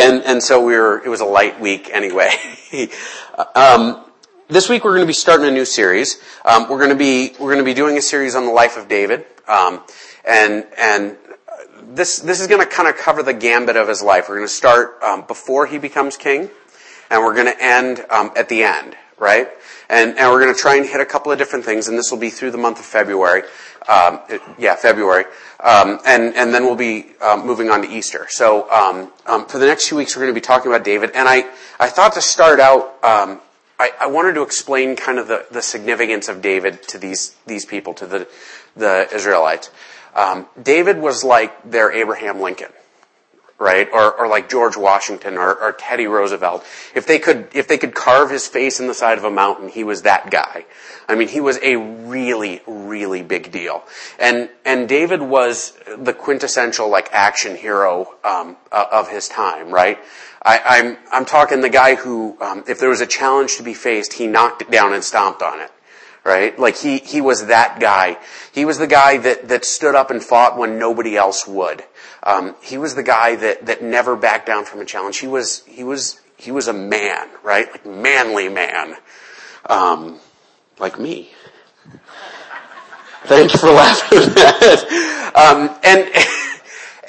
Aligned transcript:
and 0.00 0.22
and 0.24 0.42
so 0.42 0.64
we 0.64 0.76
were. 0.76 1.02
It 1.04 1.08
was 1.08 1.20
a 1.20 1.26
light 1.26 1.60
week 1.60 1.90
anyway. 1.92 2.30
um, 3.54 4.04
this 4.48 4.68
week 4.68 4.84
we're 4.84 4.92
going 4.92 5.02
to 5.02 5.06
be 5.06 5.12
starting 5.12 5.46
a 5.46 5.50
new 5.50 5.64
series. 5.64 6.20
Um, 6.44 6.68
we're 6.68 6.78
going 6.78 6.90
to 6.90 6.96
be 6.96 7.32
we're 7.38 7.52
going 7.52 7.58
to 7.58 7.64
be 7.64 7.74
doing 7.74 7.98
a 7.98 8.02
series 8.02 8.34
on 8.34 8.46
the 8.46 8.52
life 8.52 8.76
of 8.76 8.88
David, 8.88 9.26
um, 9.46 9.82
and 10.24 10.66
and 10.78 11.16
this 11.82 12.18
this 12.20 12.40
is 12.40 12.46
going 12.46 12.60
to 12.60 12.66
kind 12.66 12.88
of 12.88 12.96
cover 12.96 13.22
the 13.22 13.34
gambit 13.34 13.76
of 13.76 13.88
his 13.88 14.02
life. 14.02 14.28
We're 14.28 14.36
going 14.36 14.48
to 14.48 14.52
start 14.52 15.02
um, 15.02 15.24
before 15.26 15.66
he 15.66 15.78
becomes 15.78 16.16
king, 16.16 16.50
and 17.10 17.22
we're 17.22 17.34
going 17.34 17.46
to 17.46 17.62
end 17.62 18.04
um, 18.10 18.30
at 18.36 18.48
the 18.48 18.62
end, 18.62 18.96
right? 19.18 19.48
And 19.90 20.16
and 20.16 20.30
we're 20.30 20.40
going 20.40 20.54
to 20.54 20.60
try 20.60 20.76
and 20.76 20.86
hit 20.86 21.00
a 21.00 21.04
couple 21.04 21.32
of 21.32 21.38
different 21.38 21.64
things, 21.64 21.88
and 21.88 21.98
this 21.98 22.10
will 22.10 22.18
be 22.18 22.30
through 22.30 22.52
the 22.52 22.58
month 22.58 22.78
of 22.78 22.86
February. 22.86 23.42
Um, 23.88 24.20
it, 24.28 24.40
yeah, 24.56 24.76
February, 24.76 25.24
um, 25.58 25.98
and 26.06 26.34
and 26.36 26.54
then 26.54 26.64
we'll 26.64 26.76
be 26.76 27.06
um, 27.20 27.44
moving 27.44 27.70
on 27.70 27.82
to 27.82 27.88
Easter. 27.88 28.26
So 28.28 28.70
um, 28.70 29.12
um, 29.26 29.46
for 29.46 29.58
the 29.58 29.66
next 29.66 29.88
few 29.88 29.96
weeks, 29.96 30.14
we're 30.14 30.22
going 30.22 30.34
to 30.34 30.40
be 30.40 30.44
talking 30.44 30.70
about 30.70 30.84
David. 30.84 31.10
And 31.14 31.28
I 31.28 31.50
I 31.80 31.88
thought 31.88 32.12
to 32.12 32.22
start 32.22 32.60
out, 32.60 33.02
um, 33.02 33.40
I, 33.80 33.90
I 34.00 34.06
wanted 34.06 34.34
to 34.34 34.42
explain 34.42 34.94
kind 34.94 35.18
of 35.18 35.26
the, 35.26 35.46
the 35.50 35.62
significance 35.62 36.28
of 36.28 36.40
David 36.40 36.82
to 36.88 36.98
these 36.98 37.34
these 37.46 37.64
people, 37.64 37.92
to 37.94 38.06
the 38.06 38.28
the 38.76 39.08
Israelites. 39.12 39.70
David 40.62 40.98
was 40.98 41.24
like 41.24 41.68
their 41.68 41.90
Abraham 41.90 42.40
Lincoln 42.40 42.70
right? 43.60 43.88
Or, 43.92 44.12
or 44.12 44.26
like 44.26 44.48
George 44.48 44.76
Washington 44.76 45.36
or, 45.36 45.54
or 45.54 45.72
Teddy 45.72 46.06
Roosevelt. 46.06 46.64
If 46.94 47.06
they 47.06 47.18
could, 47.18 47.48
if 47.54 47.68
they 47.68 47.76
could 47.76 47.94
carve 47.94 48.30
his 48.30 48.48
face 48.48 48.80
in 48.80 48.88
the 48.88 48.94
side 48.94 49.18
of 49.18 49.24
a 49.24 49.30
mountain, 49.30 49.68
he 49.68 49.84
was 49.84 50.02
that 50.02 50.30
guy. 50.30 50.64
I 51.06 51.14
mean, 51.14 51.28
he 51.28 51.40
was 51.40 51.58
a 51.62 51.76
really, 51.76 52.62
really 52.66 53.22
big 53.22 53.52
deal. 53.52 53.84
And, 54.18 54.48
and 54.64 54.88
David 54.88 55.20
was 55.20 55.76
the 55.98 56.14
quintessential 56.14 56.88
like 56.88 57.10
action 57.12 57.54
hero, 57.54 58.14
um, 58.24 58.56
of 58.72 59.08
his 59.08 59.28
time, 59.28 59.70
right? 59.70 59.98
I, 60.42 60.56
am 60.56 60.62
I'm, 60.64 60.98
I'm 61.12 61.24
talking 61.26 61.60
the 61.60 61.68
guy 61.68 61.96
who, 61.96 62.38
um, 62.40 62.64
if 62.66 62.80
there 62.80 62.88
was 62.88 63.02
a 63.02 63.06
challenge 63.06 63.58
to 63.58 63.62
be 63.62 63.74
faced, 63.74 64.14
he 64.14 64.26
knocked 64.26 64.62
it 64.62 64.70
down 64.70 64.94
and 64.94 65.04
stomped 65.04 65.42
on 65.42 65.60
it 65.60 65.70
right? 66.24 66.58
Like 66.58 66.76
he, 66.76 66.98
he 66.98 67.20
was 67.20 67.46
that 67.46 67.80
guy. 67.80 68.18
He 68.52 68.64
was 68.64 68.78
the 68.78 68.86
guy 68.86 69.18
that, 69.18 69.48
that 69.48 69.64
stood 69.64 69.94
up 69.94 70.10
and 70.10 70.22
fought 70.22 70.58
when 70.58 70.78
nobody 70.78 71.16
else 71.16 71.46
would. 71.46 71.82
Um, 72.22 72.54
he 72.62 72.78
was 72.78 72.94
the 72.94 73.02
guy 73.02 73.36
that, 73.36 73.66
that 73.66 73.82
never 73.82 74.16
backed 74.16 74.46
down 74.46 74.64
from 74.64 74.80
a 74.80 74.84
challenge. 74.84 75.18
He 75.18 75.26
was, 75.26 75.64
he 75.66 75.84
was, 75.84 76.20
he 76.36 76.50
was 76.50 76.68
a 76.68 76.72
man, 76.72 77.28
right? 77.42 77.70
Like 77.70 77.86
manly 77.86 78.48
man. 78.48 78.94
Um, 79.66 80.20
like 80.78 80.98
me. 80.98 81.30
Thanks 83.24 83.54
for 83.58 83.70
laughing 83.70 84.18
at 84.18 84.34
that. 84.34 85.32
Um, 85.34 85.76
and, 85.84 86.10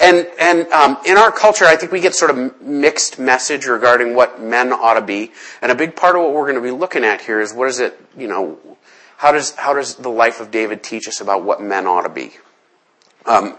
and, 0.00 0.28
and, 0.38 0.72
um, 0.72 0.98
in 1.06 1.16
our 1.16 1.32
culture, 1.32 1.64
I 1.64 1.76
think 1.76 1.90
we 1.90 2.00
get 2.00 2.14
sort 2.14 2.30
of 2.30 2.60
mixed 2.60 3.18
message 3.18 3.66
regarding 3.66 4.14
what 4.14 4.40
men 4.40 4.72
ought 4.72 4.94
to 4.94 5.00
be. 5.00 5.32
And 5.62 5.72
a 5.72 5.74
big 5.74 5.96
part 5.96 6.16
of 6.16 6.22
what 6.22 6.32
we're 6.32 6.50
going 6.50 6.56
to 6.56 6.60
be 6.62 6.70
looking 6.70 7.04
at 7.04 7.22
here 7.22 7.40
is 7.40 7.54
what 7.54 7.68
is 7.68 7.80
it, 7.80 7.98
you 8.16 8.28
know, 8.28 8.58
how 9.22 9.30
does, 9.30 9.52
how 9.52 9.72
does 9.72 9.94
the 9.94 10.08
life 10.08 10.40
of 10.40 10.50
David 10.50 10.82
teach 10.82 11.06
us 11.06 11.20
about 11.20 11.44
what 11.44 11.62
men 11.62 11.86
ought 11.86 12.02
to 12.02 12.08
be? 12.08 12.32
Um, 13.24 13.56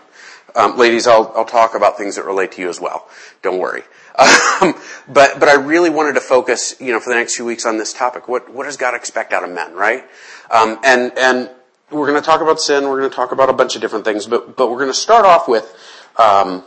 um, 0.56 0.78
ladies, 0.78 1.08
I'll, 1.08 1.32
I'll 1.38 1.46
talk 1.46 1.74
about 1.74 1.98
things 1.98 2.18
that 2.18 2.26
relate 2.26 2.52
to 2.54 2.62
you 2.62 2.68
as 2.68 2.82
well. 2.82 3.08
Don't 3.42 3.60
worry. 3.60 3.84
Um, 4.20 4.76
but, 5.08 5.40
but 5.40 5.48
I 5.48 5.54
really 5.54 5.90
wanted 5.90 6.16
to 6.16 6.20
focus, 6.20 6.76
you 6.82 6.92
know, 6.92 7.00
for 7.00 7.12
the 7.12 7.16
next 7.16 7.38
few 7.38 7.46
weeks 7.46 7.66
on 7.66 7.78
this 7.78 7.94
topic. 7.94 8.28
What, 8.28 8.54
what 8.54 8.66
does 8.66 8.76
God 8.76 8.94
expect 8.94 9.32
out 9.32 9.46
of 9.46 9.52
men, 9.52 9.74
right? 9.74 10.04
Um, 10.52 10.80
and, 10.84 11.18
and 11.18 11.50
we're 11.90 12.08
going 12.08 12.22
to 12.22 12.26
talk 12.26 12.42
about 12.42 12.60
sin. 12.60 12.84
We're 12.84 13.00
going 13.00 13.10
to 13.10 13.16
talk 13.16 13.32
about 13.32 13.48
a 13.48 13.54
bunch 13.54 13.76
of 13.76 13.82
different 13.82 14.04
things, 14.04 14.26
but, 14.26 14.58
but 14.58 14.70
we're 14.70 14.80
going 14.80 14.92
to 14.92 14.94
start 14.94 15.24
off 15.26 15.48
with, 15.48 15.74
um, 16.18 16.66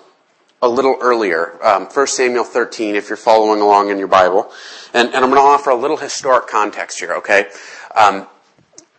a 0.62 0.68
little 0.70 0.96
earlier, 1.02 1.62
um, 1.62 1.84
1 1.84 2.06
Samuel 2.06 2.44
13, 2.44 2.94
if 2.94 3.10
you're 3.10 3.18
following 3.18 3.60
along 3.60 3.90
in 3.90 3.98
your 3.98 4.08
Bible. 4.08 4.50
And, 4.94 5.08
and 5.08 5.16
I'm 5.16 5.28
going 5.28 5.34
to 5.34 5.46
offer 5.46 5.68
a 5.68 5.76
little 5.76 5.98
historic 5.98 6.46
context 6.46 6.98
here, 6.98 7.12
okay? 7.16 7.48
Um, 7.94 8.26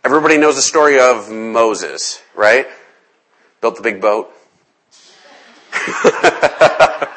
everybody 0.08 0.38
knows 0.38 0.56
the 0.56 0.62
story 0.62 0.98
of 1.02 1.30
Moses, 1.30 2.24
right? 2.34 2.66
Built 3.60 3.76
the 3.76 3.82
big 3.82 4.00
boat. 4.00 4.32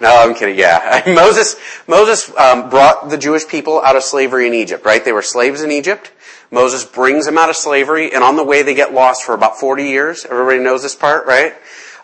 no, 0.00 0.22
I'm 0.22 0.32
kidding. 0.32 0.56
Yeah, 0.56 1.02
Moses. 1.08 1.56
Moses 1.88 2.32
um, 2.36 2.70
brought 2.70 3.10
the 3.10 3.18
Jewish 3.18 3.48
people 3.48 3.82
out 3.82 3.96
of 3.96 4.04
slavery 4.04 4.46
in 4.46 4.54
Egypt. 4.54 4.84
Right? 4.84 5.04
They 5.04 5.10
were 5.10 5.22
slaves 5.22 5.60
in 5.60 5.72
Egypt. 5.72 6.12
Moses 6.52 6.84
brings 6.84 7.26
them 7.26 7.36
out 7.36 7.50
of 7.50 7.56
slavery, 7.56 8.14
and 8.14 8.22
on 8.22 8.36
the 8.36 8.44
way 8.44 8.62
they 8.62 8.74
get 8.74 8.94
lost 8.94 9.24
for 9.24 9.34
about 9.34 9.58
40 9.58 9.82
years. 9.82 10.24
Everybody 10.24 10.60
knows 10.60 10.84
this 10.84 10.94
part, 10.94 11.26
right? 11.26 11.52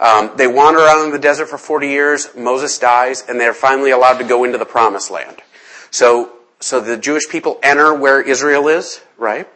Um, 0.01 0.33
they 0.35 0.49
wander 0.49 0.81
around 0.81 1.05
in 1.05 1.13
the 1.13 1.21
desert 1.21 1.47
for 1.47 1.59
40 1.59 1.87
years. 1.87 2.31
Moses 2.37 2.77
dies, 2.81 3.23
and 3.29 3.39
they're 3.39 3.55
finally 3.55 3.93
allowed 3.93 4.19
to 4.19 4.25
go 4.25 4.43
into 4.43 4.59
the 4.59 4.67
promised 4.67 5.09
land. 5.09 5.37
So, 5.93 6.33
so 6.59 6.81
the 6.81 6.97
Jewish 6.97 7.29
people 7.31 7.61
enter 7.63 7.95
where 7.95 8.21
Israel 8.21 8.67
is, 8.67 9.01
right? 9.17 9.47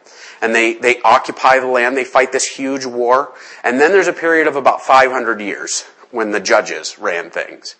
And 0.41 0.53
they, 0.53 0.73
they 0.73 1.01
occupy 1.01 1.59
the 1.59 1.67
land. 1.67 1.97
They 1.97 2.03
fight 2.03 2.31
this 2.31 2.45
huge 2.45 2.85
war. 2.85 3.33
And 3.63 3.79
then 3.79 3.91
there's 3.91 4.07
a 4.07 4.13
period 4.13 4.47
of 4.47 4.55
about 4.55 4.81
500 4.81 5.41
years 5.41 5.83
when 6.11 6.31
the 6.31 6.39
judges 6.39 6.97
ran 6.99 7.29
things. 7.29 7.75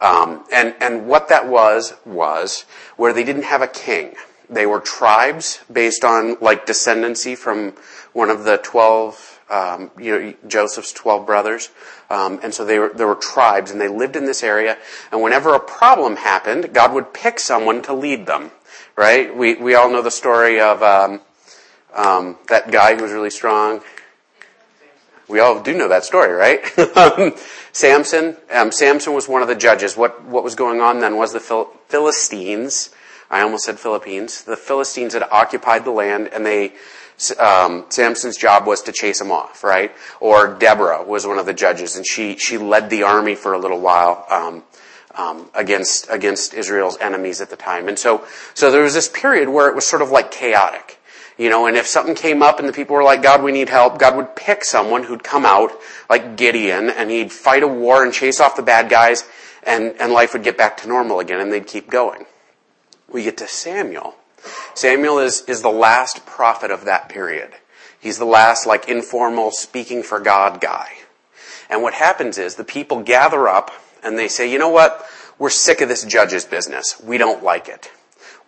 Um, 0.00 0.44
and 0.52 0.74
and 0.80 1.06
what 1.06 1.28
that 1.28 1.46
was 1.46 1.94
was 2.06 2.62
where 2.96 3.12
they 3.12 3.24
didn't 3.24 3.44
have 3.44 3.60
a 3.60 3.66
king. 3.66 4.14
They 4.48 4.66
were 4.66 4.80
tribes 4.80 5.60
based 5.70 6.04
on 6.04 6.36
like 6.40 6.66
descendancy 6.66 7.36
from 7.36 7.74
one 8.14 8.30
of 8.30 8.44
the 8.44 8.56
twelve, 8.58 9.40
um, 9.50 9.90
you 9.98 10.18
know, 10.18 10.34
Joseph's 10.48 10.92
twelve 10.92 11.26
brothers. 11.26 11.68
Um, 12.08 12.40
and 12.42 12.52
so 12.52 12.64
they 12.64 12.78
were, 12.78 12.88
there 12.92 13.06
were 13.06 13.14
tribes, 13.14 13.70
and 13.70 13.80
they 13.80 13.86
lived 13.86 14.16
in 14.16 14.24
this 14.24 14.42
area. 14.42 14.78
And 15.12 15.22
whenever 15.22 15.54
a 15.54 15.60
problem 15.60 16.16
happened, 16.16 16.72
God 16.72 16.92
would 16.92 17.12
pick 17.12 17.38
someone 17.38 17.82
to 17.82 17.92
lead 17.92 18.26
them. 18.26 18.50
Right? 18.96 19.34
We 19.36 19.56
we 19.56 19.74
all 19.74 19.90
know 19.90 20.02
the 20.02 20.10
story 20.10 20.60
of 20.60 20.82
um, 20.82 21.20
um, 21.94 22.36
that 22.48 22.70
guy 22.70 22.94
who 22.94 23.02
was 23.02 23.12
really 23.12 23.30
strong. 23.30 23.82
We 25.28 25.38
all 25.38 25.62
do 25.62 25.76
know 25.76 25.88
that 25.88 26.04
story, 26.04 26.32
right? 26.32 26.60
Um, 26.96 27.34
Samson, 27.72 28.36
um, 28.52 28.72
Samson 28.72 29.14
was 29.14 29.28
one 29.28 29.42
of 29.42 29.48
the 29.48 29.54
judges. 29.54 29.96
What, 29.96 30.24
what 30.24 30.42
was 30.42 30.56
going 30.56 30.80
on 30.80 30.98
then 30.98 31.16
was 31.16 31.32
the 31.32 31.40
Phil- 31.40 31.70
Philistines, 31.88 32.90
I 33.30 33.42
almost 33.42 33.64
said 33.64 33.78
Philippines, 33.78 34.42
the 34.42 34.56
Philistines 34.56 35.14
had 35.14 35.22
occupied 35.22 35.84
the 35.84 35.92
land 35.92 36.28
and 36.32 36.44
they, 36.44 36.72
um, 37.38 37.86
Samson's 37.88 38.36
job 38.36 38.66
was 38.66 38.82
to 38.82 38.92
chase 38.92 39.20
them 39.20 39.30
off, 39.30 39.62
right? 39.62 39.92
Or 40.18 40.54
Deborah 40.54 41.04
was 41.04 41.26
one 41.26 41.38
of 41.38 41.46
the 41.46 41.54
judges 41.54 41.96
and 41.96 42.04
she, 42.04 42.36
she 42.36 42.58
led 42.58 42.90
the 42.90 43.04
army 43.04 43.36
for 43.36 43.52
a 43.52 43.58
little 43.58 43.80
while, 43.80 44.26
um, 44.28 44.64
um, 45.14 45.48
against, 45.54 46.08
against 46.10 46.54
Israel's 46.54 46.98
enemies 46.98 47.40
at 47.40 47.50
the 47.50 47.56
time. 47.56 47.88
And 47.88 47.98
so, 47.98 48.26
so 48.54 48.70
there 48.70 48.82
was 48.82 48.94
this 48.94 49.08
period 49.08 49.48
where 49.48 49.68
it 49.68 49.74
was 49.74 49.86
sort 49.86 50.02
of 50.02 50.10
like 50.10 50.30
chaotic. 50.30 50.99
You 51.40 51.48
know, 51.48 51.64
and 51.64 51.74
if 51.74 51.86
something 51.86 52.14
came 52.14 52.42
up 52.42 52.58
and 52.58 52.68
the 52.68 52.72
people 52.74 52.94
were 52.94 53.02
like, 53.02 53.22
God, 53.22 53.42
we 53.42 53.50
need 53.50 53.70
help, 53.70 53.98
God 53.98 54.14
would 54.14 54.36
pick 54.36 54.62
someone 54.62 55.04
who'd 55.04 55.24
come 55.24 55.46
out, 55.46 55.72
like 56.10 56.36
Gideon, 56.36 56.90
and 56.90 57.10
he'd 57.10 57.32
fight 57.32 57.62
a 57.62 57.66
war 57.66 58.04
and 58.04 58.12
chase 58.12 58.40
off 58.40 58.56
the 58.56 58.62
bad 58.62 58.90
guys, 58.90 59.26
and, 59.62 59.94
and 59.98 60.12
life 60.12 60.34
would 60.34 60.42
get 60.42 60.58
back 60.58 60.76
to 60.76 60.86
normal 60.86 61.18
again, 61.18 61.40
and 61.40 61.50
they'd 61.50 61.66
keep 61.66 61.88
going. 61.88 62.26
We 63.10 63.24
get 63.24 63.38
to 63.38 63.48
Samuel. 63.48 64.16
Samuel 64.74 65.18
is, 65.20 65.40
is 65.48 65.62
the 65.62 65.70
last 65.70 66.26
prophet 66.26 66.70
of 66.70 66.84
that 66.84 67.08
period. 67.08 67.52
He's 67.98 68.18
the 68.18 68.26
last, 68.26 68.66
like, 68.66 68.90
informal 68.90 69.50
speaking 69.50 70.02
for 70.02 70.20
God 70.20 70.60
guy. 70.60 70.90
And 71.70 71.80
what 71.80 71.94
happens 71.94 72.36
is 72.36 72.56
the 72.56 72.64
people 72.64 73.02
gather 73.02 73.48
up 73.48 73.70
and 74.02 74.18
they 74.18 74.28
say, 74.28 74.52
you 74.52 74.58
know 74.58 74.68
what? 74.68 75.06
We're 75.38 75.48
sick 75.48 75.80
of 75.80 75.88
this 75.88 76.04
judge's 76.04 76.44
business. 76.44 77.00
We 77.02 77.16
don't 77.16 77.42
like 77.42 77.66
it. 77.66 77.90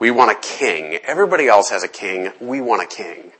We 0.02 0.10
want 0.10 0.32
a 0.32 0.34
king. 0.34 0.98
Everybody 1.04 1.46
else 1.46 1.70
has 1.70 1.84
a 1.84 1.88
king. 1.88 2.32
We 2.40 2.60
want 2.60 2.82
a 2.82 2.86
king. 2.88 3.30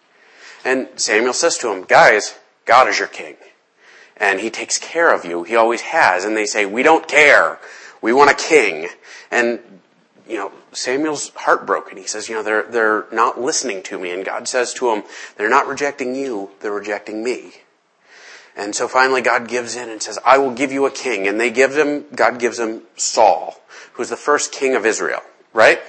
And 0.64 0.88
Samuel 0.94 1.32
says 1.32 1.58
to 1.58 1.72
him, 1.72 1.82
guys, 1.82 2.38
God 2.66 2.86
is 2.86 3.00
your 3.00 3.08
king. 3.08 3.34
And 4.16 4.38
he 4.38 4.48
takes 4.48 4.78
care 4.78 5.12
of 5.12 5.24
you. 5.24 5.42
He 5.42 5.56
always 5.56 5.80
has. 5.80 6.24
And 6.24 6.36
they 6.36 6.46
say, 6.46 6.64
we 6.64 6.84
don't 6.84 7.08
care. 7.08 7.58
We 8.00 8.12
want 8.12 8.30
a 8.30 8.34
king. 8.34 8.86
And, 9.32 9.58
you 10.28 10.36
know, 10.36 10.52
Samuel's 10.70 11.32
heartbroken. 11.34 11.96
He 11.98 12.06
says, 12.06 12.28
you 12.28 12.36
know, 12.36 12.44
they're, 12.44 12.62
they're 12.62 13.06
not 13.10 13.40
listening 13.40 13.82
to 13.82 13.98
me. 13.98 14.12
And 14.12 14.24
God 14.24 14.46
says 14.46 14.72
to 14.74 14.92
him, 14.92 15.02
they're 15.36 15.50
not 15.50 15.66
rejecting 15.66 16.14
you, 16.14 16.50
they're 16.60 16.70
rejecting 16.70 17.24
me. 17.24 17.54
And 18.54 18.72
so 18.72 18.86
finally 18.86 19.20
God 19.20 19.48
gives 19.48 19.74
in 19.74 19.90
and 19.90 20.00
says, 20.00 20.16
I 20.24 20.38
will 20.38 20.54
give 20.54 20.70
you 20.70 20.86
a 20.86 20.92
king. 20.92 21.26
And 21.26 21.40
they 21.40 21.50
give 21.50 21.76
him, 21.76 22.04
God 22.14 22.38
gives 22.38 22.60
him 22.60 22.82
Saul, 22.96 23.60
who's 23.94 24.10
the 24.10 24.16
first 24.16 24.52
king 24.52 24.76
of 24.76 24.86
Israel, 24.86 25.22
right? 25.52 25.80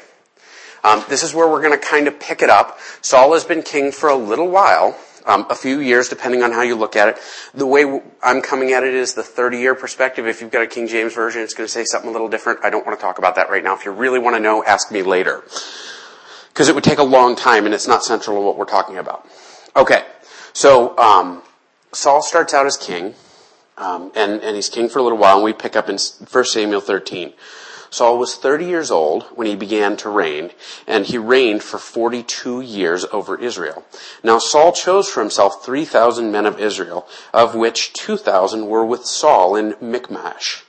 Um, 0.84 1.04
this 1.08 1.24
is 1.24 1.34
where 1.34 1.48
we're 1.48 1.62
going 1.62 1.80
to 1.80 1.86
kind 1.86 2.08
of 2.08 2.20
pick 2.20 2.42
it 2.42 2.50
up. 2.50 2.80
Saul 3.02 3.34
has 3.34 3.46
been 3.46 3.62
king 3.62 3.92
for 3.92 4.10
a 4.10 4.16
little 4.16 4.50
while, 4.50 4.98
um, 5.26 5.46
a 5.50 5.56
few 5.56 5.80
years, 5.80 6.10
depending 6.10 6.44
on 6.44 6.52
how 6.52 6.62
you 6.62 6.76
look 6.76 6.96
at 6.96 7.08
it. 7.08 7.18
The 7.54 7.66
way 7.66 8.02
I'm 8.22 8.42
coming 8.42 8.74
at 8.74 8.84
it 8.84 8.94
is 8.94 9.14
the 9.14 9.22
30-year 9.22 9.76
perspective. 9.76 10.28
If 10.28 10.42
you've 10.42 10.52
got 10.52 10.62
a 10.62 10.68
King 10.68 10.88
James 10.88 11.14
version, 11.14 11.42
it's 11.42 11.54
going 11.54 11.66
to 11.66 11.72
say 11.72 11.86
something 11.86 12.10
a 12.10 12.12
little 12.12 12.28
different. 12.28 12.60
I 12.64 12.70
don't 12.70 12.86
want 12.86 13.00
to 13.00 13.02
talk 13.02 13.18
about 13.18 13.36
that 13.36 13.50
right 13.50 13.64
now. 13.64 13.76
If 13.76 13.86
you 13.86 13.92
really 13.92 14.20
want 14.20 14.36
to 14.36 14.42
know, 14.42 14.64
ask 14.64 14.92
me 14.92 15.04
later. 15.04 15.44
Because 16.50 16.68
it 16.68 16.76
would 16.76 16.84
take 16.84 17.00
a 17.00 17.04
long 17.04 17.36
time, 17.36 17.66
and 17.66 17.74
it's 17.74 17.88
not 17.88 18.04
central 18.04 18.38
to 18.38 18.42
what 18.42 18.58
we're 18.58 18.66
talking 18.66 18.98
about. 18.98 19.26
Okay, 19.76 20.04
so 20.52 20.96
um, 20.98 21.42
Saul 21.94 22.22
starts 22.22 22.54
out 22.54 22.66
as 22.66 22.78
king, 22.78 23.16
um, 23.78 24.12
and, 24.16 24.42
and 24.42 24.56
he's 24.56 24.70
king 24.70 24.90
for 24.90 25.00
a 25.00 25.02
little 25.02 25.18
while, 25.18 25.38
and 25.38 25.46
we 25.46 25.54
pick 25.54 25.76
up 25.76 25.90
in 25.90 25.98
1 25.98 26.46
Samuel 26.46 26.82
13. 26.82 27.34
Saul 27.94 28.18
was 28.18 28.36
30 28.36 28.66
years 28.66 28.90
old 28.90 29.22
when 29.36 29.46
he 29.46 29.56
began 29.56 29.96
to 29.98 30.10
reign, 30.10 30.50
and 30.88 31.06
he 31.06 31.20
reigned 31.20 31.62
for 31.62 31.78
42 31.78 32.60
years 32.60 33.06
over 33.12 33.40
Israel. 33.40 33.86
Now 34.24 34.40
Saul 34.40 34.72
chose 34.72 35.08
for 35.08 35.20
himself 35.20 35.64
3,000 35.64 36.32
men 36.32 36.48
of 36.48 36.60
Israel, 36.60 37.08
of 37.36 37.54
which 37.54 37.94
2,000 37.94 38.66
were 38.66 38.84
with 38.84 39.06
Saul 39.06 39.56
in 39.56 39.76
Michmash, 39.80 40.64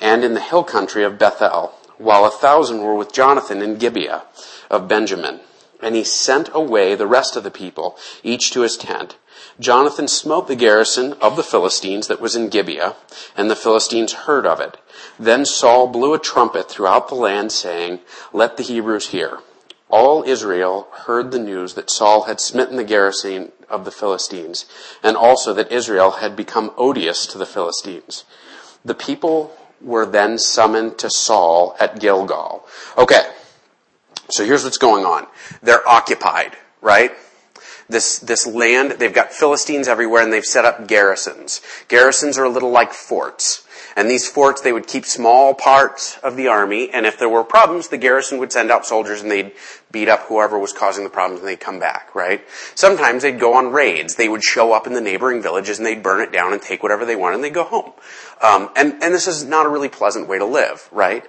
and 0.00 0.22
in 0.22 0.34
the 0.34 0.40
hill 0.40 0.62
country 0.62 1.02
of 1.02 1.18
Bethel, 1.18 1.74
while 1.96 2.24
a 2.24 2.30
thousand 2.30 2.82
were 2.82 2.94
with 2.94 3.12
Jonathan 3.12 3.60
in 3.60 3.76
Gibeah 3.76 4.22
of 4.70 4.86
Benjamin. 4.86 5.40
And 5.82 5.96
he 5.96 6.04
sent 6.04 6.50
away 6.52 6.94
the 6.94 7.08
rest 7.08 7.34
of 7.34 7.42
the 7.42 7.50
people, 7.50 7.98
each 8.22 8.52
to 8.52 8.60
his 8.60 8.76
tent. 8.76 9.16
Jonathan 9.60 10.06
smote 10.06 10.46
the 10.46 10.56
garrison 10.56 11.14
of 11.14 11.36
the 11.36 11.42
Philistines 11.42 12.06
that 12.06 12.20
was 12.20 12.36
in 12.36 12.48
Gibeah, 12.48 12.94
and 13.36 13.50
the 13.50 13.56
Philistines 13.56 14.12
heard 14.12 14.46
of 14.46 14.60
it. 14.60 14.76
Then 15.18 15.44
Saul 15.44 15.88
blew 15.88 16.14
a 16.14 16.18
trumpet 16.18 16.70
throughout 16.70 17.08
the 17.08 17.16
land, 17.16 17.50
saying, 17.50 18.00
Let 18.32 18.56
the 18.56 18.62
Hebrews 18.62 19.08
hear. 19.08 19.38
All 19.88 20.22
Israel 20.22 20.88
heard 21.06 21.30
the 21.32 21.38
news 21.38 21.74
that 21.74 21.90
Saul 21.90 22.24
had 22.24 22.40
smitten 22.40 22.76
the 22.76 22.84
garrison 22.84 23.52
of 23.68 23.84
the 23.84 23.90
Philistines, 23.90 24.66
and 25.02 25.16
also 25.16 25.52
that 25.54 25.72
Israel 25.72 26.12
had 26.12 26.36
become 26.36 26.72
odious 26.76 27.26
to 27.26 27.38
the 27.38 27.46
Philistines. 27.46 28.24
The 28.84 28.94
people 28.94 29.56
were 29.80 30.06
then 30.06 30.38
summoned 30.38 30.98
to 30.98 31.10
Saul 31.10 31.76
at 31.80 32.00
Gilgal. 32.00 32.66
Okay, 32.96 33.28
so 34.30 34.44
here's 34.44 34.64
what's 34.64 34.78
going 34.78 35.04
on. 35.04 35.26
They're 35.62 35.86
occupied, 35.88 36.56
right? 36.80 37.12
This, 37.88 38.18
this 38.18 38.46
land, 38.46 38.92
they've 38.92 39.12
got 39.12 39.32
Philistines 39.32 39.88
everywhere 39.88 40.22
and 40.22 40.32
they've 40.32 40.44
set 40.44 40.64
up 40.64 40.86
garrisons. 40.86 41.60
Garrisons 41.88 42.36
are 42.38 42.44
a 42.44 42.50
little 42.50 42.70
like 42.70 42.92
forts. 42.92 43.66
And 43.96 44.08
these 44.08 44.28
forts, 44.28 44.60
they 44.60 44.72
would 44.72 44.86
keep 44.86 45.04
small 45.04 45.54
parts 45.54 46.18
of 46.18 46.36
the 46.36 46.46
army, 46.46 46.88
and 46.88 47.04
if 47.04 47.18
there 47.18 47.28
were 47.28 47.42
problems, 47.42 47.88
the 47.88 47.96
garrison 47.96 48.38
would 48.38 48.52
send 48.52 48.70
out 48.70 48.86
soldiers 48.86 49.22
and 49.22 49.30
they'd 49.30 49.52
beat 49.90 50.08
up 50.08 50.20
whoever 50.28 50.56
was 50.56 50.72
causing 50.72 51.02
the 51.02 51.10
problems 51.10 51.40
and 51.40 51.48
they'd 51.48 51.58
come 51.58 51.80
back, 51.80 52.14
right? 52.14 52.42
Sometimes 52.76 53.22
they'd 53.22 53.40
go 53.40 53.54
on 53.54 53.72
raids. 53.72 54.14
They 54.14 54.28
would 54.28 54.44
show 54.44 54.72
up 54.72 54.86
in 54.86 54.92
the 54.92 55.00
neighboring 55.00 55.42
villages 55.42 55.78
and 55.78 55.86
they'd 55.86 56.02
burn 56.02 56.20
it 56.20 56.30
down 56.30 56.52
and 56.52 56.62
take 56.62 56.82
whatever 56.82 57.04
they 57.04 57.16
wanted 57.16 57.36
and 57.36 57.44
they'd 57.44 57.54
go 57.54 57.64
home. 57.64 57.92
Um, 58.40 58.70
and, 58.76 59.02
and 59.02 59.12
this 59.12 59.26
is 59.26 59.44
not 59.44 59.66
a 59.66 59.68
really 59.68 59.88
pleasant 59.88 60.28
way 60.28 60.38
to 60.38 60.44
live, 60.44 60.88
right? 60.92 61.24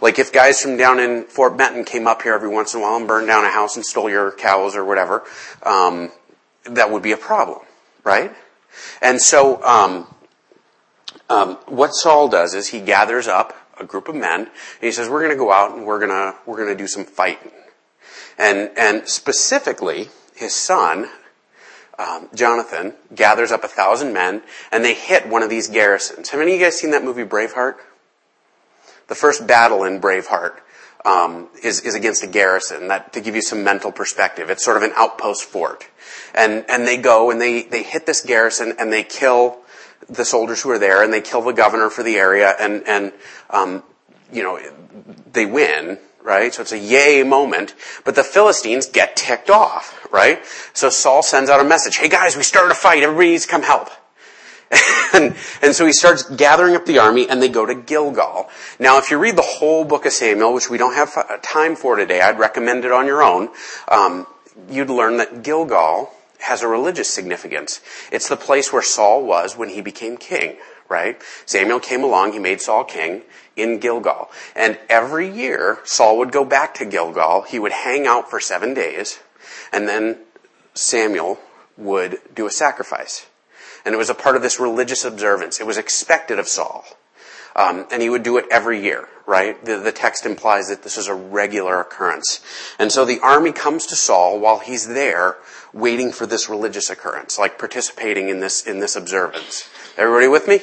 Like 0.00 0.18
if 0.18 0.32
guys 0.32 0.60
from 0.60 0.76
down 0.76 0.98
in 0.98 1.24
Fort 1.24 1.56
Benton 1.56 1.84
came 1.84 2.06
up 2.06 2.22
here 2.22 2.34
every 2.34 2.48
once 2.48 2.74
in 2.74 2.80
a 2.80 2.82
while 2.82 2.96
and 2.96 3.06
burned 3.06 3.26
down 3.26 3.44
a 3.44 3.50
house 3.50 3.76
and 3.76 3.84
stole 3.84 4.10
your 4.10 4.32
cows 4.32 4.76
or 4.76 4.84
whatever, 4.84 5.22
um, 5.62 6.10
that 6.64 6.90
would 6.90 7.02
be 7.02 7.12
a 7.12 7.16
problem, 7.16 7.60
right? 8.02 8.32
And 9.00 9.20
so, 9.20 9.62
um, 9.64 10.06
um, 11.30 11.54
what 11.66 11.94
Saul 11.94 12.28
does 12.28 12.54
is 12.54 12.68
he 12.68 12.80
gathers 12.80 13.28
up 13.28 13.54
a 13.78 13.84
group 13.84 14.08
of 14.08 14.14
men 14.14 14.40
and 14.40 14.50
he 14.80 14.92
says, 14.92 15.08
"We're 15.08 15.20
going 15.20 15.32
to 15.32 15.38
go 15.38 15.52
out 15.52 15.76
and 15.76 15.86
we're 15.86 15.98
going 15.98 16.10
to 16.10 16.34
we're 16.46 16.56
going 16.56 16.68
to 16.68 16.76
do 16.76 16.86
some 16.86 17.04
fighting." 17.04 17.52
And 18.38 18.70
and 18.76 19.08
specifically, 19.08 20.10
his 20.34 20.54
son 20.54 21.08
um, 21.98 22.28
Jonathan 22.34 22.94
gathers 23.14 23.52
up 23.52 23.64
a 23.64 23.68
thousand 23.68 24.12
men 24.12 24.42
and 24.72 24.84
they 24.84 24.94
hit 24.94 25.28
one 25.28 25.42
of 25.42 25.50
these 25.50 25.68
garrisons. 25.68 26.30
Have 26.30 26.40
any 26.40 26.54
of 26.54 26.60
you 26.60 26.64
guys 26.66 26.78
seen 26.78 26.90
that 26.90 27.04
movie 27.04 27.24
Braveheart? 27.24 27.76
The 29.08 29.14
first 29.14 29.46
battle 29.46 29.84
in 29.84 30.00
Braveheart 30.00 30.58
um, 31.04 31.48
is, 31.62 31.80
is 31.80 31.94
against 31.94 32.22
a 32.22 32.26
garrison. 32.26 32.88
That 32.88 33.12
to 33.12 33.20
give 33.20 33.34
you 33.34 33.42
some 33.42 33.62
mental 33.64 33.92
perspective, 33.92 34.50
it's 34.50 34.64
sort 34.64 34.76
of 34.76 34.82
an 34.82 34.92
outpost 34.96 35.44
fort, 35.44 35.86
and 36.34 36.64
and 36.68 36.86
they 36.86 36.96
go 36.96 37.30
and 37.30 37.40
they 37.40 37.62
they 37.62 37.82
hit 37.82 38.06
this 38.06 38.22
garrison 38.22 38.74
and 38.78 38.92
they 38.92 39.04
kill 39.04 39.58
the 40.08 40.24
soldiers 40.24 40.62
who 40.62 40.70
are 40.70 40.78
there 40.78 41.02
and 41.02 41.12
they 41.12 41.20
kill 41.20 41.42
the 41.42 41.52
governor 41.52 41.90
for 41.90 42.02
the 42.02 42.16
area 42.16 42.54
and 42.58 42.86
and 42.86 43.12
um, 43.50 43.82
you 44.32 44.42
know 44.42 44.58
they 45.32 45.46
win 45.46 45.98
right? 46.24 46.54
So 46.54 46.62
it's 46.62 46.72
a 46.72 46.78
yay 46.78 47.22
moment, 47.22 47.74
but 48.04 48.14
the 48.14 48.24
Philistines 48.24 48.86
get 48.86 49.14
ticked 49.14 49.50
off, 49.50 50.08
right? 50.10 50.42
So 50.72 50.88
Saul 50.88 51.22
sends 51.22 51.50
out 51.50 51.60
a 51.60 51.64
message, 51.64 51.96
hey 51.96 52.08
guys, 52.08 52.34
we 52.34 52.42
started 52.42 52.72
a 52.72 52.74
fight, 52.74 53.02
everybody 53.02 53.32
needs 53.32 53.44
to 53.44 53.50
come 53.50 53.62
help. 53.62 53.90
And, 55.12 55.36
and 55.62 55.74
so 55.74 55.86
he 55.86 55.92
starts 55.92 56.22
gathering 56.22 56.74
up 56.74 56.86
the 56.86 56.98
army 56.98 57.28
and 57.28 57.40
they 57.40 57.48
go 57.48 57.66
to 57.66 57.74
Gilgal. 57.74 58.48
Now, 58.78 58.98
if 58.98 59.10
you 59.10 59.18
read 59.18 59.36
the 59.36 59.42
whole 59.42 59.84
book 59.84 60.06
of 60.06 60.12
Samuel, 60.12 60.54
which 60.54 60.70
we 60.70 60.78
don't 60.78 60.94
have 60.94 61.42
time 61.42 61.76
for 61.76 61.96
today, 61.96 62.20
I'd 62.20 62.38
recommend 62.38 62.84
it 62.84 62.92
on 62.92 63.06
your 63.06 63.22
own, 63.22 63.50
um, 63.88 64.26
you'd 64.68 64.90
learn 64.90 65.18
that 65.18 65.42
Gilgal 65.42 66.10
has 66.40 66.62
a 66.62 66.68
religious 66.68 67.08
significance. 67.08 67.80
It's 68.12 68.28
the 68.28 68.36
place 68.36 68.72
where 68.72 68.82
Saul 68.82 69.24
was 69.24 69.56
when 69.56 69.70
he 69.70 69.80
became 69.80 70.16
king, 70.16 70.56
right? 70.88 71.20
Samuel 71.46 71.80
came 71.80 72.04
along, 72.04 72.32
he 72.32 72.38
made 72.38 72.60
Saul 72.60 72.84
king 72.84 73.22
in 73.56 73.78
Gilgal. 73.78 74.30
And 74.54 74.78
every 74.88 75.30
year, 75.30 75.78
Saul 75.84 76.18
would 76.18 76.32
go 76.32 76.44
back 76.44 76.74
to 76.74 76.84
Gilgal, 76.84 77.42
he 77.42 77.58
would 77.58 77.72
hang 77.72 78.06
out 78.06 78.28
for 78.28 78.40
seven 78.40 78.74
days, 78.74 79.20
and 79.72 79.88
then 79.88 80.18
Samuel 80.74 81.38
would 81.76 82.18
do 82.34 82.46
a 82.46 82.50
sacrifice. 82.50 83.26
And 83.84 83.94
it 83.94 83.98
was 83.98 84.10
a 84.10 84.14
part 84.14 84.36
of 84.36 84.42
this 84.42 84.58
religious 84.58 85.04
observance. 85.04 85.60
It 85.60 85.66
was 85.66 85.76
expected 85.76 86.38
of 86.38 86.48
Saul. 86.48 86.84
Um, 87.56 87.86
and 87.92 88.02
he 88.02 88.10
would 88.10 88.24
do 88.24 88.36
it 88.36 88.46
every 88.50 88.82
year, 88.82 89.08
right? 89.26 89.62
The, 89.64 89.78
the 89.78 89.92
text 89.92 90.26
implies 90.26 90.68
that 90.68 90.82
this 90.82 90.96
is 90.96 91.06
a 91.06 91.14
regular 91.14 91.80
occurrence. 91.80 92.40
And 92.78 92.90
so 92.90 93.04
the 93.04 93.20
army 93.20 93.52
comes 93.52 93.86
to 93.86 93.96
Saul 93.96 94.40
while 94.40 94.58
he's 94.58 94.88
there 94.88 95.36
waiting 95.72 96.10
for 96.10 96.26
this 96.26 96.48
religious 96.48 96.90
occurrence, 96.90 97.38
like 97.38 97.58
participating 97.58 98.28
in 98.28 98.40
this, 98.40 98.66
in 98.66 98.80
this 98.80 98.96
observance. 98.96 99.68
Everybody 99.96 100.26
with 100.26 100.48
me? 100.48 100.60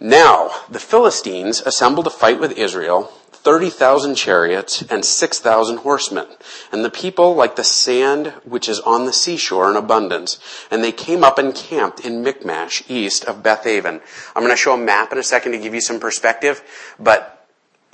Now, 0.00 0.50
the 0.70 0.80
Philistines 0.80 1.60
assemble 1.60 2.02
to 2.02 2.10
fight 2.10 2.40
with 2.40 2.58
Israel 2.58 3.12
30,000 3.44 4.14
chariots 4.14 4.82
and 4.88 5.04
6,000 5.04 5.76
horsemen, 5.78 6.26
and 6.72 6.82
the 6.82 6.90
people 6.90 7.34
like 7.34 7.56
the 7.56 7.64
sand 7.64 8.28
which 8.44 8.70
is 8.70 8.80
on 8.80 9.04
the 9.04 9.12
seashore 9.12 9.70
in 9.70 9.76
abundance. 9.76 10.38
And 10.70 10.82
they 10.82 10.92
came 10.92 11.22
up 11.22 11.38
and 11.38 11.54
camped 11.54 12.00
in 12.00 12.24
Michmash, 12.24 12.82
east 12.88 13.26
of 13.26 13.42
Bethaven. 13.42 14.00
I'm 14.34 14.42
going 14.42 14.50
to 14.50 14.56
show 14.56 14.72
a 14.72 14.78
map 14.78 15.12
in 15.12 15.18
a 15.18 15.22
second 15.22 15.52
to 15.52 15.58
give 15.58 15.74
you 15.74 15.82
some 15.82 16.00
perspective, 16.00 16.62
but 16.98 17.46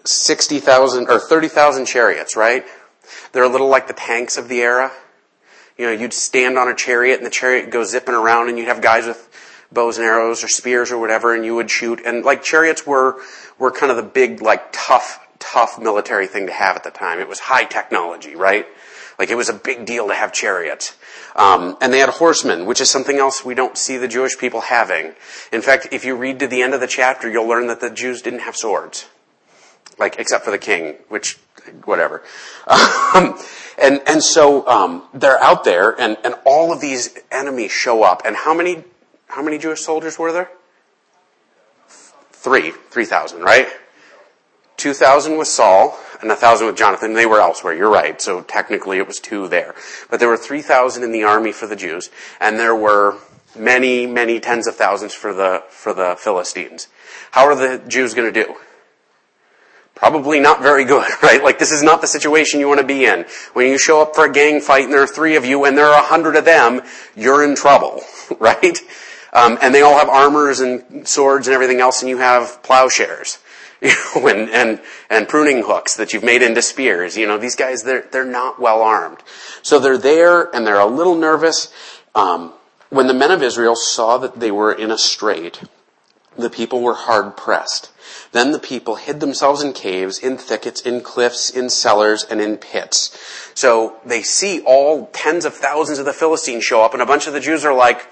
60,000 0.04 1.08
or 1.08 1.18
30,000 1.18 1.84
chariots, 1.84 2.36
right? 2.36 2.64
They're 3.32 3.42
a 3.42 3.48
little 3.48 3.68
like 3.68 3.88
the 3.88 3.92
tanks 3.92 4.36
of 4.36 4.48
the 4.48 4.60
era. 4.60 4.92
You 5.76 5.86
know, 5.86 5.92
you'd 5.92 6.12
stand 6.12 6.58
on 6.58 6.68
a 6.68 6.76
chariot 6.76 7.16
and 7.16 7.26
the 7.26 7.30
chariot 7.30 7.70
goes 7.70 7.90
zipping 7.90 8.14
around 8.14 8.50
and 8.50 8.56
you'd 8.56 8.68
have 8.68 8.80
guys 8.80 9.06
with 9.06 9.26
bows 9.72 9.98
and 9.98 10.06
arrows 10.06 10.44
or 10.44 10.48
spears 10.48 10.92
or 10.92 10.98
whatever 10.98 11.34
and 11.34 11.44
you 11.44 11.56
would 11.56 11.70
shoot. 11.70 12.00
And 12.04 12.24
like 12.24 12.44
chariots 12.44 12.86
were, 12.86 13.16
were 13.58 13.72
kind 13.72 13.90
of 13.90 13.96
the 13.96 14.04
big, 14.04 14.42
like 14.42 14.68
tough 14.70 15.26
tough 15.40 15.78
military 15.78 16.28
thing 16.28 16.46
to 16.46 16.52
have 16.52 16.76
at 16.76 16.84
the 16.84 16.90
time. 16.90 17.18
It 17.18 17.28
was 17.28 17.40
high 17.40 17.64
technology, 17.64 18.36
right? 18.36 18.66
Like 19.18 19.30
it 19.30 19.34
was 19.34 19.48
a 19.48 19.54
big 19.54 19.84
deal 19.84 20.08
to 20.08 20.14
have 20.14 20.32
chariots. 20.32 20.96
Um, 21.36 21.76
and 21.80 21.92
they 21.92 21.98
had 21.98 22.08
horsemen, 22.08 22.64
which 22.64 22.80
is 22.80 22.90
something 22.90 23.18
else 23.18 23.44
we 23.44 23.54
don't 23.54 23.76
see 23.76 23.98
the 23.98 24.08
Jewish 24.08 24.38
people 24.38 24.62
having. 24.62 25.14
In 25.52 25.60
fact, 25.60 25.88
if 25.92 26.04
you 26.04 26.16
read 26.16 26.38
to 26.38 26.46
the 26.46 26.62
end 26.62 26.72
of 26.72 26.80
the 26.80 26.86
chapter, 26.86 27.30
you'll 27.30 27.46
learn 27.46 27.66
that 27.66 27.80
the 27.80 27.90
Jews 27.90 28.22
didn't 28.22 28.40
have 28.40 28.56
swords. 28.56 29.06
Like, 29.98 30.18
except 30.18 30.44
for 30.44 30.50
the 30.50 30.58
king, 30.58 30.94
which, 31.08 31.38
whatever. 31.84 32.22
Um, 33.12 33.36
and, 33.76 34.00
and 34.06 34.22
so, 34.22 34.64
um, 34.68 35.02
they're 35.12 35.42
out 35.42 35.64
there 35.64 36.00
and, 36.00 36.16
and 36.22 36.36
all 36.44 36.72
of 36.72 36.80
these 36.80 37.18
enemies 37.32 37.72
show 37.72 38.04
up. 38.04 38.22
And 38.24 38.36
how 38.36 38.54
many, 38.54 38.84
how 39.26 39.42
many 39.42 39.58
Jewish 39.58 39.80
soldiers 39.80 40.16
were 40.16 40.32
there? 40.32 40.48
Three, 42.30 42.70
three 42.70 43.04
thousand, 43.04 43.42
right? 43.42 43.66
2,000 44.80 45.36
with 45.36 45.48
Saul 45.48 45.98
and 46.20 46.28
1,000 46.28 46.66
with 46.66 46.76
Jonathan. 46.76 47.14
They 47.14 47.26
were 47.26 47.40
elsewhere. 47.40 47.74
You're 47.74 47.90
right. 47.90 48.20
So 48.20 48.42
technically 48.42 48.98
it 48.98 49.06
was 49.06 49.20
two 49.20 49.46
there. 49.48 49.74
But 50.10 50.20
there 50.20 50.28
were 50.28 50.36
3,000 50.36 51.02
in 51.02 51.12
the 51.12 51.22
army 51.22 51.52
for 51.52 51.66
the 51.66 51.76
Jews 51.76 52.10
and 52.40 52.58
there 52.58 52.74
were 52.74 53.18
many, 53.56 54.06
many 54.06 54.40
tens 54.40 54.66
of 54.66 54.76
thousands 54.76 55.14
for 55.14 55.32
the, 55.32 55.62
for 55.68 55.92
the 55.92 56.16
Philistines. 56.18 56.88
How 57.30 57.44
are 57.46 57.54
the 57.54 57.82
Jews 57.86 58.14
going 58.14 58.32
to 58.32 58.44
do? 58.44 58.56
Probably 59.94 60.40
not 60.40 60.62
very 60.62 60.84
good, 60.84 61.10
right? 61.22 61.42
Like 61.42 61.58
this 61.58 61.72
is 61.72 61.82
not 61.82 62.00
the 62.00 62.06
situation 62.06 62.60
you 62.60 62.68
want 62.68 62.80
to 62.80 62.86
be 62.86 63.04
in. 63.04 63.26
When 63.52 63.66
you 63.66 63.78
show 63.78 64.00
up 64.00 64.14
for 64.14 64.24
a 64.24 64.32
gang 64.32 64.60
fight 64.60 64.84
and 64.84 64.92
there 64.92 65.02
are 65.02 65.06
three 65.06 65.36
of 65.36 65.44
you 65.44 65.64
and 65.64 65.76
there 65.76 65.86
are 65.86 66.00
a 66.00 66.06
hundred 66.06 66.36
of 66.36 66.44
them, 66.44 66.80
you're 67.14 67.44
in 67.44 67.54
trouble, 67.54 68.02
right? 68.38 68.78
Um, 69.32 69.58
and 69.62 69.74
they 69.74 69.82
all 69.82 69.98
have 69.98 70.08
armors 70.08 70.60
and 70.60 71.06
swords 71.06 71.46
and 71.46 71.54
everything 71.54 71.80
else 71.80 72.02
and 72.02 72.08
you 72.08 72.18
have 72.18 72.62
plowshares. 72.62 73.38
You 73.80 73.90
know, 74.14 74.28
and, 74.28 74.50
and, 74.50 74.80
and 75.08 75.28
pruning 75.28 75.62
hooks 75.62 75.96
that 75.96 76.12
you've 76.12 76.24
made 76.24 76.42
into 76.42 76.62
spears. 76.62 77.16
You 77.16 77.26
know, 77.26 77.38
these 77.38 77.56
guys, 77.56 77.82
they're, 77.82 78.06
they're 78.12 78.24
not 78.24 78.60
well 78.60 78.82
armed. 78.82 79.18
So 79.62 79.78
they're 79.78 79.98
there 79.98 80.54
and 80.54 80.66
they're 80.66 80.80
a 80.80 80.86
little 80.86 81.14
nervous. 81.14 81.72
Um, 82.14 82.52
when 82.90 83.06
the 83.06 83.14
men 83.14 83.30
of 83.30 83.42
Israel 83.42 83.76
saw 83.76 84.18
that 84.18 84.40
they 84.40 84.50
were 84.50 84.72
in 84.72 84.90
a 84.90 84.98
strait, 84.98 85.62
the 86.36 86.50
people 86.50 86.82
were 86.82 86.94
hard 86.94 87.36
pressed. 87.36 87.90
Then 88.32 88.52
the 88.52 88.58
people 88.58 88.96
hid 88.96 89.20
themselves 89.20 89.62
in 89.62 89.72
caves, 89.72 90.18
in 90.18 90.36
thickets, 90.36 90.80
in 90.80 91.00
cliffs, 91.00 91.50
in 91.50 91.68
cellars, 91.70 92.24
and 92.24 92.40
in 92.40 92.56
pits. 92.56 93.16
So 93.54 93.96
they 94.04 94.22
see 94.22 94.60
all 94.60 95.06
tens 95.12 95.44
of 95.44 95.54
thousands 95.54 95.98
of 95.98 96.04
the 96.04 96.12
Philistines 96.12 96.64
show 96.64 96.82
up 96.82 96.92
and 96.92 97.02
a 97.02 97.06
bunch 97.06 97.26
of 97.26 97.32
the 97.32 97.40
Jews 97.40 97.64
are 97.64 97.74
like, 97.74 98.06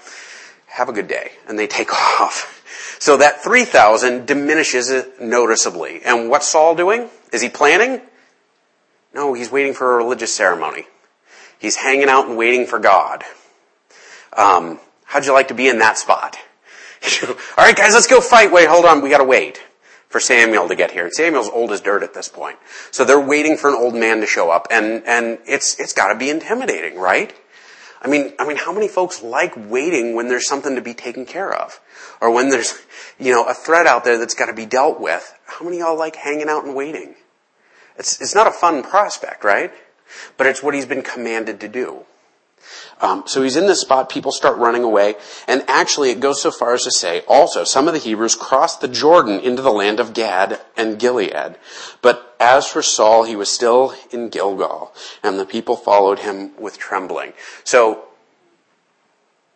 have 0.67 0.89
a 0.89 0.93
good 0.93 1.07
day. 1.07 1.31
And 1.47 1.57
they 1.57 1.67
take 1.67 1.93
off. 2.21 2.58
So 2.99 3.17
that 3.17 3.41
3,000 3.41 4.27
diminishes 4.27 4.91
noticeably. 5.21 6.01
And 6.03 6.29
what's 6.29 6.47
Saul 6.47 6.75
doing? 6.75 7.09
Is 7.31 7.41
he 7.41 7.49
planning? 7.49 8.01
No, 9.13 9.33
he's 9.33 9.49
waiting 9.49 9.73
for 9.73 9.93
a 9.93 9.97
religious 9.97 10.33
ceremony. 10.33 10.85
He's 11.59 11.77
hanging 11.77 12.09
out 12.09 12.27
and 12.27 12.37
waiting 12.37 12.67
for 12.67 12.77
God. 12.77 13.23
Um, 14.33 14.79
how'd 15.05 15.25
you 15.25 15.33
like 15.33 15.47
to 15.47 15.53
be 15.53 15.67
in 15.67 15.79
that 15.79 15.97
spot? 15.97 16.37
All 17.27 17.35
right, 17.57 17.75
guys, 17.75 17.93
let's 17.93 18.07
go 18.07 18.21
fight. 18.21 18.51
Wait, 18.51 18.67
hold 18.67 18.85
on. 18.85 19.01
We 19.01 19.09
gotta 19.09 19.23
wait 19.23 19.61
for 20.09 20.19
Samuel 20.19 20.67
to 20.67 20.75
get 20.75 20.91
here. 20.91 21.05
And 21.05 21.13
Samuel's 21.13 21.49
old 21.49 21.71
as 21.71 21.81
dirt 21.81 22.03
at 22.03 22.13
this 22.13 22.27
point. 22.27 22.57
So 22.91 23.05
they're 23.05 23.19
waiting 23.19 23.57
for 23.57 23.69
an 23.69 23.75
old 23.75 23.95
man 23.95 24.21
to 24.21 24.27
show 24.27 24.51
up 24.51 24.67
and, 24.69 25.03
and 25.05 25.39
it's, 25.45 25.79
it's 25.79 25.93
gotta 25.93 26.15
be 26.15 26.29
intimidating, 26.29 26.99
right? 26.99 27.33
I 28.01 28.07
mean, 28.07 28.33
I 28.39 28.47
mean, 28.47 28.57
how 28.57 28.73
many 28.73 28.87
folks 28.87 29.21
like 29.21 29.53
waiting 29.55 30.15
when 30.15 30.27
there's 30.27 30.47
something 30.47 30.75
to 30.75 30.81
be 30.81 30.93
taken 30.93 31.25
care 31.25 31.53
of? 31.53 31.79
Or 32.21 32.31
when 32.31 32.49
there's, 32.49 32.77
you 33.17 33.31
know, 33.31 33.45
a 33.45 33.53
threat 33.53 33.87
out 33.87 34.03
there 34.03 34.17
that's 34.17 34.33
gotta 34.33 34.53
be 34.53 34.65
dealt 34.65 34.99
with? 34.99 35.33
How 35.45 35.65
many 35.65 35.79
y'all 35.79 35.97
like 35.97 36.15
hanging 36.15 36.49
out 36.49 36.65
and 36.65 36.75
waiting? 36.75 37.15
It's, 37.97 38.21
it's 38.21 38.35
not 38.35 38.47
a 38.47 38.51
fun 38.51 38.83
prospect, 38.83 39.43
right? 39.43 39.71
But 40.37 40.47
it's 40.47 40.63
what 40.63 40.73
he's 40.73 40.85
been 40.85 41.01
commanded 41.01 41.59
to 41.61 41.67
do. 41.67 42.05
Um, 43.01 43.23
so 43.25 43.41
he's 43.41 43.55
in 43.55 43.67
this 43.67 43.81
spot, 43.81 44.09
people 44.09 44.31
start 44.31 44.57
running 44.57 44.83
away, 44.83 45.15
and 45.47 45.63
actually 45.67 46.09
it 46.11 46.19
goes 46.19 46.41
so 46.41 46.51
far 46.51 46.73
as 46.73 46.83
to 46.83 46.91
say, 46.91 47.23
also, 47.27 47.63
some 47.63 47.87
of 47.87 47.93
the 47.93 47.99
Hebrews 47.99 48.35
crossed 48.35 48.81
the 48.81 48.87
Jordan 48.87 49.39
into 49.39 49.61
the 49.61 49.71
land 49.71 49.99
of 49.99 50.13
Gad 50.13 50.59
and 50.75 50.99
Gilead. 50.99 51.55
But 52.01 52.35
as 52.39 52.67
for 52.67 52.81
Saul, 52.81 53.23
he 53.23 53.35
was 53.35 53.49
still 53.49 53.93
in 54.11 54.29
Gilgal, 54.29 54.93
and 55.23 55.39
the 55.39 55.45
people 55.45 55.77
followed 55.77 56.19
him 56.19 56.55
with 56.57 56.77
trembling. 56.77 57.33
So, 57.63 58.08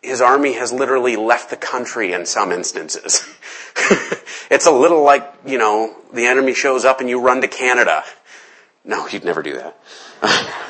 his 0.04 0.20
army 0.20 0.54
has 0.54 0.72
literally 0.72 1.16
left 1.16 1.50
the 1.50 1.56
country 1.56 2.12
in 2.12 2.26
some 2.26 2.52
instances. 2.52 3.28
it's 4.50 4.66
a 4.66 4.70
little 4.70 5.02
like, 5.02 5.32
you 5.46 5.58
know, 5.58 5.96
the 6.12 6.26
enemy 6.26 6.54
shows 6.54 6.84
up 6.84 7.00
and 7.00 7.08
you 7.08 7.20
run 7.20 7.40
to 7.40 7.48
Canada. 7.48 8.04
No, 8.84 9.06
he'd 9.06 9.24
never 9.24 9.42
do 9.42 9.54
that. 9.54 9.76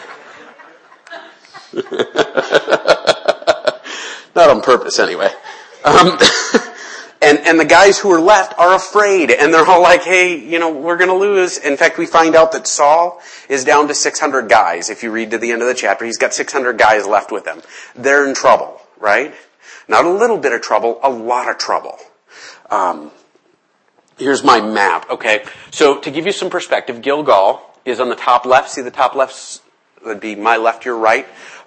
Not 4.37 4.51
on 4.51 4.63
purpose, 4.63 4.99
anyway. 4.99 5.31
Um, 5.85 6.19
and 7.23 7.39
and 7.41 7.59
the 7.59 7.65
guys 7.65 7.99
who 7.99 8.13
are 8.13 8.21
left 8.21 8.59
are 8.59 8.75
afraid, 8.75 9.31
and 9.31 9.53
they're 9.53 9.67
all 9.67 9.83
like, 9.83 10.03
"Hey, 10.03 10.39
you 10.39 10.59
know, 10.59 10.73
we're 10.73 10.99
to 10.99 11.15
lose." 11.15 11.59
In 11.59 11.77
fact, 11.77 11.99
we 11.99 12.07
find 12.07 12.35
out 12.35 12.53
that 12.53 12.67
Saul 12.67 13.21
is 13.49 13.65
down 13.65 13.89
to 13.89 13.95
600 13.95 14.49
guys. 14.49 14.91
If 14.91 15.03
you 15.03 15.11
read 15.11 15.31
to 15.33 15.39
the 15.39 15.53
end 15.53 15.63
of 15.63 15.69
the 15.69 15.75
chapter, 15.75 16.05
he's 16.05 16.19
got 16.19 16.35
600 16.35 16.79
guys 16.79 17.07
left 17.07 17.33
with 17.33 17.47
him. 17.47 17.63
They're 17.95 18.29
in 18.29 18.35
trouble, 18.35 18.81
right? 19.05 19.35
Not 19.87 20.07
a 20.07 20.11
little 20.11 20.39
bit 20.39 20.53
of 20.53 20.63
trouble, 20.63 20.99
a 21.03 21.11
lot 21.11 21.49
of 21.49 21.59
trouble. 21.59 21.99
Um, 22.71 23.11
here's 24.19 24.43
my 24.43 24.61
map. 24.61 25.09
Okay, 25.11 25.45
so 25.71 25.99
to 26.01 26.11
give 26.11 26.25
you 26.27 26.33
some 26.33 26.49
perspective, 26.49 27.03
Gilgal 27.03 27.63
is 27.85 28.01
on 28.01 28.09
the 28.09 28.17
top 28.17 28.47
left. 28.47 28.71
See 28.71 28.81
the 28.81 28.91
top 28.91 29.15
left 29.15 29.61
would 30.05 30.21
be 30.21 30.35
my 30.35 30.57
left, 30.57 30.85
your 30.85 30.97
right. 30.97 31.27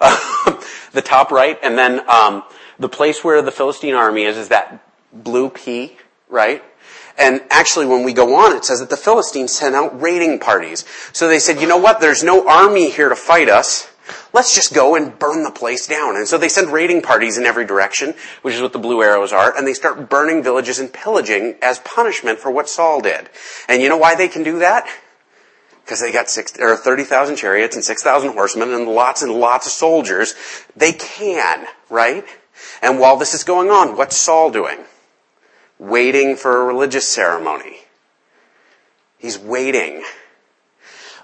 the 0.92 1.02
top 1.02 1.30
right, 1.30 1.58
and 1.62 1.78
then 1.78 2.08
um, 2.10 2.42
the 2.78 2.88
place 2.88 3.22
where 3.22 3.40
the 3.40 3.52
Philistine 3.52 3.94
army 3.94 4.24
is 4.24 4.36
is 4.36 4.48
that 4.48 4.84
blue 5.12 5.48
P, 5.48 5.96
right? 6.28 6.62
And 7.16 7.42
actually, 7.50 7.86
when 7.86 8.04
we 8.04 8.12
go 8.12 8.36
on, 8.36 8.56
it 8.56 8.64
says 8.64 8.78
that 8.78 8.90
the 8.90 8.96
Philistines 8.96 9.52
sent 9.52 9.74
out 9.74 10.00
raiding 10.00 10.38
parties. 10.38 10.84
So 11.12 11.26
they 11.26 11.40
said, 11.40 11.60
you 11.60 11.66
know 11.66 11.76
what? 11.76 12.00
There's 12.00 12.22
no 12.22 12.48
army 12.48 12.90
here 12.90 13.08
to 13.08 13.16
fight 13.16 13.48
us. 13.48 13.90
Let's 14.32 14.54
just 14.54 14.74
go 14.74 14.94
and 14.94 15.18
burn 15.18 15.42
the 15.42 15.50
place 15.50 15.86
down. 15.86 16.16
And 16.16 16.28
so 16.28 16.36
they 16.36 16.48
send 16.48 16.70
raiding 16.70 17.02
parties 17.02 17.38
in 17.38 17.46
every 17.46 17.64
direction, 17.64 18.14
which 18.42 18.54
is 18.54 18.60
what 18.60 18.72
the 18.72 18.78
blue 18.78 19.02
arrows 19.02 19.32
are, 19.32 19.56
and 19.56 19.66
they 19.66 19.74
start 19.74 20.10
burning 20.10 20.42
villages 20.42 20.78
and 20.78 20.92
pillaging 20.92 21.56
as 21.62 21.78
punishment 21.80 22.38
for 22.38 22.50
what 22.50 22.68
Saul 22.68 23.00
did. 23.00 23.30
And 23.68 23.80
you 23.82 23.88
know 23.88 23.96
why 23.96 24.14
they 24.14 24.28
can 24.28 24.42
do 24.42 24.58
that? 24.58 24.86
because 25.88 26.02
they 26.02 26.12
got 26.12 26.28
six 26.28 26.52
or 26.60 26.76
30,000 26.76 27.36
chariots 27.36 27.74
and 27.74 27.82
6,000 27.82 28.32
horsemen 28.34 28.74
and 28.74 28.86
lots 28.86 29.22
and 29.22 29.32
lots 29.32 29.66
of 29.66 29.72
soldiers. 29.72 30.34
They 30.76 30.92
can, 30.92 31.66
right? 31.88 32.26
And 32.82 33.00
while 33.00 33.16
this 33.16 33.32
is 33.32 33.42
going 33.42 33.70
on, 33.70 33.96
what's 33.96 34.14
Saul 34.14 34.50
doing? 34.50 34.80
Waiting 35.78 36.36
for 36.36 36.60
a 36.60 36.64
religious 36.66 37.08
ceremony. 37.08 37.78
He's 39.16 39.38
waiting. 39.38 40.04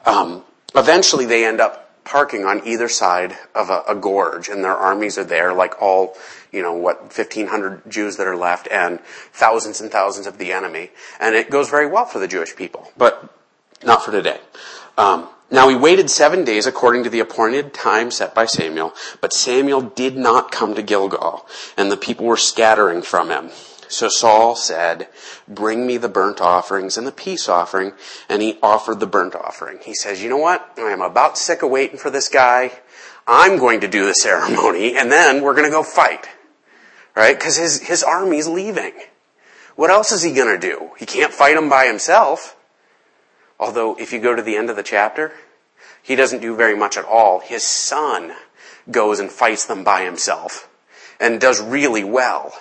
Um, 0.06 0.44
eventually 0.74 1.26
they 1.26 1.44
end 1.44 1.60
up 1.60 1.83
parking 2.04 2.44
on 2.44 2.66
either 2.66 2.88
side 2.88 3.36
of 3.54 3.70
a, 3.70 3.82
a, 3.88 3.94
gorge 3.94 4.48
and 4.48 4.62
their 4.62 4.76
armies 4.76 5.16
are 5.16 5.24
there 5.24 5.52
like 5.52 5.80
all, 5.80 6.16
you 6.52 6.62
know, 6.62 6.72
what, 6.72 7.00
1500 7.02 7.90
Jews 7.90 8.16
that 8.16 8.26
are 8.26 8.36
left 8.36 8.68
and 8.70 9.00
thousands 9.32 9.80
and 9.80 9.90
thousands 9.90 10.26
of 10.26 10.38
the 10.38 10.52
enemy. 10.52 10.90
And 11.18 11.34
it 11.34 11.50
goes 11.50 11.70
very 11.70 11.86
well 11.86 12.04
for 12.04 12.18
the 12.18 12.28
Jewish 12.28 12.54
people. 12.54 12.92
But 12.96 13.32
not 13.84 14.04
for 14.04 14.12
today. 14.12 14.38
Um, 14.96 15.28
now 15.50 15.68
he 15.68 15.76
waited 15.76 16.10
seven 16.10 16.44
days 16.44 16.66
according 16.66 17.04
to 17.04 17.10
the 17.10 17.20
appointed 17.20 17.74
time 17.74 18.10
set 18.10 18.34
by 18.34 18.46
Samuel, 18.46 18.94
but 19.20 19.32
Samuel 19.32 19.82
did 19.82 20.16
not 20.16 20.50
come 20.50 20.74
to 20.74 20.82
Gilgal, 20.82 21.46
and 21.76 21.92
the 21.92 21.96
people 21.96 22.26
were 22.26 22.36
scattering 22.36 23.02
from 23.02 23.30
him. 23.30 23.50
So 23.94 24.08
Saul 24.08 24.56
said, 24.56 25.08
bring 25.46 25.86
me 25.86 25.96
the 25.96 26.08
burnt 26.08 26.40
offerings 26.40 26.96
and 26.98 27.06
the 27.06 27.12
peace 27.12 27.48
offering, 27.48 27.92
and 28.28 28.42
he 28.42 28.58
offered 28.62 29.00
the 29.00 29.06
burnt 29.06 29.34
offering. 29.34 29.78
He 29.84 29.94
says, 29.94 30.22
you 30.22 30.28
know 30.28 30.36
what? 30.36 30.72
I 30.76 30.90
am 30.90 31.00
about 31.00 31.38
sick 31.38 31.62
of 31.62 31.70
waiting 31.70 31.98
for 31.98 32.10
this 32.10 32.28
guy. 32.28 32.72
I'm 33.26 33.58
going 33.58 33.80
to 33.80 33.88
do 33.88 34.04
the 34.06 34.14
ceremony, 34.14 34.96
and 34.96 35.10
then 35.10 35.42
we're 35.42 35.54
going 35.54 35.66
to 35.66 35.70
go 35.70 35.82
fight. 35.82 36.26
Right? 37.14 37.38
Because 37.38 37.56
his, 37.56 37.80
his 37.82 38.02
army's 38.02 38.48
leaving. 38.48 38.94
What 39.76 39.90
else 39.90 40.10
is 40.10 40.22
he 40.22 40.32
going 40.32 40.60
to 40.60 40.66
do? 40.66 40.90
He 40.98 41.06
can't 41.06 41.32
fight 41.32 41.54
them 41.54 41.68
by 41.68 41.86
himself. 41.86 42.56
Although, 43.60 43.96
if 43.96 44.12
you 44.12 44.18
go 44.18 44.34
to 44.34 44.42
the 44.42 44.56
end 44.56 44.70
of 44.70 44.76
the 44.76 44.82
chapter, 44.82 45.32
he 46.02 46.16
doesn't 46.16 46.42
do 46.42 46.56
very 46.56 46.76
much 46.76 46.96
at 46.96 47.04
all. 47.04 47.40
His 47.40 47.62
son 47.62 48.32
goes 48.90 49.20
and 49.20 49.30
fights 49.30 49.64
them 49.64 49.84
by 49.84 50.02
himself 50.02 50.68
and 51.20 51.40
does 51.40 51.62
really 51.62 52.04
well. 52.04 52.52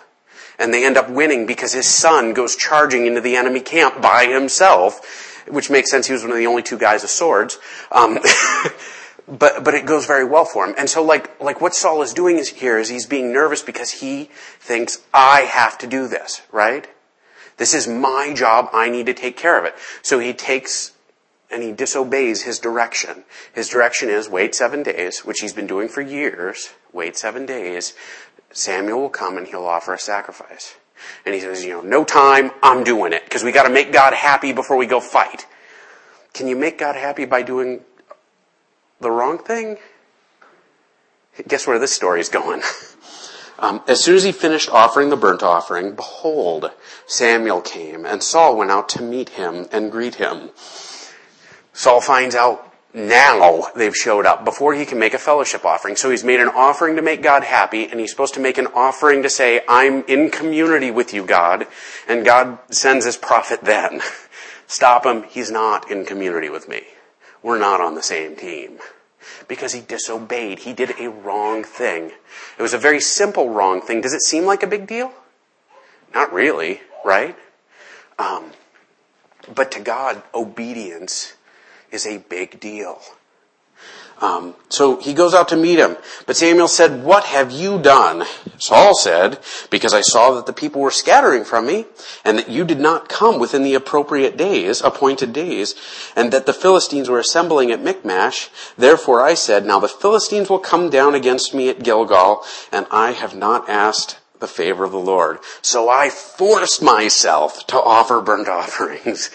And 0.59 0.73
they 0.73 0.85
end 0.85 0.97
up 0.97 1.09
winning 1.09 1.45
because 1.45 1.73
his 1.73 1.87
son 1.87 2.33
goes 2.33 2.55
charging 2.55 3.05
into 3.05 3.21
the 3.21 3.35
enemy 3.35 3.59
camp 3.59 4.01
by 4.01 4.25
himself, 4.25 5.43
which 5.47 5.69
makes 5.69 5.89
sense. 5.89 6.07
He 6.07 6.13
was 6.13 6.21
one 6.21 6.31
of 6.31 6.37
the 6.37 6.47
only 6.47 6.63
two 6.63 6.77
guys 6.77 7.01
with 7.01 7.11
swords. 7.11 7.59
Um, 7.91 8.19
but 9.27 9.63
but 9.63 9.73
it 9.73 9.85
goes 9.85 10.05
very 10.05 10.25
well 10.25 10.45
for 10.45 10.65
him. 10.65 10.75
And 10.77 10.89
so 10.89 11.03
like 11.03 11.39
like 11.41 11.61
what 11.61 11.73
Saul 11.73 12.01
is 12.01 12.13
doing 12.13 12.37
is 12.37 12.49
here 12.49 12.77
is 12.77 12.89
he's 12.89 13.05
being 13.05 13.31
nervous 13.31 13.63
because 13.63 13.91
he 13.91 14.29
thinks 14.59 15.01
I 15.13 15.41
have 15.41 15.77
to 15.79 15.87
do 15.87 16.07
this, 16.07 16.41
right? 16.51 16.87
This 17.57 17.73
is 17.73 17.87
my 17.87 18.33
job. 18.35 18.69
I 18.73 18.89
need 18.89 19.05
to 19.05 19.13
take 19.13 19.37
care 19.37 19.57
of 19.57 19.65
it. 19.65 19.75
So 20.01 20.19
he 20.19 20.33
takes 20.33 20.91
and 21.51 21.61
he 21.61 21.71
disobeys 21.71 22.43
his 22.43 22.57
direction. 22.57 23.23
His 23.53 23.69
direction 23.69 24.09
is 24.09 24.27
wait 24.27 24.55
seven 24.55 24.81
days, 24.81 25.19
which 25.19 25.39
he's 25.39 25.53
been 25.53 25.67
doing 25.67 25.87
for 25.87 26.01
years. 26.01 26.73
Wait 26.91 27.15
seven 27.15 27.45
days. 27.45 27.93
Samuel 28.53 29.01
will 29.01 29.09
come 29.09 29.37
and 29.37 29.47
he'll 29.47 29.65
offer 29.65 29.93
a 29.93 29.99
sacrifice. 29.99 30.75
And 31.25 31.35
he 31.35 31.41
says, 31.41 31.65
you 31.65 31.71
know, 31.71 31.81
no 31.81 32.05
time, 32.05 32.51
I'm 32.61 32.83
doing 32.83 33.11
it. 33.11 33.23
Because 33.25 33.43
we 33.43 33.51
gotta 33.51 33.69
make 33.69 33.91
God 33.91 34.13
happy 34.13 34.53
before 34.53 34.77
we 34.77 34.85
go 34.85 34.99
fight. 34.99 35.45
Can 36.33 36.47
you 36.47 36.55
make 36.55 36.77
God 36.77 36.95
happy 36.95 37.25
by 37.25 37.41
doing 37.41 37.81
the 39.01 39.11
wrong 39.11 39.37
thing? 39.37 39.77
Guess 41.47 41.67
where 41.67 41.79
this 41.79 41.91
story 41.91 42.21
is 42.21 42.29
going? 42.29 42.61
Um, 43.59 43.81
as 43.87 44.03
soon 44.03 44.15
as 44.15 44.23
he 44.23 44.31
finished 44.33 44.69
offering 44.69 45.09
the 45.09 45.15
burnt 45.15 45.43
offering, 45.43 45.95
behold, 45.95 46.71
Samuel 47.05 47.61
came, 47.61 48.05
and 48.05 48.21
Saul 48.21 48.57
went 48.57 48.71
out 48.71 48.89
to 48.89 49.03
meet 49.03 49.29
him 49.29 49.67
and 49.71 49.91
greet 49.91 50.15
him. 50.15 50.49
Saul 51.71 52.01
finds 52.01 52.35
out 52.35 52.72
now 52.93 53.67
they've 53.75 53.95
showed 53.95 54.25
up 54.25 54.45
before 54.45 54.75
he 54.75 54.85
can 54.85 54.99
make 54.99 55.13
a 55.13 55.19
fellowship 55.19 55.65
offering. 55.65 55.95
So 55.95 56.11
he's 56.11 56.23
made 56.23 56.39
an 56.39 56.49
offering 56.49 56.95
to 56.97 57.01
make 57.01 57.23
God 57.23 57.43
happy, 57.43 57.87
and 57.89 57.99
he's 57.99 58.11
supposed 58.11 58.35
to 58.35 58.39
make 58.39 58.57
an 58.57 58.67
offering 58.67 59.23
to 59.23 59.29
say, 59.29 59.61
I'm 59.67 60.03
in 60.03 60.29
community 60.29 60.91
with 60.91 61.13
you, 61.13 61.25
God, 61.25 61.65
and 62.07 62.23
God 62.23 62.59
sends 62.69 63.05
his 63.05 63.17
prophet 63.17 63.61
then. 63.63 64.01
Stop 64.67 65.05
him, 65.05 65.23
he's 65.23 65.51
not 65.51 65.89
in 65.89 66.05
community 66.05 66.49
with 66.49 66.69
me. 66.69 66.83
We're 67.41 67.59
not 67.59 67.81
on 67.81 67.95
the 67.95 68.03
same 68.03 68.35
team 68.35 68.79
because 69.47 69.73
he 69.73 69.81
disobeyed. 69.81 70.59
He 70.59 70.73
did 70.73 70.93
a 70.99 71.09
wrong 71.09 71.63
thing. 71.63 72.11
It 72.57 72.61
was 72.61 72.73
a 72.73 72.77
very 72.77 73.01
simple 73.01 73.49
wrong 73.49 73.81
thing. 73.81 74.01
Does 74.01 74.13
it 74.13 74.21
seem 74.21 74.45
like 74.45 74.63
a 74.63 74.67
big 74.67 74.87
deal? 74.87 75.11
Not 76.13 76.31
really, 76.31 76.81
right? 77.03 77.35
Um, 78.19 78.51
but 79.53 79.71
to 79.71 79.79
God, 79.79 80.21
obedience 80.33 81.33
is 81.93 82.05
a 82.05 82.17
big 82.17 82.59
deal. 82.59 82.99
Um, 84.21 84.55
so 84.69 85.01
he 85.01 85.13
goes 85.13 85.33
out 85.33 85.49
to 85.49 85.57
meet 85.57 85.79
him. 85.79 85.97
But 86.25 86.37
Samuel 86.37 86.69
said, 86.69 87.03
What 87.03 87.25
have 87.25 87.51
you 87.51 87.77
done? 87.77 88.23
Saul 88.57 88.95
said, 88.95 89.39
Because 89.69 89.93
I 89.93 89.99
saw 90.01 90.31
that 90.35 90.45
the 90.45 90.53
people 90.53 90.81
were 90.81 90.91
scattering 90.91 91.43
from 91.43 91.67
me, 91.67 91.85
and 92.23 92.37
that 92.37 92.49
you 92.49 92.63
did 92.63 92.79
not 92.79 93.09
come 93.09 93.37
within 93.37 93.63
the 93.63 93.73
appropriate 93.73 94.37
days, 94.37 94.81
appointed 94.81 95.33
days, 95.33 95.75
and 96.15 96.31
that 96.31 96.45
the 96.45 96.53
Philistines 96.53 97.09
were 97.09 97.19
assembling 97.19 97.71
at 97.71 97.83
Michmash. 97.83 98.49
Therefore 98.77 99.21
I 99.21 99.33
said, 99.33 99.65
Now 99.65 99.79
the 99.79 99.89
Philistines 99.89 100.49
will 100.49 100.59
come 100.59 100.89
down 100.89 101.15
against 101.15 101.53
me 101.53 101.67
at 101.67 101.83
Gilgal, 101.83 102.45
and 102.71 102.85
I 102.91 103.11
have 103.11 103.35
not 103.35 103.67
asked 103.67 104.19
the 104.39 104.47
favor 104.47 104.85
of 104.85 104.91
the 104.91 104.97
Lord. 104.97 105.39
So 105.61 105.89
I 105.89 106.09
forced 106.09 106.81
myself 106.81 107.67
to 107.67 107.75
offer 107.75 108.21
burnt 108.21 108.47
offerings. 108.49 109.29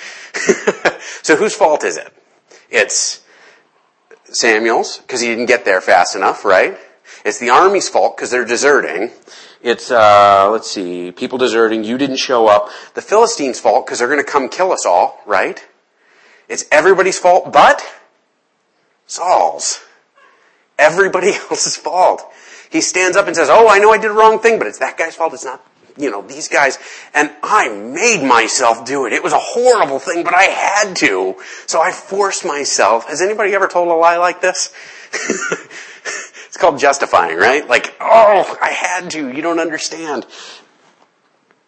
so 1.22 1.36
whose 1.36 1.54
fault 1.54 1.84
is 1.84 1.98
it? 1.98 2.12
It's 2.70 3.24
Samuel's, 4.24 4.98
because 4.98 5.20
he 5.20 5.28
didn't 5.28 5.46
get 5.46 5.64
there 5.64 5.80
fast 5.80 6.14
enough, 6.16 6.44
right? 6.44 6.78
It's 7.24 7.38
the 7.38 7.50
army's 7.50 7.88
fault 7.88 8.16
because 8.16 8.30
they're 8.30 8.44
deserting. 8.44 9.10
It's, 9.62 9.90
uh, 9.90 10.48
let's 10.50 10.70
see, 10.70 11.10
people 11.10 11.38
deserting, 11.38 11.82
you 11.82 11.98
didn't 11.98 12.16
show 12.16 12.46
up. 12.46 12.70
The 12.94 13.02
Philistines' 13.02 13.58
fault 13.58 13.86
because 13.86 13.98
they're 13.98 14.08
going 14.08 14.24
to 14.24 14.30
come 14.30 14.48
kill 14.48 14.70
us 14.70 14.86
all, 14.86 15.20
right? 15.26 15.66
It's 16.48 16.64
everybody's 16.70 17.18
fault 17.18 17.52
but 17.52 17.82
Saul's. 19.06 19.80
Everybody 20.78 21.28
else's 21.50 21.76
fault. 21.76 22.24
He 22.70 22.80
stands 22.80 23.16
up 23.16 23.26
and 23.26 23.34
says, 23.34 23.48
oh, 23.50 23.68
I 23.68 23.78
know 23.78 23.90
I 23.90 23.98
did 23.98 24.10
a 24.10 24.14
wrong 24.14 24.38
thing, 24.38 24.58
but 24.58 24.66
it's 24.66 24.78
that 24.78 24.96
guy's 24.96 25.16
fault. 25.16 25.34
It's 25.34 25.44
not, 25.44 25.64
you 25.98 26.10
know, 26.10 26.22
these 26.22 26.48
guys. 26.48 26.78
And 27.14 27.30
I 27.42 27.68
made 27.68 28.26
myself 28.26 28.84
do 28.84 29.06
it. 29.06 29.12
It 29.12 29.22
was 29.22 29.32
a 29.32 29.38
horrible 29.38 29.98
thing, 29.98 30.24
but 30.24 30.34
I 30.34 30.44
had 30.44 30.96
to. 30.96 31.36
So 31.66 31.80
I 31.80 31.92
forced 31.92 32.44
myself. 32.44 33.08
Has 33.08 33.20
anybody 33.20 33.54
ever 33.54 33.68
told 33.68 33.88
a 33.88 33.94
lie 33.94 34.16
like 34.16 34.40
this? 34.40 34.72
it's 35.12 36.56
called 36.56 36.78
justifying, 36.78 37.36
right? 37.36 37.66
Like, 37.66 37.94
oh, 38.00 38.56
I 38.62 38.70
had 38.70 39.10
to. 39.10 39.28
You 39.28 39.42
don't 39.42 39.60
understand. 39.60 40.26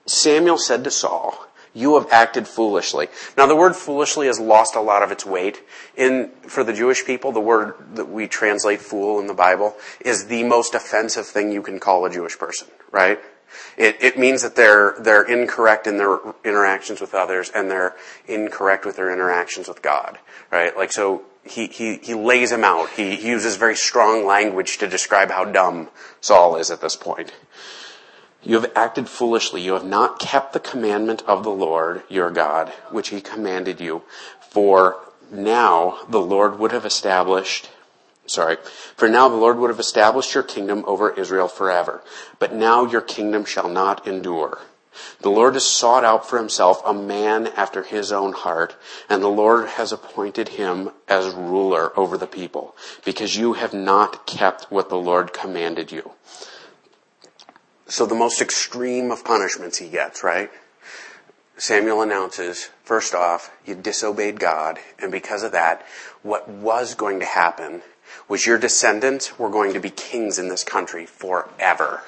Samuel 0.07 0.59
said 0.59 0.85
to 0.85 0.91
Saul, 0.91 1.47
you 1.73 1.95
have 1.95 2.11
acted 2.11 2.49
foolishly. 2.49 3.09
Now 3.37 3.47
the 3.47 3.55
word 3.55 3.77
foolishly 3.77 4.27
has 4.27 4.41
lost 4.41 4.75
a 4.75 4.81
lot 4.81 5.03
of 5.03 5.13
its 5.13 5.25
weight. 5.25 5.63
In, 5.97 6.31
for 6.43 6.65
the 6.65 6.73
Jewish 6.73 7.05
people, 7.05 7.31
the 7.33 7.41
word 7.41 7.75
that 7.95 8.07
we 8.09 8.27
translate 8.27 8.81
fool 8.81 9.21
in 9.21 9.27
the 9.27 9.35
Bible 9.35 9.77
is 10.01 10.27
the 10.27 10.43
most 10.45 10.75
offensive 10.75 11.27
thing 11.27 11.53
you 11.53 11.63
can 11.63 11.79
call 11.79 12.05
a 12.05 12.11
Jewish 12.11 12.39
person, 12.39 12.69
right? 12.91 13.21
It, 13.77 13.97
it 14.01 14.19
means 14.19 14.43
that 14.43 14.57
they're, 14.57 14.95
they're 15.01 15.23
incorrect 15.23 15.87
in 15.87 15.97
their 15.97 16.19
interactions 16.45 17.01
with 17.01 17.15
others 17.15 17.51
and 17.55 17.71
they're 17.71 17.97
incorrect 18.27 18.85
with 18.85 18.97
their 18.97 19.13
interactions 19.13 19.69
with 19.69 19.83
God, 19.83 20.19
right? 20.51 20.77
Like 20.77 20.93
so, 20.93 21.23
he, 21.45 21.67
he, 21.67 21.97
he 21.97 22.15
lays 22.15 22.53
him 22.53 22.65
out. 22.65 22.91
He, 22.91 23.17
he 23.17 23.29
uses 23.29 23.57
very 23.57 23.77
strong 23.77 24.27
language 24.27 24.79
to 24.79 24.87
describe 24.87 25.31
how 25.31 25.45
dumb 25.45 25.89
Saul 26.21 26.57
is 26.57 26.71
at 26.71 26.81
this 26.81 26.97
point. 26.97 27.33
You 28.43 28.55
have 28.61 28.73
acted 28.75 29.09
foolishly. 29.09 29.61
You 29.61 29.75
have 29.75 29.85
not 29.85 30.19
kept 30.19 30.53
the 30.53 30.61
commandment 30.61 31.23
of 31.27 31.45
the 31.45 31.51
Lord 31.51 32.03
your 32.09 32.31
God, 32.31 32.71
which 32.91 33.09
he 33.09 33.21
commanded 33.21 33.81
you. 33.81 34.03
For 34.41 34.97
now 35.31 35.99
the 36.09 36.21
Lord 36.21 36.59
would 36.59 36.73
have 36.73 36.87
established, 36.87 37.71
sorry, 38.31 38.57
for 38.97 39.09
now 39.09 39.29
the 39.29 39.37
Lord 39.37 39.59
would 39.59 39.71
have 39.71 39.81
established 39.81 40.35
your 40.35 40.43
kingdom 40.43 40.85
over 40.87 41.11
Israel 41.11 41.49
forever. 41.49 42.03
But 42.39 42.55
now 42.55 42.87
your 42.87 43.01
kingdom 43.01 43.45
shall 43.45 43.69
not 43.69 44.07
endure. 44.07 44.61
The 45.21 45.31
Lord 45.31 45.55
has 45.55 45.65
sought 45.65 46.05
out 46.05 46.29
for 46.29 46.39
himself 46.39 46.83
a 46.85 46.93
man 46.93 47.47
after 47.49 47.83
his 47.83 48.13
own 48.13 48.33
heart, 48.33 48.77
and 49.09 49.23
the 49.23 49.29
Lord 49.29 49.69
has 49.69 49.93
appointed 49.93 50.51
him 50.51 50.91
as 51.09 51.33
ruler 51.33 51.97
over 51.99 52.19
the 52.19 52.27
people, 52.27 52.75
because 53.05 53.37
you 53.37 53.55
have 53.55 53.73
not 53.73 54.27
kept 54.27 54.65
what 54.65 54.89
the 54.89 54.99
Lord 54.99 55.33
commanded 55.33 55.93
you. 55.93 56.13
So 57.87 58.07
the 58.07 58.15
most 58.15 58.41
extreme 58.41 59.11
of 59.11 59.25
punishments 59.25 59.79
he 59.79 59.89
gets, 59.89 60.23
right? 60.23 60.51
Samuel 61.57 62.03
announces, 62.03 62.71
first 62.85 63.15
off, 63.15 63.51
you 63.67 63.75
disobeyed 63.75 64.41
God, 64.41 64.79
and 64.99 65.13
because 65.13 65.43
of 65.43 65.53
that, 65.53 65.85
what 66.23 66.49
was 66.49 66.95
going 66.95 67.21
to 67.21 67.27
happen 67.27 67.83
was 68.31 68.47
your 68.47 68.59
descendants 68.59 69.41
were 69.41 69.51
going 69.51 69.75
to 69.75 69.81
be 69.81 69.91
kings 69.91 70.39
in 70.39 70.49
this 70.49 70.63
country 70.63 71.05
forever. 71.05 72.03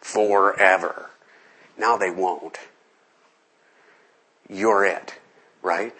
Forever. 0.00 1.08
Now 1.78 1.96
they 1.96 2.10
won't. 2.10 2.58
You're 4.50 4.84
it, 4.84 5.14
right? 5.62 5.94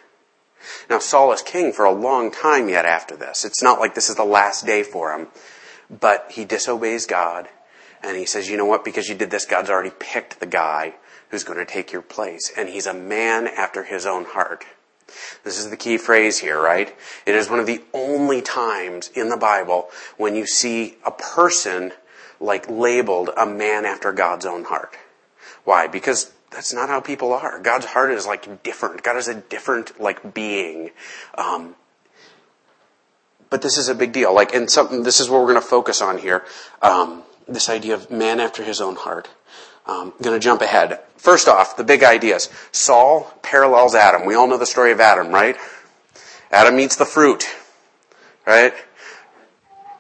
Now 0.90 0.98
Saul 0.98 1.32
is 1.32 1.40
king 1.40 1.72
for 1.72 1.86
a 1.86 1.90
long 1.90 2.30
time 2.30 2.68
yet 2.68 2.84
after 2.84 3.16
this. 3.16 3.46
It's 3.46 3.62
not 3.62 3.80
like 3.80 3.94
this 3.94 4.10
is 4.10 4.16
the 4.16 4.24
last 4.24 4.66
day 4.66 4.82
for 4.82 5.12
him, 5.12 5.28
but 5.88 6.30
he 6.30 6.44
disobeys 6.44 7.06
God 7.06 7.48
and 8.02 8.14
he 8.14 8.26
says, 8.26 8.50
you 8.50 8.58
know 8.58 8.66
what? 8.66 8.84
Because 8.84 9.08
you 9.08 9.14
did 9.14 9.30
this, 9.30 9.46
God's 9.46 9.70
already 9.70 9.92
picked 9.98 10.38
the 10.38 10.46
guy 10.46 10.94
who's 11.30 11.44
going 11.44 11.58
to 11.58 11.64
take 11.64 11.92
your 11.92 12.02
place. 12.02 12.52
And 12.56 12.68
he's 12.68 12.86
a 12.86 12.94
man 12.94 13.48
after 13.48 13.84
his 13.84 14.04
own 14.04 14.26
heart. 14.26 14.66
This 15.44 15.58
is 15.58 15.70
the 15.70 15.76
key 15.76 15.98
phrase 15.98 16.38
here, 16.38 16.60
right? 16.60 16.94
It 17.24 17.34
is 17.34 17.48
one 17.48 17.60
of 17.60 17.66
the 17.66 17.82
only 17.92 18.42
times 18.42 19.08
in 19.14 19.28
the 19.28 19.36
Bible 19.36 19.88
when 20.16 20.34
you 20.34 20.46
see 20.46 20.96
a 21.04 21.10
person 21.10 21.92
like 22.40 22.68
labeled 22.68 23.30
a 23.36 23.46
man 23.46 23.84
after 23.84 24.12
God's 24.12 24.46
own 24.46 24.64
heart. 24.64 24.96
Why? 25.64 25.86
Because 25.86 26.32
that's 26.50 26.72
not 26.72 26.88
how 26.88 27.00
people 27.00 27.32
are. 27.32 27.58
God's 27.60 27.86
heart 27.86 28.10
is 28.12 28.26
like 28.26 28.62
different. 28.62 29.02
God 29.02 29.16
is 29.16 29.28
a 29.28 29.34
different 29.34 30.00
like 30.00 30.34
being. 30.34 30.90
Um, 31.36 31.74
but 33.50 33.62
this 33.62 33.78
is 33.78 33.88
a 33.88 33.94
big 33.94 34.12
deal. 34.12 34.34
Like, 34.34 34.54
and 34.54 34.70
something. 34.70 35.02
This 35.02 35.20
is 35.20 35.28
what 35.28 35.40
we're 35.40 35.52
going 35.52 35.62
to 35.62 35.66
focus 35.66 36.00
on 36.00 36.18
here. 36.18 36.44
Um, 36.82 37.22
this 37.48 37.68
idea 37.68 37.94
of 37.94 38.10
man 38.10 38.40
after 38.40 38.62
his 38.62 38.80
own 38.80 38.96
heart. 38.96 39.28
Um, 39.86 40.12
I'm 40.16 40.22
going 40.22 40.38
to 40.38 40.42
jump 40.42 40.62
ahead. 40.62 41.00
First 41.16 41.48
off, 41.48 41.76
the 41.76 41.84
big 41.84 42.02
ideas. 42.02 42.50
Saul 42.72 43.32
parallels 43.42 43.94
Adam. 43.94 44.26
We 44.26 44.34
all 44.34 44.48
know 44.48 44.58
the 44.58 44.66
story 44.66 44.92
of 44.92 45.00
Adam, 45.00 45.28
right? 45.28 45.56
Adam 46.50 46.78
eats 46.78 46.96
the 46.96 47.04
fruit, 47.04 47.48
right? 48.46 48.74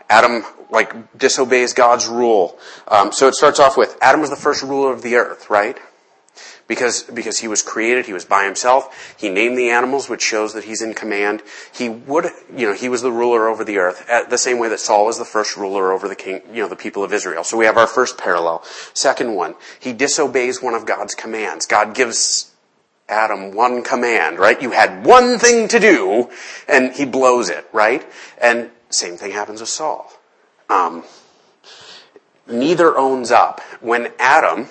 Adam 0.08 0.44
like 0.70 1.16
disobeys 1.16 1.72
God's 1.72 2.06
rule. 2.06 2.58
Um, 2.88 3.12
so 3.12 3.28
it 3.28 3.34
starts 3.34 3.60
off 3.60 3.76
with 3.76 3.96
Adam 4.00 4.20
was 4.20 4.30
the 4.30 4.36
first 4.36 4.62
ruler 4.62 4.92
of 4.92 5.02
the 5.02 5.16
earth, 5.16 5.50
right? 5.50 5.78
Because, 6.68 7.04
because 7.04 7.38
he 7.38 7.48
was 7.48 7.62
created, 7.62 8.06
he 8.06 8.12
was 8.12 8.24
by 8.24 8.44
himself. 8.44 9.14
He 9.18 9.28
named 9.28 9.56
the 9.56 9.70
animals, 9.70 10.08
which 10.08 10.22
shows 10.22 10.52
that 10.54 10.64
he's 10.64 10.82
in 10.82 10.94
command. 10.94 11.42
He 11.72 11.88
would, 11.88 12.26
you 12.54 12.68
know, 12.68 12.74
he 12.74 12.88
was 12.88 13.02
the 13.02 13.12
ruler 13.12 13.48
over 13.48 13.64
the 13.64 13.78
earth, 13.78 14.06
the 14.28 14.38
same 14.38 14.58
way 14.58 14.68
that 14.68 14.80
Saul 14.80 15.06
was 15.06 15.18
the 15.18 15.24
first 15.24 15.56
ruler 15.56 15.92
over 15.92 16.08
the 16.08 16.16
king, 16.16 16.42
you 16.52 16.62
know, 16.62 16.68
the 16.68 16.76
people 16.76 17.04
of 17.04 17.12
Israel. 17.12 17.44
So 17.44 17.56
we 17.56 17.66
have 17.66 17.76
our 17.76 17.86
first 17.86 18.18
parallel. 18.18 18.64
Second 18.94 19.34
one, 19.34 19.54
he 19.78 19.92
disobeys 19.92 20.60
one 20.60 20.74
of 20.74 20.86
God's 20.86 21.14
commands. 21.14 21.66
God 21.66 21.94
gives 21.94 22.52
Adam 23.08 23.54
one 23.54 23.82
command, 23.82 24.38
right? 24.38 24.60
You 24.60 24.72
had 24.72 25.04
one 25.04 25.38
thing 25.38 25.68
to 25.68 25.78
do, 25.78 26.30
and 26.68 26.92
he 26.92 27.04
blows 27.04 27.48
it, 27.48 27.64
right? 27.72 28.04
And 28.40 28.70
same 28.90 29.16
thing 29.16 29.32
happens 29.32 29.60
with 29.60 29.68
Saul. 29.68 30.12
Um, 30.68 31.04
neither 32.48 32.96
owns 32.96 33.30
up. 33.30 33.60
When 33.80 34.12
Adam, 34.18 34.68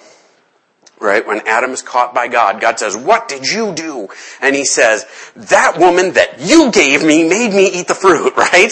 right? 1.00 1.26
When 1.26 1.46
Adam 1.48 1.72
is 1.72 1.82
caught 1.82 2.14
by 2.14 2.28
God, 2.28 2.62
God 2.62 2.80
says, 2.80 2.96
what 2.96 3.28
did 3.28 3.46
you 3.48 3.74
do? 3.74 4.10
And 4.42 4.56
he 4.56 4.66
says, 4.66 5.06
that 5.36 5.78
woman 5.78 6.14
that 6.14 6.40
you 6.40 6.72
gave 6.72 7.04
me 7.04 7.28
made 7.28 7.54
me 7.54 7.68
eat 7.68 7.88
the 7.88 7.96
fruit, 7.96 8.34
right? 8.38 8.72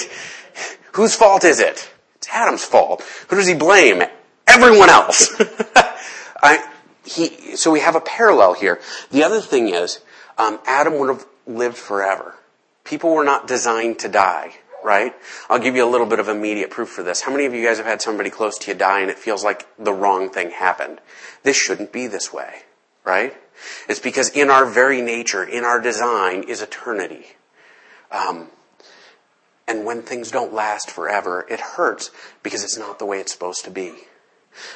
Whose 0.93 1.15
fault 1.15 1.43
is 1.43 1.59
it? 1.59 1.91
It's 2.15 2.27
Adam's 2.29 2.63
fault. 2.63 3.03
Who 3.29 3.35
does 3.35 3.47
he 3.47 3.55
blame? 3.55 4.03
Everyone 4.47 4.89
else. 4.89 5.33
I, 6.41 6.67
he, 7.05 7.55
so 7.55 7.71
we 7.71 7.79
have 7.79 7.95
a 7.95 8.01
parallel 8.01 8.53
here. 8.53 8.79
The 9.11 9.23
other 9.23 9.41
thing 9.41 9.69
is, 9.69 9.99
um, 10.37 10.59
Adam 10.65 10.99
would 10.99 11.09
have 11.09 11.25
lived 11.47 11.77
forever. 11.77 12.35
People 12.83 13.13
were 13.13 13.23
not 13.23 13.47
designed 13.47 13.99
to 13.99 14.09
die 14.09 14.55
right? 14.83 15.13
I'll 15.49 15.59
give 15.59 15.75
you 15.75 15.85
a 15.85 15.89
little 15.89 16.07
bit 16.07 16.19
of 16.19 16.27
immediate 16.27 16.69
proof 16.69 16.89
for 16.89 17.03
this. 17.03 17.21
How 17.21 17.31
many 17.31 17.45
of 17.45 17.53
you 17.53 17.65
guys 17.65 17.77
have 17.77 17.85
had 17.85 18.01
somebody 18.01 18.29
close 18.29 18.57
to 18.59 18.71
you 18.71 18.77
die 18.77 19.01
and 19.01 19.09
it 19.09 19.17
feels 19.17 19.43
like 19.43 19.67
the 19.77 19.93
wrong 19.93 20.29
thing 20.29 20.51
happened? 20.51 20.99
This 21.43 21.57
shouldn't 21.57 21.91
be 21.91 22.07
this 22.07 22.33
way, 22.33 22.63
right? 23.03 23.35
It's 23.87 23.99
because 23.99 24.29
in 24.29 24.49
our 24.49 24.65
very 24.65 25.01
nature, 25.01 25.43
in 25.43 25.63
our 25.63 25.79
design, 25.79 26.43
is 26.43 26.61
eternity. 26.61 27.25
Um, 28.11 28.49
and 29.67 29.85
when 29.85 30.01
things 30.01 30.31
don't 30.31 30.53
last 30.53 30.91
forever, 30.91 31.45
it 31.49 31.59
hurts 31.59 32.11
because 32.41 32.63
it's 32.63 32.77
not 32.77 32.99
the 32.99 33.05
way 33.05 33.19
it's 33.19 33.31
supposed 33.31 33.63
to 33.65 33.71
be. 33.71 33.93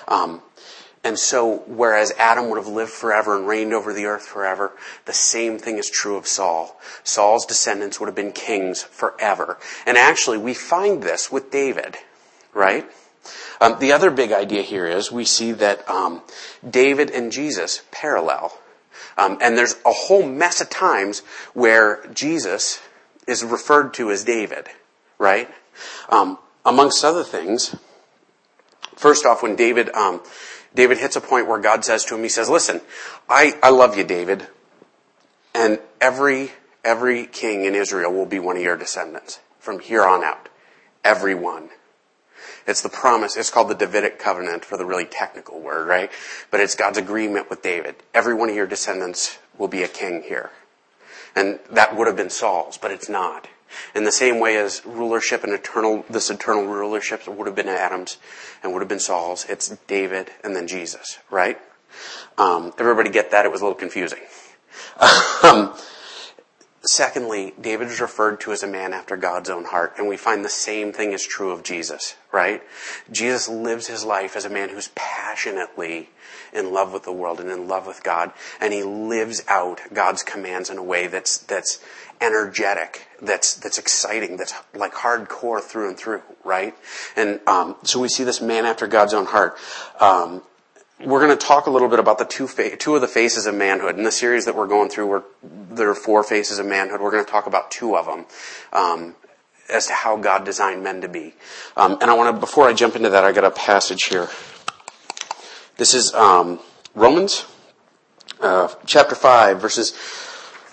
Um, 0.08 0.42
and 1.04 1.18
so, 1.18 1.64
whereas 1.68 2.12
Adam 2.18 2.50
would 2.50 2.58
have 2.58 2.68
lived 2.68 2.92
forever 2.92 3.38
and 3.38 3.48
reigned 3.48 3.74
over 3.74 3.94
the 3.94 4.06
earth 4.06 4.26
forever, 4.26 4.74
the 5.06 5.14
same 5.14 5.58
thing 5.58 5.78
is 5.78 5.90
true 5.90 6.18
of 6.18 6.28
Saul. 6.28 6.80
Saul's 7.04 7.46
descendants 7.46 8.00
would 8.00 8.08
have 8.08 8.16
been 8.16 8.32
kings 8.32 8.84
forever. 8.84 9.58
And 9.86 9.98
actually, 9.98 10.38
we 10.38 10.54
find 10.54 11.02
this 11.02 11.32
with 11.32 11.52
David, 11.52 11.98
right? 12.54 12.86
Um, 13.62 13.80
the 13.80 13.92
other 13.92 14.12
big 14.12 14.32
idea 14.32 14.62
here 14.62 14.86
is 14.86 15.12
we 15.12 15.26
see 15.26 15.52
that 15.54 15.88
um, 15.90 16.22
David 16.68 17.12
and 17.12 17.32
Jesus 17.32 17.84
parallel. 17.92 18.58
Um, 19.18 19.38
and 19.42 19.58
there's 19.58 19.76
a 19.86 19.92
whole 19.92 20.28
mess 20.28 20.62
of 20.62 20.70
times 20.70 21.22
where 21.54 22.06
Jesus 22.14 22.82
is 23.28 23.44
referred 23.44 23.94
to 23.96 24.12
as 24.12 24.24
David, 24.24 24.68
right? 25.18 25.50
Um, 26.10 26.38
amongst 26.66 27.04
other 27.04 27.24
things, 27.24 27.76
first 28.96 29.26
off, 29.26 29.42
when 29.42 29.56
David 29.56 29.90
um, 29.90 30.22
David 30.78 31.00
hits 31.00 31.16
a 31.16 31.22
point 31.22 31.48
where 31.48 31.60
God 31.60 31.84
says 31.84 32.06
to 32.06 32.16
him, 32.16 32.22
he 32.22 32.30
says, 32.30 32.50
listen, 32.50 32.82
I, 33.28 33.58
I 33.64 33.72
love 33.72 33.98
you, 33.98 34.04
David, 34.04 34.46
and 35.56 35.80
every, 36.00 36.52
every 36.86 37.26
king 37.26 37.66
in 37.66 37.74
Israel 37.74 38.14
will 38.14 38.28
be 38.28 38.38
one 38.38 38.58
of 38.58 38.62
your 38.62 38.78
descendants 38.78 39.40
from 39.60 39.80
here 39.80 40.06
on 40.06 40.24
out. 40.24 40.50
Every 41.04 41.34
one. 41.34 41.70
It's 42.68 42.84
the 42.84 42.90
promise. 42.90 43.36
It's 43.36 43.50
called 43.50 43.70
the 43.70 43.76
Davidic 43.76 44.20
covenant 44.20 44.64
for 44.64 44.78
the 44.78 44.86
really 44.86 45.06
technical 45.06 45.60
word, 45.60 45.88
right? 45.88 46.12
But 46.52 46.60
it's 46.60 46.76
God's 46.76 47.00
agreement 47.00 47.50
with 47.50 47.64
David. 47.64 47.96
Every 48.14 48.36
one 48.36 48.50
of 48.50 48.56
your 48.56 48.68
descendants 48.68 49.40
will 49.58 49.68
be 49.68 49.82
a 49.82 49.88
king 49.88 50.22
here. 50.22 50.52
And 51.36 51.60
that 51.72 51.98
would 51.98 52.06
have 52.06 52.16
been 52.16 52.30
Saul's, 52.30 52.78
but 52.78 52.92
it's 52.92 53.10
not. 53.10 53.48
In 53.96 54.04
the 54.04 54.12
same 54.12 54.40
way 54.40 54.58
as 54.58 54.86
rulership 54.86 55.44
and 55.44 55.54
eternal, 55.54 56.06
this 56.10 56.30
eternal 56.30 56.66
rulership 56.66 57.28
would 57.28 57.48
have 57.48 57.56
been 57.56 57.68
Adam's 57.68 58.18
and 58.64 58.74
would 58.74 58.82
have 58.82 58.90
been 58.90 59.00
Saul's, 59.00 59.46
it's 59.46 59.70
David 59.88 60.32
and 60.44 60.56
then 60.56 60.68
Jesus, 60.68 61.20
right? 61.30 61.60
Um, 62.38 62.74
everybody 62.78 63.10
get 63.10 63.32
that? 63.32 63.46
It 63.46 63.52
was 63.52 63.62
a 63.62 63.64
little 63.66 63.80
confusing. 63.80 64.20
um, 65.44 65.74
Secondly, 66.88 67.54
David 67.60 67.90
is 67.90 68.00
referred 68.00 68.40
to 68.42 68.54
as 68.54 68.64
a 68.64 68.68
man 68.68 68.94
after 68.94 69.18
God's 69.18 69.50
own 69.50 69.66
heart, 69.66 69.96
and 69.98 70.08
we 70.08 70.16
find 70.16 70.44
the 70.44 70.50
same 70.50 70.94
thing 70.94 71.12
is 71.12 71.26
true 71.28 71.52
of 71.52 71.62
Jesus, 71.62 72.16
right? 72.32 72.64
Jesus 73.12 73.50
lives 73.50 73.88
his 73.88 74.06
life 74.06 74.38
as 74.38 74.46
a 74.46 74.50
man 74.50 74.70
who's 74.70 74.90
passionately 74.96 76.10
in 76.54 76.72
love 76.72 76.94
with 76.94 77.04
the 77.04 77.12
world 77.12 77.42
and 77.42 77.50
in 77.50 77.68
love 77.68 77.88
with 77.88 78.04
God, 78.04 78.32
and 78.62 78.72
he 78.72 78.84
lives 78.84 79.44
out 79.50 79.82
God's 79.94 80.24
commands 80.24 80.70
in 80.70 80.78
a 80.78 80.84
way 80.84 81.08
that's 81.08 81.40
that's 81.40 81.84
energetic, 82.22 83.06
that's 83.22 83.56
that's 83.56 83.78
exciting, 83.78 84.38
that's 84.38 84.54
like 84.74 84.94
hardcore 84.94 85.62
through 85.62 85.90
and 85.90 85.98
through, 85.98 86.22
right? 86.46 86.74
And 87.18 87.42
um, 87.48 87.76
so 87.84 88.00
we 88.00 88.08
see 88.08 88.24
this 88.24 88.40
man 88.40 88.66
after 88.66 88.88
God's 88.88 89.14
own 89.14 89.26
heart. 89.26 89.58
Um, 90.00 90.42
we're 91.00 91.24
going 91.24 91.38
to 91.38 91.46
talk 91.46 91.68
a 91.68 91.70
little 91.70 91.90
bit 91.90 92.00
about 92.00 92.18
the 92.18 92.26
two 92.26 92.48
fa- 92.48 92.76
two 92.76 92.96
of 92.96 93.02
the 93.02 93.08
faces 93.08 93.46
of 93.46 93.56
manhood 93.56 93.98
in 93.98 94.04
the 94.04 94.12
series 94.12 94.46
that 94.46 94.56
we're 94.56 94.68
going 94.68 94.90
through. 94.90 95.08
Where 95.08 95.24
there 95.44 95.90
are 95.90 95.96
four 95.96 96.24
faces 96.24 96.60
of 96.60 96.66
manhood. 96.66 97.02
We're 97.02 97.12
going 97.12 97.26
to 97.26 97.32
talk 97.32 97.46
about 97.46 97.70
two 97.70 97.96
of 97.96 98.06
them 98.06 98.26
um, 98.74 99.16
as 99.70 99.88
to 99.88 99.94
how 99.94 100.18
God 100.18 100.44
designed 100.44 100.84
men 100.84 101.02
to 101.02 101.08
be. 101.08 101.34
Um, 101.76 101.98
and 102.02 102.10
I 102.10 102.14
want 102.16 102.36
to 102.36 102.40
before 102.40 102.68
I 102.68 102.74
jump 102.74 102.96
into 102.96 103.10
that, 103.10 103.24
I 103.24 103.32
got 103.32 103.44
a 103.44 103.52
passage 103.52 104.04
here. 104.06 104.28
This 105.78 105.94
is 105.94 106.14
um, 106.16 106.60
Romans 106.96 107.46
uh, 108.42 108.74
chapter 108.86 109.14
five, 109.14 109.62
verses 109.62 109.94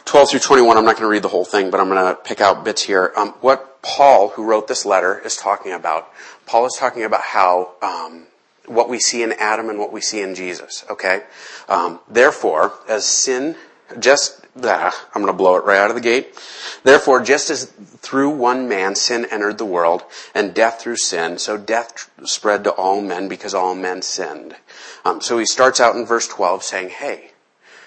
twelve 0.07 0.31
through 0.31 0.41
twenty-one. 0.41 0.79
I'm 0.79 0.85
not 0.87 0.97
going 0.97 1.03
to 1.05 1.09
read 1.09 1.23
the 1.23 1.29
whole 1.29 1.45
thing, 1.45 1.71
but 1.71 1.81
I'm 1.81 1.89
going 1.89 2.03
to 2.03 2.21
pick 2.23 2.41
out 2.41 2.65
bits 2.65 2.83
here. 2.83 3.13
Um, 3.15 3.35
what 3.43 3.83
Paul, 3.83 4.31
who 4.31 4.45
wrote 4.45 4.69
this 4.69 4.87
letter, 4.87 5.19
is 5.19 5.37
talking 5.37 5.73
about. 5.73 6.09
Paul 6.47 6.65
is 6.65 6.75
talking 6.79 7.05
about 7.05 7.21
how 7.21 7.75
um, 7.83 8.27
what 8.67 8.89
we 8.89 8.99
see 8.99 9.23
in 9.23 9.33
Adam 9.33 9.69
and 9.69 9.79
what 9.79 9.93
we 9.93 10.01
see 10.01 10.21
in 10.21 10.35
Jesus. 10.35 10.85
Okay, 10.91 11.23
um, 11.69 12.01
therefore, 12.09 12.75
as 12.89 13.05
sin, 13.05 13.57
just 13.99 14.45
ah, 14.63 15.07
I'm 15.15 15.23
going 15.23 15.33
to 15.33 15.37
blow 15.37 15.57
it 15.57 15.65
right 15.65 15.79
out 15.79 15.91
of 15.91 15.97
the 15.97 16.03
gate. 16.03 16.35
Therefore, 16.83 17.23
just 17.23 17.51
as 17.51 17.67
through 17.67 18.31
one 18.31 18.69
man 18.69 18.95
sin 18.95 19.27
entered 19.31 19.59
the 19.59 19.65
world, 19.65 20.05
and 20.35 20.55
death 20.55 20.81
through 20.81 20.97
sin, 20.97 21.39
so 21.39 21.57
death 21.57 22.11
spread 22.25 22.65
to 22.65 22.71
all 22.71 23.01
men 23.01 23.29
because 23.29 23.55
all 23.55 23.75
men 23.75 24.03
sinned. 24.03 24.57
Um, 25.05 25.21
so 25.21 25.39
he 25.39 25.47
starts 25.47 25.81
out 25.81 25.97
in 25.97 26.07
verse 26.07 26.29
12 26.29 26.63
saying, 26.63 26.91
"Hey, 26.91 27.33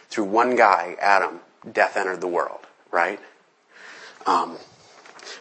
through 0.09 0.25
one 0.25 0.55
guy, 0.55 0.95
Adam, 0.99 1.41
death 1.71 1.97
entered 1.97 2.21
the 2.21 2.27
world." 2.27 2.61
Right? 2.91 3.19
Um, 4.25 4.57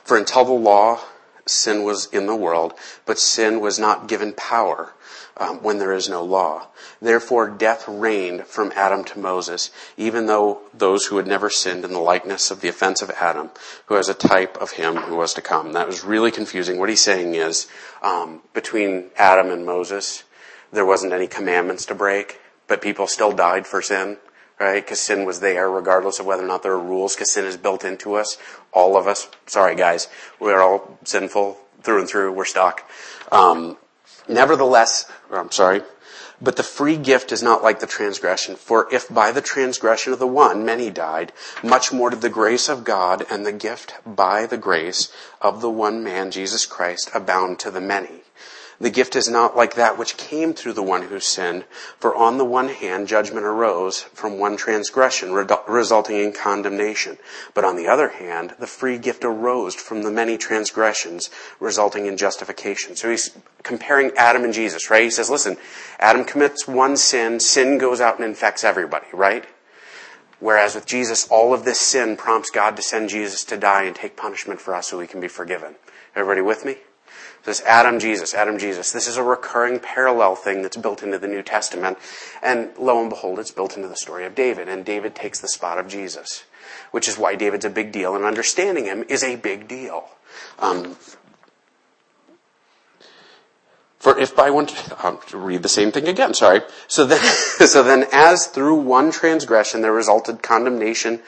for 0.04 0.16
until 0.16 0.44
the 0.44 0.52
law, 0.52 1.00
sin 1.46 1.84
was 1.84 2.06
in 2.06 2.26
the 2.26 2.36
world, 2.36 2.74
but 3.04 3.18
sin 3.18 3.60
was 3.60 3.78
not 3.78 4.06
given 4.08 4.32
power 4.32 4.92
um, 5.38 5.62
when 5.62 5.78
there 5.78 5.92
is 5.92 6.08
no 6.08 6.24
law. 6.24 6.66
Therefore, 7.00 7.48
death 7.48 7.84
reigned 7.86 8.46
from 8.46 8.72
Adam 8.74 9.04
to 9.04 9.18
Moses, 9.18 9.70
even 9.96 10.26
though 10.26 10.60
those 10.72 11.06
who 11.06 11.16
had 11.16 11.26
never 11.26 11.50
sinned 11.50 11.84
in 11.84 11.92
the 11.92 11.98
likeness 11.98 12.50
of 12.50 12.60
the 12.60 12.68
offense 12.68 13.02
of 13.02 13.10
Adam, 13.10 13.50
who 13.86 13.94
has 13.94 14.08
a 14.08 14.14
type 14.14 14.56
of 14.58 14.72
him 14.72 14.96
who 14.96 15.16
was 15.16 15.34
to 15.34 15.42
come. 15.42 15.72
That 15.72 15.86
was 15.86 16.04
really 16.04 16.30
confusing. 16.30 16.78
What 16.78 16.88
he's 16.88 17.02
saying 17.02 17.34
is, 17.34 17.68
um, 18.02 18.42
between 18.54 19.10
Adam 19.16 19.50
and 19.50 19.66
Moses, 19.66 20.24
there 20.72 20.86
wasn't 20.86 21.12
any 21.12 21.26
commandments 21.26 21.86
to 21.86 21.94
break, 21.94 22.40
but 22.66 22.82
people 22.82 23.06
still 23.06 23.32
died 23.32 23.66
for 23.66 23.82
sin 23.82 24.16
right? 24.58 24.82
Because 24.82 25.00
sin 25.00 25.24
was 25.24 25.40
there 25.40 25.70
regardless 25.70 26.18
of 26.18 26.26
whether 26.26 26.42
or 26.42 26.46
not 26.46 26.62
there 26.62 26.72
are 26.72 26.80
rules, 26.80 27.14
because 27.14 27.30
sin 27.30 27.44
is 27.44 27.56
built 27.56 27.84
into 27.84 28.14
us. 28.14 28.38
All 28.72 28.96
of 28.96 29.06
us, 29.06 29.28
sorry 29.46 29.76
guys, 29.76 30.08
we're 30.40 30.60
all 30.60 30.98
sinful 31.04 31.58
through 31.82 32.00
and 32.00 32.08
through, 32.08 32.32
we're 32.32 32.44
stuck. 32.44 32.88
Um, 33.30 33.76
Nevertheless, 34.28 35.10
I'm 35.30 35.50
sorry, 35.50 35.82
but 36.40 36.56
the 36.56 36.62
free 36.62 36.96
gift 36.96 37.32
is 37.32 37.42
not 37.42 37.62
like 37.62 37.80
the 37.80 37.86
transgression. 37.86 38.56
For 38.56 38.92
if 38.92 39.08
by 39.08 39.32
the 39.32 39.40
transgression 39.40 40.12
of 40.12 40.18
the 40.18 40.26
one 40.26 40.64
many 40.64 40.90
died, 40.90 41.32
much 41.62 41.92
more 41.92 42.10
did 42.10 42.20
the 42.20 42.28
grace 42.28 42.68
of 42.68 42.84
God 42.84 43.24
and 43.30 43.46
the 43.46 43.52
gift 43.52 43.94
by 44.04 44.46
the 44.46 44.58
grace 44.58 45.12
of 45.40 45.60
the 45.60 45.70
one 45.70 46.02
man, 46.02 46.30
Jesus 46.30 46.66
Christ, 46.66 47.10
abound 47.14 47.58
to 47.60 47.70
the 47.70 47.80
many. 47.80 48.25
The 48.78 48.90
gift 48.90 49.16
is 49.16 49.28
not 49.28 49.56
like 49.56 49.74
that 49.74 49.96
which 49.96 50.18
came 50.18 50.52
through 50.52 50.74
the 50.74 50.82
one 50.82 51.02
who 51.02 51.18
sinned, 51.18 51.64
for 51.98 52.14
on 52.14 52.36
the 52.36 52.44
one 52.44 52.68
hand 52.68 53.08
judgment 53.08 53.46
arose 53.46 54.02
from 54.02 54.38
one 54.38 54.56
transgression, 54.58 55.32
resulting 55.32 56.16
in 56.16 56.32
condemnation. 56.32 57.16
But 57.54 57.64
on 57.64 57.76
the 57.76 57.88
other 57.88 58.08
hand, 58.08 58.54
the 58.58 58.66
free 58.66 58.98
gift 58.98 59.24
arose 59.24 59.74
from 59.74 60.02
the 60.02 60.10
many 60.10 60.36
transgressions, 60.36 61.30
resulting 61.58 62.06
in 62.06 62.18
justification. 62.18 62.96
So 62.96 63.10
he's 63.10 63.30
comparing 63.62 64.12
Adam 64.16 64.44
and 64.44 64.52
Jesus, 64.52 64.90
right? 64.90 65.04
He 65.04 65.10
says, 65.10 65.30
listen, 65.30 65.56
Adam 65.98 66.24
commits 66.24 66.68
one 66.68 66.98
sin, 66.98 67.40
sin 67.40 67.78
goes 67.78 68.00
out 68.02 68.16
and 68.16 68.24
infects 68.24 68.62
everybody, 68.62 69.06
right? 69.14 69.46
Whereas 70.38 70.74
with 70.74 70.84
Jesus, 70.84 71.26
all 71.28 71.54
of 71.54 71.64
this 71.64 71.80
sin 71.80 72.16
prompts 72.18 72.50
God 72.50 72.76
to 72.76 72.82
send 72.82 73.08
Jesus 73.08 73.42
to 73.44 73.56
die 73.56 73.84
and 73.84 73.96
take 73.96 74.18
punishment 74.18 74.60
for 74.60 74.74
us 74.74 74.88
so 74.88 74.98
we 74.98 75.06
can 75.06 75.20
be 75.20 75.28
forgiven. 75.28 75.76
Everybody 76.14 76.42
with 76.42 76.66
me? 76.66 76.76
This 77.46 77.62
Adam 77.62 78.00
Jesus, 78.00 78.34
Adam 78.34 78.58
Jesus. 78.58 78.90
This 78.90 79.06
is 79.06 79.16
a 79.16 79.22
recurring 79.22 79.78
parallel 79.78 80.34
thing 80.34 80.62
that's 80.62 80.76
built 80.76 81.04
into 81.04 81.16
the 81.16 81.28
New 81.28 81.42
Testament. 81.42 81.96
And 82.42 82.70
lo 82.76 83.00
and 83.00 83.08
behold, 83.08 83.38
it's 83.38 83.52
built 83.52 83.76
into 83.76 83.86
the 83.86 83.96
story 83.96 84.26
of 84.26 84.34
David. 84.34 84.68
And 84.68 84.84
David 84.84 85.14
takes 85.14 85.40
the 85.40 85.46
spot 85.46 85.78
of 85.78 85.86
Jesus, 85.86 86.42
which 86.90 87.06
is 87.06 87.16
why 87.16 87.36
David's 87.36 87.64
a 87.64 87.70
big 87.70 87.92
deal. 87.92 88.16
And 88.16 88.24
understanding 88.24 88.86
him 88.86 89.04
is 89.08 89.22
a 89.22 89.36
big 89.36 89.68
deal. 89.68 90.08
Um, 90.58 90.96
for 94.00 94.18
if 94.18 94.34
by 94.34 94.50
one, 94.50 94.68
I'll 94.98 95.22
read 95.32 95.62
the 95.62 95.68
same 95.68 95.92
thing 95.92 96.08
again, 96.08 96.34
sorry. 96.34 96.62
So 96.88 97.06
then, 97.06 97.20
so 97.66 97.84
then 97.84 98.06
as 98.12 98.48
through 98.48 98.74
one 98.74 99.12
transgression 99.12 99.82
there 99.82 99.92
resulted 99.92 100.42
condemnation 100.42 101.20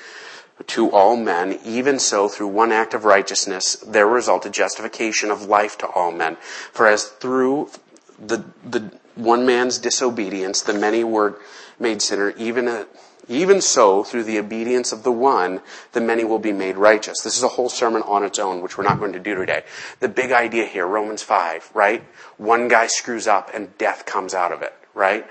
to 0.67 0.91
all 0.91 1.17
men, 1.17 1.59
even 1.65 1.99
so 1.99 2.29
through 2.29 2.49
one 2.49 2.73
act 2.73 2.95
of 2.95 3.05
righteousness 3.05 3.77
there 3.87 4.07
resulted 4.07 4.53
justification 4.53 5.31
of 5.31 5.45
life 5.45 5.79
to 5.79 5.87
all 5.89 6.11
men. 6.11 6.37
For 6.73 6.87
as 6.87 7.05
through 7.05 7.71
the, 8.19 8.45
the 8.65 8.93
one 9.15 9.47
man's 9.47 9.79
disobedience 9.79 10.63
the 10.63 10.75
many 10.75 11.05
were 11.05 11.39
made 11.79 12.03
sinner, 12.03 12.31
even 12.37 12.67
a, 12.69 12.87
even 13.29 13.61
so, 13.61 14.03
through 14.05 14.25
the 14.25 14.39
obedience 14.39 14.91
of 14.91 15.03
the 15.03 15.13
one, 15.13 15.61
the 15.93 16.01
many 16.01 16.25
will 16.25 16.39
be 16.39 16.53
made 16.53 16.79
righteous. 16.79 17.21
This 17.21 17.37
is 17.37 17.43
a 17.43 17.49
whole 17.49 17.69
sermon 17.69 18.03
on 18.03 18.25
its 18.25 18.39
own, 18.39 18.63
which 18.63 18.79
we're 18.79 18.85
not 18.85 18.99
going 18.99 19.13
to 19.13 19.19
do 19.19 19.35
today. 19.35 19.65
The 20.01 20.09
big 20.09 20.33
idea 20.33 20.65
here, 20.65 20.87
Romans 20.87 21.23
5, 21.23 21.73
right? 21.75 22.03
One 22.39 22.69
guy 22.69 22.87
screws 22.87 23.27
up 23.27 23.51
and 23.53 23.77
death 23.77 24.07
comes 24.07 24.33
out 24.33 24.51
of 24.51 24.63
it, 24.63 24.73
right? 24.95 25.27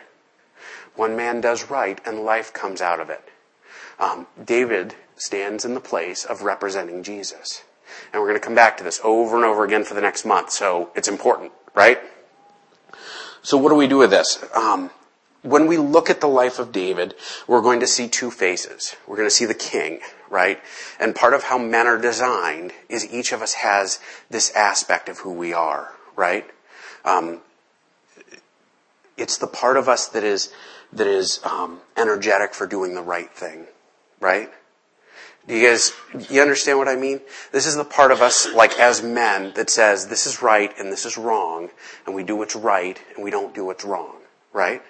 One 0.96 1.16
man 1.16 1.42
does 1.42 1.72
right 1.72 2.00
and 2.06 2.20
life 2.20 2.54
comes 2.54 2.82
out 2.82 3.00
of 3.00 3.10
it. 3.10 3.28
Um, 4.00 4.28
David 4.44 4.96
stands 5.16 5.66
in 5.66 5.74
the 5.74 5.80
place 5.80 6.26
of 6.26 6.44
representing 6.44 7.04
Jesus. 7.04 7.64
And 8.12 8.22
we're 8.22 8.28
going 8.28 8.40
to 8.40 8.46
come 8.46 8.56
back 8.56 8.78
to 8.78 8.84
this 8.84 9.00
over 9.04 9.36
and 9.36 9.46
over 9.46 9.64
again 9.64 9.84
for 9.84 9.94
the 9.94 10.02
next 10.02 10.26
month, 10.26 10.52
so 10.52 10.92
it's 10.96 11.08
important, 11.08 11.52
right? 11.74 12.00
So 13.42 13.58
what 13.58 13.70
do 13.70 13.76
we 13.76 13.88
do 13.88 13.98
with 13.98 14.10
this? 14.10 14.44
Um, 14.54 14.92
when 15.42 15.68
we 15.68 15.78
look 15.78 16.10
at 16.10 16.20
the 16.20 16.28
life 16.28 16.60
of 16.60 16.72
David, 16.72 17.16
we're 17.48 17.62
going 17.62 17.80
to 17.80 17.88
see 17.88 18.08
two 18.08 18.30
faces. 18.30 18.96
We're 19.08 19.16
going 19.16 19.28
to 19.28 19.34
see 19.34 19.46
the 19.46 19.54
king, 19.54 20.00
right? 20.30 20.60
And 21.00 21.16
part 21.16 21.34
of 21.34 21.44
how 21.44 21.58
men 21.58 21.88
are 21.88 21.98
designed 21.98 22.74
is 22.90 23.12
each 23.12 23.32
of 23.32 23.42
us 23.42 23.54
has 23.54 24.00
this 24.30 24.54
aspect 24.56 25.08
of 25.08 25.20
who 25.20 25.32
we 25.32 25.54
are, 25.54 25.94
right? 26.16 26.46
Um, 27.06 27.40
it's 29.16 29.38
the 29.38 29.48
part 29.48 29.78
of 29.78 29.88
us 29.88 30.08
that 30.10 30.24
is 30.24 30.52
that 30.94 31.08
is 31.08 31.40
um, 31.44 31.80
energetic 31.98 32.54
for 32.54 32.66
doing 32.66 32.96
the 32.96 33.02
right 33.02 33.30
thing, 33.32 33.66
right? 34.20 34.50
Do 35.48 35.56
you 35.56 35.70
guys, 35.70 35.94
you 36.30 36.42
understand 36.42 36.78
what 36.78 36.90
I 36.90 36.98
mean? 36.98 37.22
This 37.54 37.66
is 37.66 37.78
the 37.78 37.86
part 37.86 38.12
of 38.12 38.22
us, 38.22 38.54
like 38.54 38.78
as 38.80 39.02
men, 39.02 39.54
that 39.56 39.70
says 39.70 40.08
this 40.08 40.28
is 40.28 40.42
right 40.42 40.74
and 40.78 40.92
this 40.92 41.06
is 41.06 41.18
wrong, 41.18 41.70
and 42.06 42.14
we 42.14 42.24
do 42.24 42.36
what's 42.36 42.56
right 42.56 43.00
and 43.16 43.24
we 43.24 43.32
don't 43.32 43.56
do 43.56 43.64
what's 43.64 43.86
wrong, 43.86 44.18
right? 44.52 44.82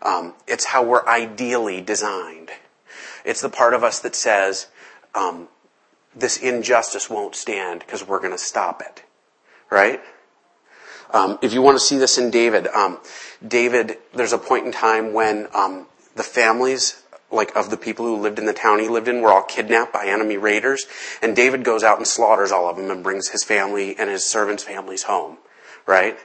Um, 0.00 0.34
it's 0.46 0.64
how 0.64 0.82
we're 0.82 1.06
ideally 1.06 1.82
designed. 1.82 2.50
It's 3.24 3.42
the 3.42 3.50
part 3.50 3.74
of 3.74 3.84
us 3.84 4.00
that 4.00 4.14
says 4.14 4.68
um, 5.14 5.48
this 6.14 6.38
injustice 6.38 7.10
won't 7.10 7.34
stand 7.34 7.80
because 7.80 8.06
we're 8.06 8.20
going 8.20 8.32
to 8.32 8.38
stop 8.38 8.80
it, 8.80 9.02
right? 9.70 10.00
Um, 11.10 11.38
if 11.42 11.52
you 11.52 11.60
want 11.60 11.76
to 11.76 11.84
see 11.84 11.98
this 11.98 12.18
in 12.18 12.30
David, 12.30 12.66
um, 12.68 12.98
David, 13.46 13.98
there's 14.14 14.32
a 14.32 14.38
point 14.38 14.66
in 14.66 14.72
time 14.72 15.12
when 15.12 15.48
um, 15.54 15.86
the 16.14 16.22
families 16.22 17.02
like 17.30 17.54
of 17.56 17.70
the 17.70 17.76
people 17.76 18.06
who 18.06 18.16
lived 18.16 18.38
in 18.38 18.46
the 18.46 18.52
town 18.52 18.78
he 18.78 18.88
lived 18.88 19.08
in 19.08 19.20
were 19.20 19.32
all 19.32 19.42
kidnapped 19.42 19.92
by 19.92 20.06
enemy 20.06 20.36
raiders 20.36 20.86
and 21.20 21.34
david 21.34 21.64
goes 21.64 21.82
out 21.82 21.98
and 21.98 22.06
slaughters 22.06 22.52
all 22.52 22.68
of 22.68 22.76
them 22.76 22.90
and 22.90 23.02
brings 23.02 23.28
his 23.28 23.42
family 23.42 23.96
and 23.98 24.08
his 24.10 24.24
servants 24.24 24.62
families 24.62 25.04
home 25.04 25.36
right? 25.86 26.18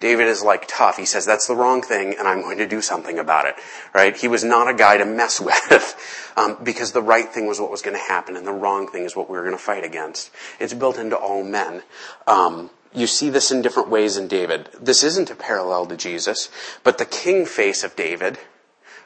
David 0.00 0.26
is 0.26 0.42
like 0.42 0.66
tough. 0.68 0.98
He 0.98 1.04
says, 1.04 1.24
that's 1.24 1.46
the 1.46 1.56
wrong 1.56 1.82
thing 1.82 2.14
and 2.18 2.28
I'm 2.28 2.42
going 2.42 2.58
to 2.58 2.66
do 2.66 2.80
something 2.80 3.18
about 3.18 3.46
it, 3.46 3.54
right? 3.94 4.16
He 4.16 4.28
was 4.28 4.44
not 4.44 4.68
a 4.68 4.74
guy 4.74 4.98
to 4.98 5.04
mess 5.04 5.40
with, 5.70 6.32
um, 6.36 6.58
because 6.62 6.92
the 6.92 7.02
right 7.02 7.28
thing 7.28 7.46
was 7.46 7.60
what 7.60 7.70
was 7.70 7.82
going 7.82 7.96
to 7.96 8.02
happen 8.02 8.36
and 8.36 8.46
the 8.46 8.52
wrong 8.52 8.88
thing 8.88 9.04
is 9.04 9.16
what 9.16 9.30
we 9.30 9.36
were 9.36 9.44
going 9.44 9.56
to 9.56 9.62
fight 9.62 9.84
against. 9.84 10.30
It's 10.60 10.74
built 10.74 10.98
into 10.98 11.16
all 11.16 11.42
men. 11.42 11.82
Um, 12.26 12.70
you 12.92 13.06
see 13.06 13.30
this 13.30 13.50
in 13.50 13.62
different 13.62 13.88
ways 13.88 14.16
in 14.16 14.28
David. 14.28 14.68
This 14.80 15.02
isn't 15.02 15.30
a 15.30 15.34
parallel 15.34 15.86
to 15.86 15.96
Jesus, 15.96 16.48
but 16.84 16.98
the 16.98 17.04
king 17.04 17.44
face 17.44 17.82
of 17.82 17.96
David, 17.96 18.38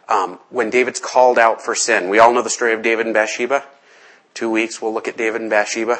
um, 0.08 0.38
when 0.50 0.70
David's 0.70 1.00
called 1.00 1.38
out 1.38 1.60
for 1.62 1.74
sin, 1.74 2.08
we 2.08 2.18
all 2.18 2.32
know 2.32 2.42
the 2.42 2.50
story 2.50 2.72
of 2.72 2.82
David 2.82 3.06
and 3.06 3.14
Bathsheba. 3.14 3.64
Two 4.34 4.50
weeks, 4.50 4.80
we'll 4.80 4.92
look 4.92 5.08
at 5.08 5.16
David 5.16 5.40
and 5.40 5.50
Bathsheba. 5.50 5.98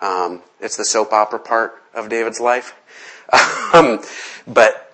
Um, 0.00 0.42
it's 0.60 0.76
the 0.76 0.84
soap 0.84 1.12
opera 1.12 1.38
part 1.38 1.74
of 1.94 2.08
David's 2.08 2.40
life. 2.40 2.74
Um, 3.72 4.00
but 4.48 4.92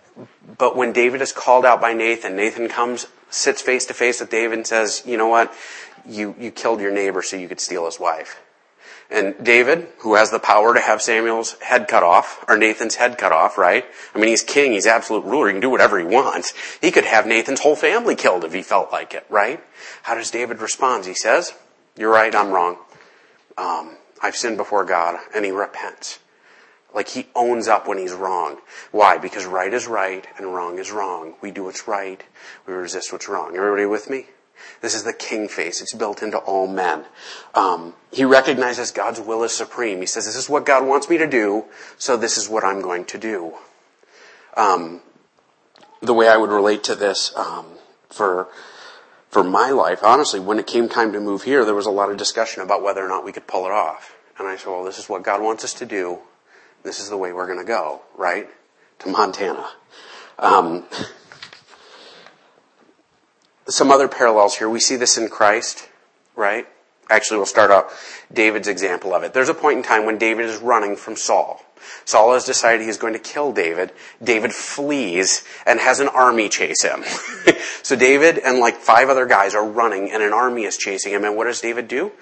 but 0.59 0.77
when 0.77 0.93
David 0.93 1.23
is 1.23 1.33
called 1.33 1.65
out 1.65 1.81
by 1.81 1.95
Nathan, 1.95 2.37
Nathan 2.37 2.69
comes, 2.69 3.07
sits 3.31 3.63
face 3.63 3.87
to 3.87 3.95
face 3.95 4.21
with 4.21 4.29
David, 4.29 4.59
and 4.59 4.67
says, 4.67 5.03
"You 5.07 5.17
know 5.17 5.29
what? 5.29 5.51
You 6.07 6.35
you 6.39 6.51
killed 6.51 6.83
your 6.83 6.93
neighbor 6.93 7.23
so 7.23 7.37
you 7.37 7.49
could 7.49 7.59
steal 7.59 7.87
his 7.87 7.99
wife." 7.99 8.39
And 9.11 9.45
David, 9.45 9.87
who 9.99 10.14
has 10.16 10.31
the 10.33 10.40
power 10.40 10.75
to 10.75 10.81
have 10.81 11.01
Samuel's 11.01 11.53
head 11.61 11.87
cut 11.87 12.03
off, 12.03 12.45
or 12.49 12.59
Nathan's 12.59 12.97
head 12.97 13.19
cut 13.19 13.31
off, 13.31 13.57
right? 13.57 13.85
I 14.14 14.19
mean, 14.19 14.29
he's 14.29 14.42
king, 14.42 14.73
he's 14.73 14.87
absolute 14.87 15.25
ruler, 15.25 15.47
he 15.47 15.53
can 15.53 15.61
do 15.61 15.71
whatever 15.71 15.99
he 15.99 16.05
wants. 16.05 16.53
He 16.81 16.90
could 16.90 17.05
have 17.05 17.27
Nathan's 17.27 17.61
whole 17.61 17.77
family 17.77 18.16
killed 18.16 18.45
if 18.45 18.53
he 18.53 18.62
felt 18.62 18.90
like 18.90 19.14
it, 19.14 19.25
right? 19.29 19.62
How 20.03 20.16
does 20.16 20.31
David 20.31 20.61
respond? 20.61 21.07
He 21.07 21.14
says, 21.14 21.53
You're 21.97 22.12
right, 22.12 22.35
I'm 22.35 22.51
wrong. 22.51 22.79
Um, 23.57 23.97
I've 24.21 24.37
sinned 24.37 24.57
before 24.57 24.85
God, 24.85 25.19
and 25.35 25.45
he 25.45 25.53
repents. 25.53 26.19
Like 26.92 27.09
he 27.09 27.27
owns 27.35 27.69
up 27.69 27.87
when 27.87 27.99
he's 27.99 28.12
wrong. 28.12 28.59
Why? 28.90 29.19
Because 29.19 29.45
right 29.45 29.73
is 29.73 29.87
right 29.87 30.27
and 30.38 30.55
wrong 30.55 30.79
is 30.79 30.90
wrong. 30.90 31.35
We 31.42 31.51
do 31.51 31.64
what's 31.64 31.87
right. 31.87 32.23
We 32.66 32.73
resist 32.73 33.12
what's 33.12 33.29
wrong. 33.29 33.55
Everybody 33.55 33.85
with 33.85 34.09
me? 34.09 34.27
This 34.81 34.95
is 34.95 35.05
the 35.05 35.12
king 35.12 35.49
face. 35.49 35.81
It's 35.81 35.95
built 35.95 36.23
into 36.23 36.38
all 36.38 36.66
men. 36.66 37.05
Um, 37.55 37.95
he 38.12 38.25
recognizes 38.25 38.90
God's 38.90 39.21
will 39.21 39.42
is 39.45 39.53
supreme. 39.53 40.01
He 40.01 40.07
says, 40.07 40.27
"This 40.27 40.37
is 40.37 40.49
what 40.49 40.64
God 40.64 40.87
wants 40.87 41.09
me 41.09 41.19
to 41.19 41.27
do, 41.27 41.64
so 41.99 42.16
this 42.16 42.38
is 42.38 42.49
what 42.49 42.64
I'm 42.64 42.81
going 42.81 43.05
to 43.07 43.19
do." 43.19 43.55
Um, 44.57 45.01
the 46.01 46.14
way 46.14 46.29
I 46.29 46.37
would 46.37 46.51
relate 46.51 46.85
to 46.85 46.95
this 46.95 47.33
um, 47.37 47.66
for 48.09 48.49
for 49.29 49.42
my 49.45 49.71
life, 49.71 50.03
honestly, 50.03 50.40
when 50.40 50.59
it 50.59 50.66
came 50.66 50.88
time 50.88 51.12
to 51.12 51.21
move 51.21 51.42
here, 51.42 51.64
there 51.64 51.75
was 51.75 51.87
a 51.87 51.90
lot 51.90 52.11
of 52.11 52.16
discussion 52.16 52.62
about 52.62 52.83
whether 52.83 53.05
or 53.05 53.09
not 53.09 53.25
we 53.25 53.33
could 53.33 53.47
pull 53.47 53.66
it 53.66 53.73
off. 53.73 54.14
And 54.38 54.49
I 54.49 54.57
said, 54.57 54.69
"Well, 54.69 54.85
this 54.85 54.99
is 54.99 55.09
what 55.09 55.23
God 55.23 55.42
wants 55.42 55.64
us 55.64 55.75
to 55.75 55.87
do 55.87 56.21
this 56.87 57.01
is 57.01 57.11
the 57.11 57.16
way 57.16 57.33
we're 57.33 57.47
going 57.47 57.59
to 57.59 57.64
go, 57.64 58.01
right? 58.16 58.49
To 59.01 59.09
Montana. 59.09 59.69
Some 63.68 63.90
other 63.90 64.09
parallels 64.09 64.57
here. 64.57 64.68
We 64.68 64.81
see 64.81 64.96
this 64.96 65.18
in 65.18 65.29
Christ, 65.29 65.88
right? 66.35 66.66
Actually, 67.09 67.38
we'll 67.38 67.46
start 67.46 67.70
out 67.70 67.90
David's 68.33 68.68
example 68.68 69.14
of 69.14 69.22
it. 69.22 69.33
There's 69.33 69.48
a 69.48 69.55
point 69.55 69.79
in 69.79 69.83
time 69.85 70.07
when 70.07 70.18
David 70.18 70.46
is 70.46 70.61
running 70.61 70.96
from 70.96 71.16
Saul. 71.16 71.62
Saul 72.05 72.35
has 72.35 72.44
decided 72.44 72.85
he's 72.85 72.98
going 72.98 73.12
to 73.12 73.18
kill 73.18 73.52
David. 73.52 73.92
David 74.22 74.52
flees 74.52 75.44
and 75.66 75.79
has 75.79 76.00
an 76.00 76.09
army 76.09 76.48
chase 76.48 76.83
him. 76.83 77.05
so 77.83 77.96
David 77.96 78.38
and 78.38 78.59
like 78.59 78.76
five 78.76 79.09
other 79.09 79.26
guys 79.26 79.55
are 79.55 79.64
running 79.64 80.11
and 80.11 80.22
an 80.22 80.33
army 80.33 80.64
is 80.64 80.76
chasing 80.76 81.12
him. 81.12 81.24
And 81.24 81.37
what 81.37 81.44
does 81.44 81.61
David 81.61 81.87
do? 81.87 82.12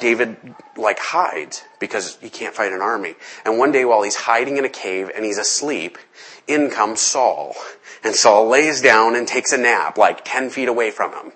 David 0.00 0.36
like 0.76 0.98
hides 0.98 1.62
because 1.78 2.16
he 2.20 2.30
can't 2.30 2.54
fight 2.54 2.72
an 2.72 2.80
army. 2.80 3.14
And 3.44 3.58
one 3.58 3.72
day 3.72 3.84
while 3.84 4.02
he's 4.02 4.16
hiding 4.16 4.56
in 4.56 4.64
a 4.64 4.70
cave 4.70 5.10
and 5.14 5.24
he's 5.24 5.38
asleep, 5.38 5.98
in 6.48 6.70
comes 6.70 7.00
Saul. 7.00 7.54
And 8.02 8.14
Saul 8.14 8.48
lays 8.48 8.80
down 8.80 9.14
and 9.14 9.28
takes 9.28 9.52
a 9.52 9.58
nap 9.58 9.98
like 9.98 10.24
10 10.24 10.50
feet 10.50 10.68
away 10.68 10.90
from 10.90 11.12
him. 11.12 11.32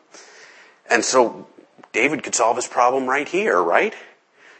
And 0.90 1.04
so 1.04 1.46
David 1.92 2.22
could 2.22 2.34
solve 2.34 2.56
his 2.56 2.66
problem 2.66 3.06
right 3.06 3.28
here, 3.28 3.60
right? 3.62 3.94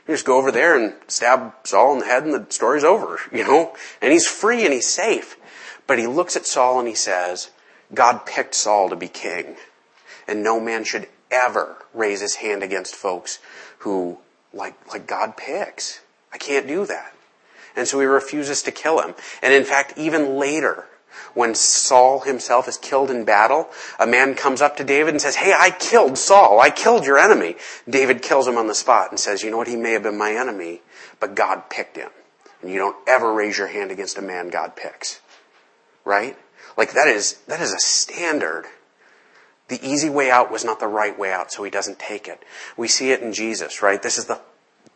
You 0.06 0.14
just 0.14 0.26
go 0.26 0.36
over 0.36 0.52
there 0.52 0.78
and 0.78 0.94
stab 1.08 1.54
Saul 1.64 1.94
in 1.94 2.00
the 2.00 2.06
head 2.06 2.24
and 2.24 2.34
the 2.34 2.52
story's 2.52 2.84
over, 2.84 3.18
you 3.32 3.44
know? 3.44 3.74
And 4.00 4.12
he's 4.12 4.26
free 4.26 4.64
and 4.64 4.72
he's 4.72 4.88
safe. 4.88 5.36
But 5.86 5.98
he 5.98 6.06
looks 6.06 6.36
at 6.36 6.46
Saul 6.46 6.78
and 6.78 6.88
he 6.88 6.94
says, 6.94 7.50
God 7.92 8.26
picked 8.26 8.54
Saul 8.54 8.88
to 8.90 8.96
be 8.96 9.08
king. 9.08 9.56
And 10.28 10.42
no 10.42 10.60
man 10.60 10.84
should 10.84 11.08
ever 11.30 11.76
raise 11.92 12.20
his 12.20 12.36
hand 12.36 12.62
against 12.62 12.94
folks 12.94 13.38
who, 13.78 14.18
like, 14.52 14.74
like 14.92 15.06
God 15.06 15.36
picks. 15.36 16.00
I 16.32 16.38
can't 16.38 16.66
do 16.66 16.86
that. 16.86 17.14
And 17.76 17.88
so 17.88 18.00
he 18.00 18.06
refuses 18.06 18.62
to 18.62 18.70
kill 18.70 19.00
him. 19.00 19.14
And 19.42 19.52
in 19.52 19.64
fact, 19.64 19.94
even 19.96 20.36
later, 20.36 20.86
when 21.34 21.54
Saul 21.54 22.20
himself 22.20 22.68
is 22.68 22.76
killed 22.76 23.10
in 23.10 23.24
battle, 23.24 23.68
a 23.98 24.06
man 24.06 24.34
comes 24.34 24.60
up 24.60 24.76
to 24.76 24.84
David 24.84 25.14
and 25.14 25.20
says, 25.20 25.36
Hey, 25.36 25.54
I 25.56 25.70
killed 25.70 26.18
Saul. 26.18 26.60
I 26.60 26.70
killed 26.70 27.06
your 27.06 27.18
enemy. 27.18 27.56
David 27.88 28.22
kills 28.22 28.46
him 28.46 28.56
on 28.56 28.66
the 28.66 28.74
spot 28.74 29.10
and 29.10 29.18
says, 29.18 29.42
You 29.42 29.50
know 29.50 29.56
what? 29.56 29.68
He 29.68 29.76
may 29.76 29.92
have 29.92 30.02
been 30.02 30.18
my 30.18 30.32
enemy, 30.32 30.82
but 31.20 31.34
God 31.34 31.70
picked 31.70 31.96
him. 31.96 32.10
And 32.60 32.70
you 32.70 32.78
don't 32.78 32.96
ever 33.08 33.32
raise 33.32 33.58
your 33.58 33.66
hand 33.66 33.90
against 33.90 34.18
a 34.18 34.22
man 34.22 34.48
God 34.48 34.76
picks. 34.76 35.20
Right? 36.04 36.36
Like 36.76 36.92
that 36.92 37.08
is, 37.08 37.34
that 37.48 37.60
is 37.60 37.72
a 37.72 37.78
standard 37.78 38.66
the 39.72 39.80
easy 39.82 40.10
way 40.10 40.30
out 40.30 40.52
was 40.52 40.66
not 40.66 40.80
the 40.80 40.86
right 40.86 41.18
way 41.18 41.32
out, 41.32 41.50
so 41.50 41.62
he 41.62 41.70
doesn't 41.70 41.98
take 41.98 42.28
it. 42.28 42.42
We 42.76 42.88
see 42.88 43.10
it 43.10 43.22
in 43.22 43.32
Jesus, 43.32 43.80
right? 43.80 44.02
This 44.02 44.18
is 44.18 44.26
the 44.26 44.38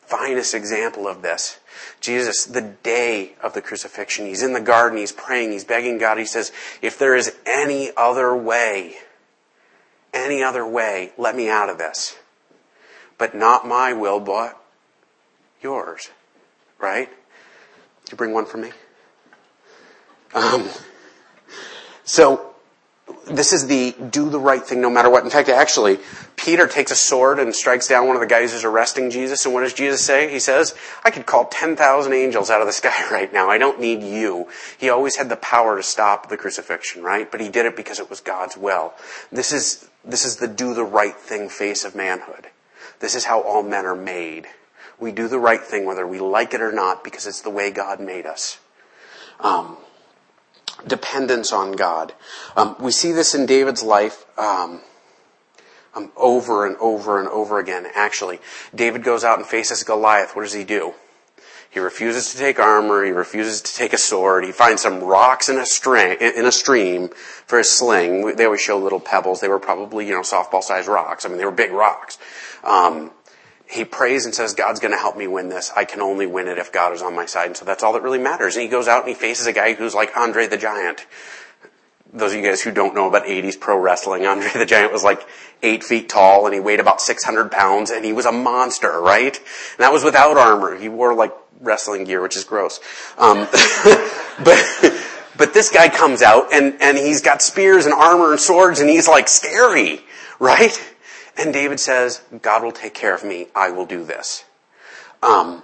finest 0.06 0.54
example 0.54 1.08
of 1.08 1.22
this. 1.22 1.58
Jesus, 2.00 2.44
the 2.44 2.60
day 2.60 3.32
of 3.42 3.52
the 3.54 3.62
crucifixion, 3.62 4.26
he's 4.26 4.42
in 4.42 4.52
the 4.52 4.60
garden, 4.60 4.98
he's 4.98 5.12
praying, 5.12 5.52
he's 5.52 5.64
begging 5.64 5.98
God, 5.98 6.18
he 6.18 6.24
says, 6.24 6.52
if 6.82 6.98
there 6.98 7.14
is 7.14 7.34
any 7.44 7.90
other 7.96 8.34
way, 8.36 8.96
any 10.12 10.42
other 10.42 10.66
way, 10.66 11.12
let 11.18 11.36
me 11.36 11.48
out 11.48 11.68
of 11.68 11.78
this. 11.78 12.16
But 13.18 13.34
not 13.34 13.66
my 13.66 13.92
will, 13.92 14.20
but 14.20 14.60
yours. 15.62 16.10
Right? 16.78 17.08
Did 18.04 18.12
you 18.12 18.16
bring 18.16 18.32
one 18.32 18.46
for 18.46 18.58
me? 18.58 18.70
Um, 20.34 20.68
so, 22.04 22.54
this 23.26 23.52
is 23.52 23.66
the 23.66 23.92
do 24.10 24.30
the 24.30 24.38
right 24.38 24.62
thing 24.62 24.80
no 24.80 24.88
matter 24.88 25.10
what. 25.10 25.24
In 25.24 25.30
fact, 25.30 25.48
actually, 25.48 25.98
Peter 26.36 26.68
takes 26.68 26.92
a 26.92 26.96
sword 26.96 27.40
and 27.40 27.54
strikes 27.54 27.88
down 27.88 28.06
one 28.06 28.14
of 28.14 28.20
the 28.20 28.26
guys 28.26 28.52
who's 28.52 28.64
arresting 28.64 29.10
Jesus. 29.10 29.44
And 29.44 29.52
what 29.52 29.62
does 29.62 29.74
Jesus 29.74 30.04
say? 30.04 30.30
He 30.30 30.38
says, 30.38 30.76
I 31.04 31.10
could 31.10 31.26
call 31.26 31.46
10,000 31.46 32.12
angels 32.12 32.50
out 32.50 32.60
of 32.60 32.68
the 32.68 32.72
sky 32.72 32.94
right 33.10 33.32
now. 33.32 33.50
I 33.50 33.58
don't 33.58 33.80
need 33.80 34.02
you. 34.02 34.48
He 34.78 34.88
always 34.90 35.16
had 35.16 35.28
the 35.28 35.36
power 35.36 35.76
to 35.76 35.82
stop 35.82 36.28
the 36.28 36.36
crucifixion, 36.36 37.02
right? 37.02 37.30
But 37.30 37.40
he 37.40 37.48
did 37.48 37.66
it 37.66 37.76
because 37.76 37.98
it 37.98 38.08
was 38.08 38.20
God's 38.20 38.56
will. 38.56 38.94
This 39.32 39.52
is, 39.52 39.88
this 40.04 40.24
is 40.24 40.36
the 40.36 40.48
do 40.48 40.72
the 40.74 40.84
right 40.84 41.16
thing 41.16 41.48
face 41.48 41.84
of 41.84 41.96
manhood. 41.96 42.46
This 43.00 43.16
is 43.16 43.24
how 43.24 43.40
all 43.42 43.62
men 43.62 43.86
are 43.86 43.96
made. 43.96 44.46
We 45.00 45.12
do 45.12 45.28
the 45.28 45.38
right 45.38 45.60
thing 45.60 45.84
whether 45.84 46.06
we 46.06 46.20
like 46.20 46.54
it 46.54 46.62
or 46.62 46.72
not 46.72 47.02
because 47.02 47.26
it's 47.26 47.42
the 47.42 47.50
way 47.50 47.70
God 47.70 48.00
made 48.00 48.24
us. 48.24 48.58
Um, 49.40 49.76
dependence 50.86 51.52
on 51.52 51.72
God. 51.72 52.12
Um, 52.56 52.76
we 52.80 52.92
see 52.92 53.12
this 53.12 53.34
in 53.34 53.46
David's 53.46 53.82
life 53.82 54.24
um, 54.38 54.80
um, 55.94 56.12
over 56.16 56.66
and 56.66 56.76
over 56.76 57.18
and 57.18 57.28
over 57.28 57.58
again. 57.58 57.86
Actually, 57.94 58.40
David 58.74 59.02
goes 59.02 59.24
out 59.24 59.38
and 59.38 59.46
faces 59.46 59.82
Goliath. 59.82 60.36
What 60.36 60.42
does 60.42 60.52
he 60.52 60.64
do? 60.64 60.94
He 61.70 61.80
refuses 61.80 62.32
to 62.32 62.38
take 62.38 62.58
armor. 62.58 63.04
He 63.04 63.10
refuses 63.10 63.60
to 63.60 63.74
take 63.74 63.92
a 63.92 63.98
sword. 63.98 64.44
He 64.44 64.52
finds 64.52 64.80
some 64.80 65.02
rocks 65.02 65.50
in 65.50 65.58
a, 65.58 65.66
string, 65.66 66.16
in 66.20 66.46
a 66.46 66.52
stream 66.52 67.08
for 67.46 67.58
his 67.58 67.70
sling. 67.70 68.36
They 68.36 68.46
always 68.46 68.62
show 68.62 68.78
little 68.78 69.00
pebbles. 69.00 69.40
They 69.40 69.48
were 69.48 69.58
probably, 69.58 70.06
you 70.06 70.14
know, 70.14 70.22
softball-sized 70.22 70.88
rocks. 70.88 71.26
I 71.26 71.28
mean, 71.28 71.36
they 71.36 71.44
were 71.44 71.50
big 71.50 71.72
rocks. 71.72 72.18
Um, 72.64 73.10
he 73.68 73.84
prays 73.84 74.24
and 74.24 74.34
says, 74.34 74.54
God's 74.54 74.80
going 74.80 74.92
to 74.92 74.98
help 74.98 75.16
me 75.16 75.26
win 75.26 75.48
this. 75.48 75.72
I 75.74 75.84
can 75.84 76.00
only 76.00 76.26
win 76.26 76.48
it 76.48 76.58
if 76.58 76.72
God 76.72 76.92
is 76.92 77.02
on 77.02 77.14
my 77.14 77.26
side. 77.26 77.46
And 77.46 77.56
so 77.56 77.64
that's 77.64 77.82
all 77.82 77.92
that 77.94 78.02
really 78.02 78.18
matters. 78.18 78.56
And 78.56 78.62
he 78.62 78.68
goes 78.68 78.86
out 78.86 79.00
and 79.00 79.08
he 79.08 79.14
faces 79.14 79.46
a 79.46 79.52
guy 79.52 79.74
who's 79.74 79.94
like 79.94 80.16
Andre 80.16 80.46
the 80.46 80.56
Giant. 80.56 81.04
Those 82.12 82.32
of 82.32 82.38
you 82.38 82.44
guys 82.44 82.62
who 82.62 82.70
don't 82.70 82.94
know 82.94 83.08
about 83.08 83.24
80s 83.24 83.58
pro 83.58 83.76
wrestling, 83.76 84.24
Andre 84.24 84.48
the 84.54 84.66
Giant 84.66 84.92
was 84.92 85.02
like 85.02 85.26
eight 85.62 85.82
feet 85.82 86.08
tall 86.08 86.46
and 86.46 86.54
he 86.54 86.60
weighed 86.60 86.78
about 86.78 87.00
600 87.00 87.50
pounds 87.50 87.90
and 87.90 88.04
he 88.04 88.12
was 88.12 88.24
a 88.24 88.32
monster, 88.32 89.00
right? 89.00 89.36
And 89.36 89.78
that 89.78 89.92
was 89.92 90.04
without 90.04 90.36
armor. 90.36 90.76
He 90.76 90.88
wore 90.88 91.14
like 91.14 91.34
wrestling 91.60 92.04
gear, 92.04 92.22
which 92.22 92.36
is 92.36 92.44
gross. 92.44 92.78
Um, 93.18 93.38
but, 94.44 95.02
but 95.36 95.54
this 95.54 95.70
guy 95.70 95.88
comes 95.88 96.22
out 96.22 96.52
and, 96.52 96.76
and 96.80 96.96
he's 96.96 97.20
got 97.20 97.42
spears 97.42 97.84
and 97.84 97.94
armor 97.94 98.30
and 98.30 98.40
swords 98.40 98.78
and 98.78 98.88
he's 98.88 99.08
like 99.08 99.26
scary, 99.26 100.00
right? 100.38 100.78
And 101.36 101.52
David 101.52 101.80
says, 101.80 102.22
God 102.42 102.62
will 102.62 102.72
take 102.72 102.94
care 102.94 103.14
of 103.14 103.24
me. 103.24 103.48
I 103.54 103.70
will 103.70 103.86
do 103.86 104.04
this. 104.04 104.44
Um, 105.22 105.62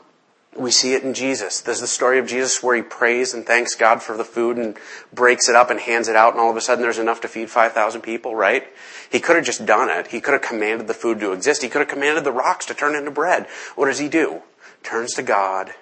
we 0.56 0.70
see 0.70 0.92
it 0.92 1.02
in 1.02 1.14
Jesus. 1.14 1.60
There's 1.60 1.80
the 1.80 1.86
story 1.86 2.18
of 2.18 2.26
Jesus 2.26 2.62
where 2.62 2.76
he 2.76 2.82
prays 2.82 3.32
and 3.32 3.46
thanks 3.46 3.74
God 3.74 4.02
for 4.02 4.16
the 4.16 4.24
food 4.24 4.58
and 4.58 4.76
breaks 5.12 5.48
it 5.48 5.54
up 5.54 5.70
and 5.70 5.80
hands 5.80 6.08
it 6.08 6.16
out 6.16 6.32
and 6.32 6.40
all 6.40 6.50
of 6.50 6.56
a 6.56 6.60
sudden 6.60 6.82
there's 6.82 6.98
enough 6.98 7.22
to 7.22 7.28
feed 7.28 7.48
5,000 7.48 8.02
people, 8.02 8.34
right? 8.36 8.66
He 9.10 9.18
could 9.18 9.36
have 9.36 9.46
just 9.46 9.64
done 9.64 9.88
it. 9.88 10.08
He 10.08 10.20
could 10.20 10.32
have 10.32 10.42
commanded 10.42 10.88
the 10.88 10.94
food 10.94 11.20
to 11.20 11.32
exist. 11.32 11.62
He 11.62 11.70
could 11.70 11.80
have 11.80 11.88
commanded 11.88 12.24
the 12.24 12.32
rocks 12.32 12.66
to 12.66 12.74
turn 12.74 12.94
into 12.94 13.10
bread. 13.10 13.46
What 13.76 13.86
does 13.86 13.98
he 13.98 14.08
do? 14.08 14.42
Turns 14.82 15.14
to 15.14 15.22
God, 15.22 15.72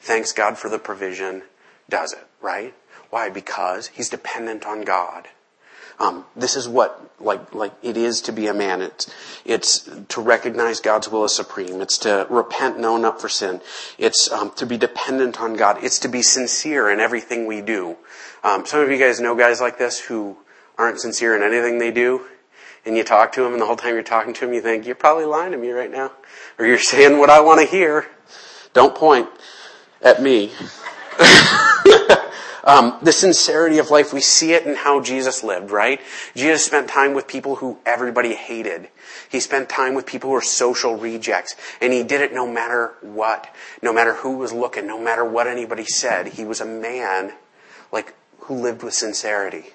thanks 0.00 0.32
God 0.32 0.56
for 0.56 0.68
the 0.70 0.78
provision, 0.78 1.42
does 1.88 2.12
it, 2.12 2.26
right? 2.40 2.72
Why? 3.10 3.28
Because 3.28 3.88
he's 3.88 4.08
dependent 4.08 4.64
on 4.64 4.82
God. 4.82 5.28
Um, 5.98 6.24
this 6.34 6.56
is 6.56 6.68
what 6.68 7.00
like 7.20 7.54
like 7.54 7.72
it 7.82 7.96
is 7.96 8.20
to 8.22 8.32
be 8.32 8.46
a 8.46 8.54
man. 8.54 8.82
It's 8.82 9.12
it's 9.44 9.88
to 10.08 10.20
recognize 10.20 10.80
God's 10.80 11.08
will 11.08 11.24
as 11.24 11.34
supreme. 11.34 11.80
It's 11.80 11.98
to 11.98 12.26
repent 12.28 12.76
and 12.76 12.84
own 12.84 13.04
up 13.04 13.20
for 13.20 13.28
sin. 13.28 13.60
It's 13.98 14.30
um, 14.30 14.50
to 14.52 14.66
be 14.66 14.76
dependent 14.76 15.40
on 15.40 15.54
God. 15.54 15.82
It's 15.82 15.98
to 16.00 16.08
be 16.08 16.22
sincere 16.22 16.90
in 16.90 17.00
everything 17.00 17.46
we 17.46 17.60
do. 17.60 17.96
Um, 18.42 18.66
some 18.66 18.80
of 18.80 18.90
you 18.90 18.98
guys 18.98 19.20
know 19.20 19.34
guys 19.34 19.60
like 19.60 19.78
this 19.78 20.00
who 20.00 20.36
aren't 20.76 21.00
sincere 21.00 21.36
in 21.36 21.42
anything 21.42 21.78
they 21.78 21.92
do, 21.92 22.22
and 22.84 22.96
you 22.96 23.04
talk 23.04 23.32
to 23.32 23.42
them, 23.42 23.52
and 23.52 23.62
the 23.62 23.66
whole 23.66 23.76
time 23.76 23.94
you're 23.94 24.02
talking 24.02 24.34
to 24.34 24.40
them, 24.40 24.52
you 24.52 24.60
think 24.60 24.86
you're 24.86 24.94
probably 24.94 25.24
lying 25.24 25.52
to 25.52 25.58
me 25.58 25.70
right 25.70 25.90
now, 25.90 26.10
or 26.58 26.66
you're 26.66 26.78
saying 26.78 27.18
what 27.18 27.30
I 27.30 27.40
want 27.40 27.60
to 27.60 27.66
hear. 27.66 28.06
Don't 28.72 28.94
point 28.94 29.28
at 30.02 30.20
me. 30.20 30.52
Um, 32.64 32.96
the 33.02 33.12
sincerity 33.12 33.76
of 33.76 33.90
life, 33.90 34.14
we 34.14 34.22
see 34.22 34.54
it 34.54 34.66
in 34.66 34.74
how 34.74 35.02
Jesus 35.02 35.44
lived, 35.44 35.70
right? 35.70 36.00
Jesus 36.34 36.64
spent 36.64 36.88
time 36.88 37.12
with 37.12 37.28
people 37.28 37.56
who 37.56 37.78
everybody 37.84 38.34
hated. 38.34 38.88
He 39.28 39.40
spent 39.40 39.68
time 39.68 39.94
with 39.94 40.06
people 40.06 40.30
who 40.30 40.34
were 40.34 40.40
social 40.40 40.96
rejects. 40.96 41.54
And 41.82 41.92
he 41.92 42.02
did 42.02 42.22
it 42.22 42.32
no 42.32 42.50
matter 42.50 42.94
what. 43.02 43.54
No 43.82 43.92
matter 43.92 44.14
who 44.14 44.38
was 44.38 44.52
looking, 44.52 44.86
no 44.86 44.98
matter 44.98 45.24
what 45.24 45.46
anybody 45.46 45.84
said. 45.84 46.28
He 46.28 46.46
was 46.46 46.62
a 46.62 46.64
man, 46.64 47.34
like, 47.92 48.14
who 48.40 48.54
lived 48.54 48.82
with 48.82 48.94
sincerity. 48.94 49.66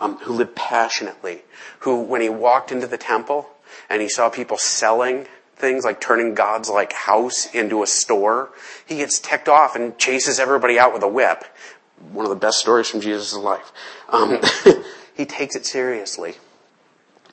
Um, 0.00 0.18
who 0.18 0.32
lived 0.32 0.56
passionately. 0.56 1.42
Who, 1.80 2.00
when 2.00 2.22
he 2.22 2.28
walked 2.28 2.72
into 2.72 2.88
the 2.88 2.98
temple 2.98 3.48
and 3.88 4.02
he 4.02 4.08
saw 4.08 4.30
people 4.30 4.58
selling 4.58 5.26
things 5.54 5.84
like 5.84 6.00
turning 6.00 6.34
God's 6.34 6.68
like 6.68 6.92
house 6.92 7.46
into 7.54 7.82
a 7.82 7.86
store, 7.86 8.50
he 8.84 8.96
gets 8.96 9.20
ticked 9.20 9.48
off 9.48 9.76
and 9.76 9.96
chases 9.96 10.38
everybody 10.38 10.78
out 10.78 10.92
with 10.92 11.02
a 11.02 11.08
whip 11.08 11.44
one 12.12 12.24
of 12.24 12.30
the 12.30 12.36
best 12.36 12.58
stories 12.58 12.88
from 12.88 13.00
Jesus' 13.00 13.34
life. 13.34 13.72
Um, 14.08 14.40
he 15.16 15.26
takes 15.26 15.56
it 15.56 15.66
seriously. 15.66 16.34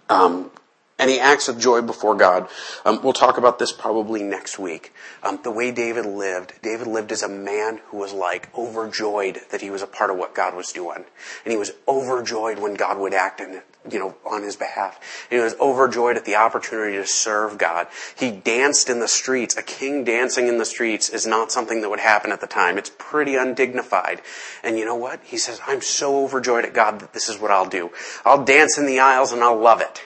Um, 0.09 0.51
and 0.99 1.09
he 1.09 1.19
acts 1.19 1.47
with 1.47 1.59
joy 1.59 1.81
before 1.81 2.15
God. 2.15 2.47
Um, 2.85 3.01
we'll 3.03 3.13
talk 3.13 3.37
about 3.37 3.59
this 3.59 3.71
probably 3.71 4.23
next 4.23 4.59
week. 4.59 4.93
Um, 5.23 5.39
the 5.43 5.51
way 5.51 5.71
David 5.71 6.05
lived, 6.05 6.53
David 6.61 6.87
lived 6.87 7.11
as 7.11 7.23
a 7.23 7.29
man 7.29 7.81
who 7.87 7.97
was 7.97 8.13
like 8.13 8.55
overjoyed 8.55 9.41
that 9.51 9.61
he 9.61 9.69
was 9.69 9.81
a 9.81 9.87
part 9.87 10.11
of 10.11 10.17
what 10.17 10.35
God 10.35 10.55
was 10.55 10.71
doing, 10.71 11.05
and 11.43 11.51
he 11.51 11.57
was 11.57 11.71
overjoyed 11.87 12.59
when 12.59 12.75
God 12.75 12.99
would 12.99 13.13
act 13.13 13.41
in 13.41 13.61
you 13.89 13.99
know 13.99 14.15
on 14.25 14.43
his 14.43 14.55
behalf. 14.55 15.27
And 15.29 15.39
he 15.39 15.43
was 15.43 15.55
overjoyed 15.59 16.17
at 16.17 16.25
the 16.25 16.35
opportunity 16.35 16.97
to 16.97 17.05
serve 17.05 17.57
God. 17.57 17.87
He 18.15 18.31
danced 18.31 18.89
in 18.89 18.99
the 18.99 19.07
streets. 19.07 19.57
A 19.57 19.63
king 19.63 20.03
dancing 20.03 20.47
in 20.47 20.57
the 20.57 20.65
streets 20.65 21.09
is 21.09 21.25
not 21.25 21.51
something 21.51 21.81
that 21.81 21.89
would 21.89 21.99
happen 21.99 22.31
at 22.31 22.41
the 22.41 22.47
time. 22.47 22.77
It's 22.77 22.91
pretty 22.97 23.35
undignified. 23.35 24.21
And 24.63 24.77
you 24.77 24.85
know 24.85 24.95
what? 24.95 25.19
He 25.23 25.37
says, 25.37 25.61
"I'm 25.67 25.81
so 25.81 26.23
overjoyed 26.23 26.65
at 26.65 26.73
God 26.73 26.99
that 26.99 27.13
this 27.13 27.29
is 27.29 27.39
what 27.39 27.51
I'll 27.51 27.69
do. 27.69 27.91
I'll 28.25 28.43
dance 28.43 28.77
in 28.77 28.85
the 28.85 28.99
aisles 28.99 29.31
and 29.31 29.43
I'll 29.43 29.59
love 29.59 29.81
it." 29.81 30.01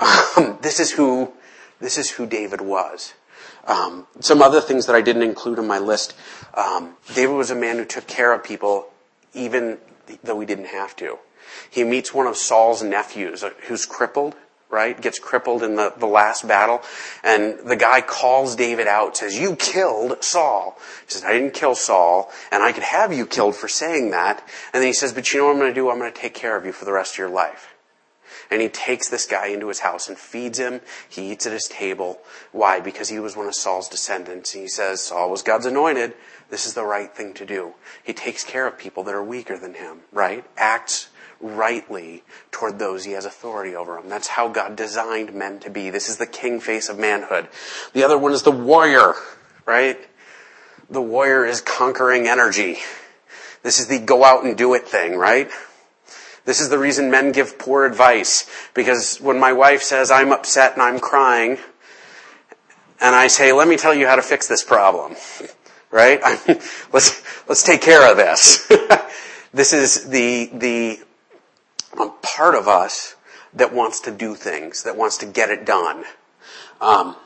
Um, 0.00 0.58
this 0.62 0.80
is 0.80 0.92
who 0.92 1.32
this 1.80 1.98
is 1.98 2.10
who 2.10 2.26
David 2.26 2.60
was. 2.60 3.14
Um, 3.66 4.06
some 4.20 4.42
other 4.42 4.60
things 4.60 4.86
that 4.86 4.96
I 4.96 5.00
didn't 5.00 5.22
include 5.22 5.58
in 5.58 5.66
my 5.66 5.78
list. 5.78 6.14
Um, 6.54 6.96
David 7.14 7.34
was 7.34 7.50
a 7.50 7.54
man 7.54 7.76
who 7.76 7.84
took 7.84 8.06
care 8.06 8.32
of 8.32 8.42
people, 8.42 8.88
even 9.34 9.78
though 10.22 10.40
he 10.40 10.46
didn't 10.46 10.66
have 10.66 10.96
to. 10.96 11.18
He 11.70 11.84
meets 11.84 12.14
one 12.14 12.26
of 12.26 12.36
Saul's 12.36 12.82
nephews 12.82 13.42
uh, 13.42 13.50
who's 13.68 13.86
crippled, 13.86 14.34
right? 14.70 15.00
Gets 15.00 15.18
crippled 15.18 15.62
in 15.62 15.76
the, 15.76 15.92
the 15.96 16.06
last 16.06 16.48
battle. 16.48 16.82
And 17.22 17.58
the 17.64 17.76
guy 17.76 18.00
calls 18.00 18.56
David 18.56 18.86
out, 18.86 19.16
says, 19.16 19.38
you 19.38 19.54
killed 19.56 20.22
Saul. 20.24 20.78
He 21.06 21.12
says, 21.12 21.24
I 21.24 21.32
didn't 21.32 21.54
kill 21.54 21.74
Saul, 21.74 22.32
and 22.50 22.62
I 22.62 22.72
could 22.72 22.82
have 22.82 23.12
you 23.12 23.26
killed 23.26 23.54
for 23.54 23.68
saying 23.68 24.10
that. 24.10 24.42
And 24.72 24.80
then 24.80 24.88
he 24.88 24.94
says, 24.94 25.12
but 25.12 25.32
you 25.32 25.40
know 25.40 25.46
what 25.46 25.52
I'm 25.52 25.58
going 25.58 25.70
to 25.70 25.74
do? 25.74 25.90
I'm 25.90 25.98
going 25.98 26.12
to 26.12 26.18
take 26.18 26.34
care 26.34 26.56
of 26.56 26.64
you 26.64 26.72
for 26.72 26.84
the 26.84 26.92
rest 26.92 27.14
of 27.14 27.18
your 27.18 27.30
life. 27.30 27.68
And 28.50 28.60
he 28.60 28.68
takes 28.68 29.08
this 29.08 29.24
guy 29.24 29.46
into 29.46 29.68
his 29.68 29.80
house 29.80 30.08
and 30.08 30.18
feeds 30.18 30.58
him. 30.58 30.82
He 31.08 31.32
eats 31.32 31.46
at 31.46 31.52
his 31.52 31.68
table. 31.68 32.18
Why? 32.50 32.80
Because 32.80 33.08
he 33.08 33.18
was 33.18 33.34
one 33.34 33.46
of 33.46 33.54
Saul's 33.54 33.88
descendants. 33.88 34.52
He 34.52 34.68
says, 34.68 35.00
Saul 35.00 35.30
was 35.30 35.42
God's 35.42 35.64
anointed. 35.64 36.12
This 36.50 36.66
is 36.66 36.74
the 36.74 36.84
right 36.84 37.14
thing 37.14 37.32
to 37.34 37.46
do. 37.46 37.72
He 38.04 38.12
takes 38.12 38.44
care 38.44 38.66
of 38.66 38.76
people 38.76 39.04
that 39.04 39.14
are 39.14 39.24
weaker 39.24 39.58
than 39.58 39.72
him, 39.72 40.00
right? 40.12 40.44
Acts 40.58 41.08
rightly 41.42 42.22
toward 42.50 42.78
those 42.78 43.04
he 43.04 43.12
has 43.12 43.24
authority 43.24 43.74
over 43.74 43.96
them. 43.96 44.08
That's 44.08 44.28
how 44.28 44.48
God 44.48 44.76
designed 44.76 45.34
men 45.34 45.58
to 45.60 45.70
be. 45.70 45.90
This 45.90 46.08
is 46.08 46.16
the 46.16 46.26
king 46.26 46.60
face 46.60 46.88
of 46.88 46.98
manhood. 46.98 47.48
The 47.92 48.04
other 48.04 48.16
one 48.16 48.32
is 48.32 48.42
the 48.42 48.52
warrior, 48.52 49.14
right? 49.66 49.98
The 50.88 51.02
warrior 51.02 51.44
is 51.44 51.60
conquering 51.60 52.28
energy. 52.28 52.78
This 53.62 53.80
is 53.80 53.86
the 53.86 53.98
go 53.98 54.24
out 54.24 54.44
and 54.44 54.56
do 54.56 54.74
it 54.74 54.86
thing, 54.86 55.16
right? 55.16 55.50
This 56.44 56.60
is 56.60 56.68
the 56.68 56.78
reason 56.78 57.10
men 57.10 57.32
give 57.32 57.58
poor 57.58 57.84
advice. 57.84 58.48
Because 58.74 59.18
when 59.20 59.38
my 59.38 59.52
wife 59.52 59.82
says 59.82 60.10
I'm 60.10 60.32
upset 60.32 60.74
and 60.74 60.82
I'm 60.82 60.98
crying, 60.98 61.58
and 63.00 63.14
I 63.16 63.26
say, 63.26 63.52
let 63.52 63.68
me 63.68 63.76
tell 63.76 63.94
you 63.94 64.06
how 64.06 64.16
to 64.16 64.22
fix 64.22 64.46
this 64.46 64.62
problem. 64.62 65.16
Right? 65.94 66.22
let's, 66.94 67.22
let's 67.46 67.62
take 67.62 67.82
care 67.82 68.10
of 68.10 68.16
this. 68.16 68.66
this 69.52 69.74
is 69.74 70.08
the, 70.08 70.48
the 70.54 71.00
part 71.96 72.54
of 72.54 72.68
us 72.68 73.16
that 73.54 73.72
wants 73.72 74.00
to 74.00 74.10
do 74.10 74.34
things, 74.34 74.82
that 74.82 74.96
wants 74.96 75.18
to 75.18 75.26
get 75.26 75.50
it 75.50 75.64
done. 75.64 76.04
Um, 76.80 77.16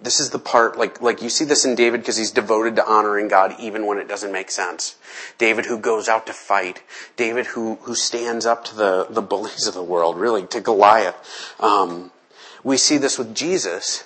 this 0.00 0.20
is 0.20 0.30
the 0.30 0.38
part, 0.38 0.76
like, 0.76 1.00
like 1.00 1.22
you 1.22 1.30
see 1.30 1.44
this 1.44 1.64
in 1.64 1.74
David 1.74 2.00
because 2.00 2.16
he's 2.16 2.30
devoted 2.30 2.76
to 2.76 2.86
honoring 2.86 3.28
God 3.28 3.54
even 3.58 3.86
when 3.86 3.98
it 3.98 4.08
doesn't 4.08 4.32
make 4.32 4.50
sense. 4.50 4.96
David 5.38 5.66
who 5.66 5.78
goes 5.78 6.08
out 6.08 6.26
to 6.26 6.32
fight. 6.32 6.82
David 7.16 7.46
who, 7.46 7.76
who 7.82 7.94
stands 7.94 8.44
up 8.44 8.64
to 8.66 8.76
the, 8.76 9.06
the 9.08 9.22
bullies 9.22 9.66
of 9.66 9.74
the 9.74 9.82
world, 9.82 10.16
really, 10.16 10.46
to 10.48 10.60
Goliath. 10.60 11.16
Um, 11.58 12.10
we 12.62 12.76
see 12.76 12.98
this 12.98 13.18
with 13.18 13.34
Jesus 13.34 14.04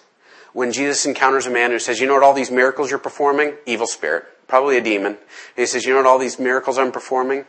when 0.53 0.73
Jesus 0.73 1.07
encounters 1.07 1.47
a 1.47 1.51
man 1.51 1.71
who 1.71 1.79
says, 1.79 2.01
you 2.01 2.07
know 2.07 2.15
what 2.15 2.23
all 2.23 2.35
these 2.35 2.51
miracles 2.51 2.91
you're 2.91 2.99
performing? 2.99 3.55
Evil 3.67 3.87
spirit. 3.87 4.25
Probably 4.47 4.77
a 4.77 4.81
demon. 4.81 5.13
And 5.13 5.19
he 5.57 5.67
says, 5.67 5.85
you 5.85 5.93
know 5.93 5.99
what 5.99 6.07
all 6.07 6.19
these 6.19 6.39
miracles 6.39 6.79
I'm 6.79 6.93
performing? 6.93 7.45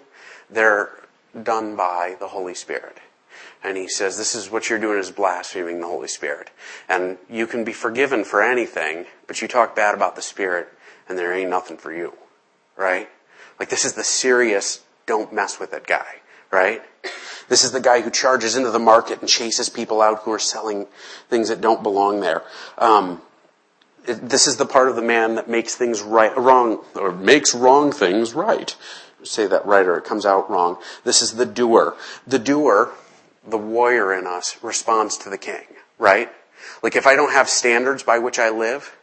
They're 0.50 0.92
done 1.44 1.76
by 1.76 2.16
the 2.20 2.28
Holy 2.28 2.54
Spirit. 2.54 2.98
And 3.64 3.76
he 3.78 3.88
says, 3.88 4.18
this 4.18 4.36
is 4.36 4.50
what 4.50 4.70
you're 4.70 4.80
doing 4.80 5.00
is 5.00 5.12
blaspheming 5.12 5.82
the 5.82 5.88
Holy 5.88 6.08
Spirit. 6.08 6.50
And 6.88 7.18
you 7.30 7.46
can 7.46 7.64
be 7.64 7.74
forgiven 7.74 8.24
for 8.24 8.42
anything, 8.42 9.06
but 9.28 9.42
you 9.42 9.48
talk 9.48 9.76
bad 9.76 9.94
about 9.96 10.16
the 10.16 10.22
Spirit 10.22 10.70
and 11.08 11.18
there 11.18 11.34
ain't 11.34 11.50
nothing 11.50 11.78
for 11.78 11.94
you. 11.94 12.14
Right? 12.78 13.10
Like 13.60 13.70
this 13.70 13.84
is 13.84 13.94
the 13.94 14.04
serious, 14.04 14.82
don't 15.06 15.34
mess 15.34 15.60
with 15.60 15.74
it 15.74 15.86
guy. 15.86 16.16
Right? 16.52 16.82
This 17.50 17.64
is 17.64 17.72
the 17.72 17.82
guy 17.82 18.02
who 18.02 18.10
charges 18.10 18.56
into 18.56 18.72
the 18.72 18.80
market 18.80 19.20
and 19.20 19.30
chases 19.30 19.70
people 19.70 20.02
out 20.02 20.20
who 20.20 20.32
are 20.32 20.40
selling 20.40 20.88
things 21.30 21.50
that 21.50 21.62
don't 21.62 21.84
belong 21.84 22.22
there. 22.22 22.44
Um, 22.78 23.22
this 24.06 24.48
is 24.48 24.58
the 24.58 24.66
part 24.66 24.88
of 24.88 24.96
the 24.96 25.02
man 25.02 25.36
that 25.36 25.50
makes 25.50 25.76
things 25.76 26.02
right, 26.02 26.36
wrong, 26.38 26.84
or 26.96 27.12
makes 27.12 27.54
wrong 27.54 27.92
things 27.92 28.34
right. 28.34 28.76
Say 29.24 29.48
that 29.48 29.66
right 29.66 29.86
or 29.86 29.98
it 29.98 30.06
comes 30.06 30.26
out 30.26 30.50
wrong. 30.50 30.78
This 31.04 31.22
is 31.22 31.34
the 31.34 31.46
doer. 31.46 31.96
The 32.26 32.40
doer 32.40 32.92
the 33.50 33.58
warrior 33.58 34.14
in 34.14 34.28
us 34.28 34.58
responds 34.62 35.18
to 35.18 35.30
the 35.30 35.38
king, 35.38 35.66
right? 35.98 36.30
Like 36.84 36.96
if 36.96 37.08
I 37.08 37.16
don't 37.16 37.32
have 37.32 37.50
standards 37.50 38.04
by 38.04 38.20
which 38.20 38.40
I 38.40 38.50
live, 38.50 38.96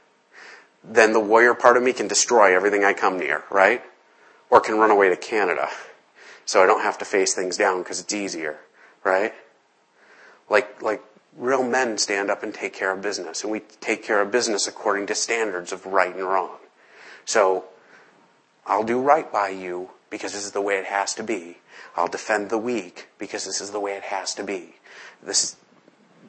then 0.84 1.12
the 1.12 1.20
warrior 1.20 1.54
part 1.54 1.76
of 1.76 1.82
me 1.82 1.92
can 1.92 2.08
destroy 2.08 2.54
everything 2.54 2.84
I 2.84 2.92
come 2.92 3.18
near, 3.18 3.44
right? 3.50 3.82
Or 4.50 4.60
can 4.60 4.78
run 4.78 4.90
away 4.90 5.08
to 5.08 5.16
Canada. 5.16 5.68
So 6.44 6.62
I 6.62 6.66
don't 6.66 6.82
have 6.82 6.98
to 6.98 7.04
face 7.04 7.34
things 7.34 7.56
down 7.56 7.78
because 7.78 8.00
it's 8.00 8.14
easier, 8.14 8.60
right? 9.02 9.34
Like, 10.48 10.80
like 10.80 11.02
real 11.36 11.64
men 11.64 11.98
stand 11.98 12.30
up 12.30 12.42
and 12.42 12.54
take 12.54 12.72
care 12.72 12.92
of 12.92 13.02
business 13.02 13.42
and 13.42 13.50
we 13.50 13.60
take 13.80 14.04
care 14.04 14.20
of 14.20 14.30
business 14.30 14.68
according 14.68 15.06
to 15.06 15.14
standards 15.14 15.72
of 15.72 15.86
right 15.86 16.14
and 16.14 16.24
wrong. 16.24 16.58
So 17.24 17.64
I'll 18.64 18.84
do 18.84 19.00
right 19.00 19.30
by 19.32 19.48
you 19.48 19.90
because 20.16 20.32
this 20.32 20.44
is 20.44 20.52
the 20.52 20.60
way 20.60 20.76
it 20.76 20.86
has 20.86 21.14
to 21.14 21.22
be. 21.22 21.58
I'll 21.94 22.08
defend 22.08 22.50
the 22.50 22.58
weak 22.58 23.08
because 23.18 23.44
this 23.44 23.60
is 23.60 23.70
the 23.70 23.80
way 23.80 23.92
it 23.92 24.04
has 24.04 24.34
to 24.34 24.44
be. 24.44 24.76
This 25.22 25.44
is 25.44 25.56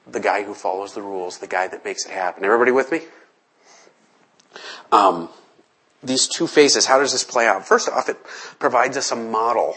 the 0.05 0.19
guy 0.19 0.43
who 0.43 0.53
follows 0.53 0.93
the 0.93 1.01
rules, 1.01 1.39
the 1.39 1.47
guy 1.47 1.67
that 1.67 1.83
makes 1.85 2.05
it 2.05 2.11
happen. 2.11 2.43
Everybody 2.43 2.71
with 2.71 2.91
me? 2.91 3.01
Um, 4.91 5.29
these 6.03 6.27
two 6.27 6.47
phases, 6.47 6.85
how 6.85 6.99
does 6.99 7.11
this 7.11 7.23
play 7.23 7.47
out? 7.47 7.65
First 7.65 7.89
off, 7.89 8.09
it 8.09 8.17
provides 8.59 8.97
us 8.97 9.11
a 9.11 9.15
model. 9.15 9.75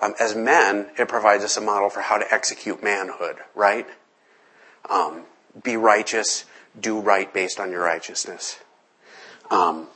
Um, 0.00 0.14
as 0.20 0.34
men, 0.34 0.88
it 0.98 1.08
provides 1.08 1.44
us 1.44 1.56
a 1.56 1.60
model 1.60 1.90
for 1.90 2.00
how 2.00 2.18
to 2.18 2.32
execute 2.32 2.82
manhood, 2.82 3.36
right? 3.54 3.86
Um, 4.88 5.22
be 5.62 5.76
righteous, 5.76 6.44
do 6.78 7.00
right 7.00 7.32
based 7.32 7.58
on 7.58 7.70
your 7.70 7.82
righteousness. 7.82 8.58
Um, 9.50 9.88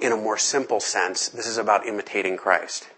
in 0.00 0.12
a 0.12 0.16
more 0.16 0.38
simple 0.38 0.80
sense, 0.80 1.28
this 1.28 1.46
is 1.46 1.58
about 1.58 1.86
imitating 1.86 2.36
Christ. 2.36 2.88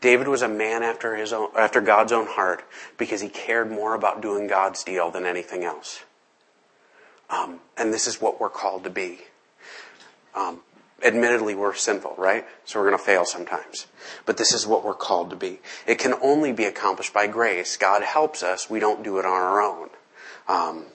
David 0.00 0.28
was 0.28 0.42
a 0.42 0.48
man 0.48 0.82
after 0.82 1.16
his 1.16 1.32
own, 1.32 1.50
after 1.56 1.80
God's 1.80 2.12
own 2.12 2.26
heart 2.26 2.64
because 2.96 3.20
he 3.20 3.28
cared 3.28 3.70
more 3.70 3.94
about 3.94 4.22
doing 4.22 4.46
God's 4.46 4.82
deal 4.82 5.10
than 5.10 5.26
anything 5.26 5.64
else. 5.64 6.02
Um, 7.28 7.60
and 7.76 7.92
this 7.92 8.06
is 8.06 8.20
what 8.20 8.40
we're 8.40 8.48
called 8.48 8.84
to 8.84 8.90
be. 8.90 9.18
Um, 10.34 10.60
admittedly 11.02 11.54
we're 11.54 11.74
sinful, 11.74 12.14
right? 12.16 12.44
So 12.64 12.80
we're 12.80 12.88
going 12.88 12.98
to 12.98 13.04
fail 13.04 13.24
sometimes. 13.24 13.86
But 14.24 14.36
this 14.36 14.52
is 14.52 14.66
what 14.66 14.84
we're 14.84 14.94
called 14.94 15.30
to 15.30 15.36
be. 15.36 15.60
It 15.86 15.98
can 15.98 16.14
only 16.22 16.52
be 16.52 16.64
accomplished 16.64 17.12
by 17.12 17.26
grace. 17.26 17.76
God 17.76 18.02
helps 18.02 18.42
us. 18.42 18.70
We 18.70 18.80
don't 18.80 19.02
do 19.02 19.18
it 19.18 19.24
on 19.24 19.32
our 19.32 19.60
own. 19.60 19.88
Um, 20.48 20.86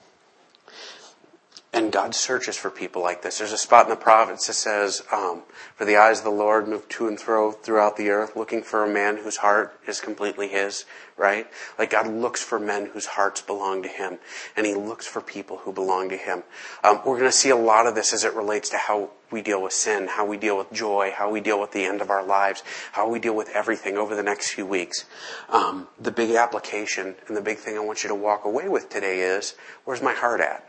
and 1.74 1.90
God 1.90 2.14
searches 2.14 2.56
for 2.56 2.70
people 2.70 3.02
like 3.02 3.22
this. 3.22 3.38
There's 3.38 3.52
a 3.52 3.58
spot 3.58 3.86
in 3.86 3.90
the 3.90 3.96
prophets 3.96 4.46
that 4.46 4.52
says, 4.52 5.02
um, 5.10 5.42
"For 5.74 5.86
the 5.86 5.96
eyes 5.96 6.18
of 6.18 6.24
the 6.24 6.30
Lord 6.30 6.68
move 6.68 6.86
to 6.90 7.08
and 7.08 7.18
fro 7.18 7.52
throughout 7.52 7.96
the 7.96 8.10
earth, 8.10 8.36
looking 8.36 8.62
for 8.62 8.84
a 8.84 8.88
man 8.88 9.18
whose 9.18 9.38
heart 9.38 9.78
is 9.86 10.00
completely 10.00 10.48
His." 10.48 10.84
Right? 11.16 11.46
Like 11.78 11.90
God 11.90 12.08
looks 12.08 12.42
for 12.42 12.58
men 12.58 12.86
whose 12.86 13.06
hearts 13.06 13.40
belong 13.40 13.82
to 13.82 13.88
Him, 13.88 14.18
and 14.56 14.66
He 14.66 14.74
looks 14.74 15.06
for 15.06 15.20
people 15.20 15.58
who 15.58 15.72
belong 15.72 16.08
to 16.08 16.16
Him. 16.16 16.42
Um, 16.82 17.00
we're 17.04 17.18
going 17.18 17.30
to 17.30 17.32
see 17.32 17.50
a 17.50 17.56
lot 17.56 17.86
of 17.86 17.94
this 17.94 18.12
as 18.12 18.24
it 18.24 18.34
relates 18.34 18.68
to 18.70 18.76
how 18.76 19.10
we 19.30 19.40
deal 19.40 19.62
with 19.62 19.72
sin, 19.72 20.08
how 20.08 20.26
we 20.26 20.36
deal 20.36 20.58
with 20.58 20.72
joy, 20.72 21.12
how 21.16 21.30
we 21.30 21.40
deal 21.40 21.60
with 21.60 21.72
the 21.72 21.84
end 21.84 22.00
of 22.00 22.10
our 22.10 22.24
lives, 22.24 22.62
how 22.92 23.08
we 23.08 23.18
deal 23.18 23.34
with 23.34 23.48
everything 23.50 23.96
over 23.96 24.14
the 24.14 24.22
next 24.22 24.50
few 24.50 24.66
weeks. 24.66 25.04
Um, 25.48 25.88
the 25.98 26.10
big 26.10 26.34
application 26.34 27.14
and 27.28 27.36
the 27.36 27.40
big 27.40 27.58
thing 27.58 27.76
I 27.76 27.80
want 27.80 28.02
you 28.02 28.08
to 28.08 28.14
walk 28.14 28.44
away 28.44 28.68
with 28.68 28.90
today 28.90 29.20
is, 29.20 29.54
where's 29.84 30.02
my 30.02 30.12
heart 30.12 30.40
at? 30.40 30.66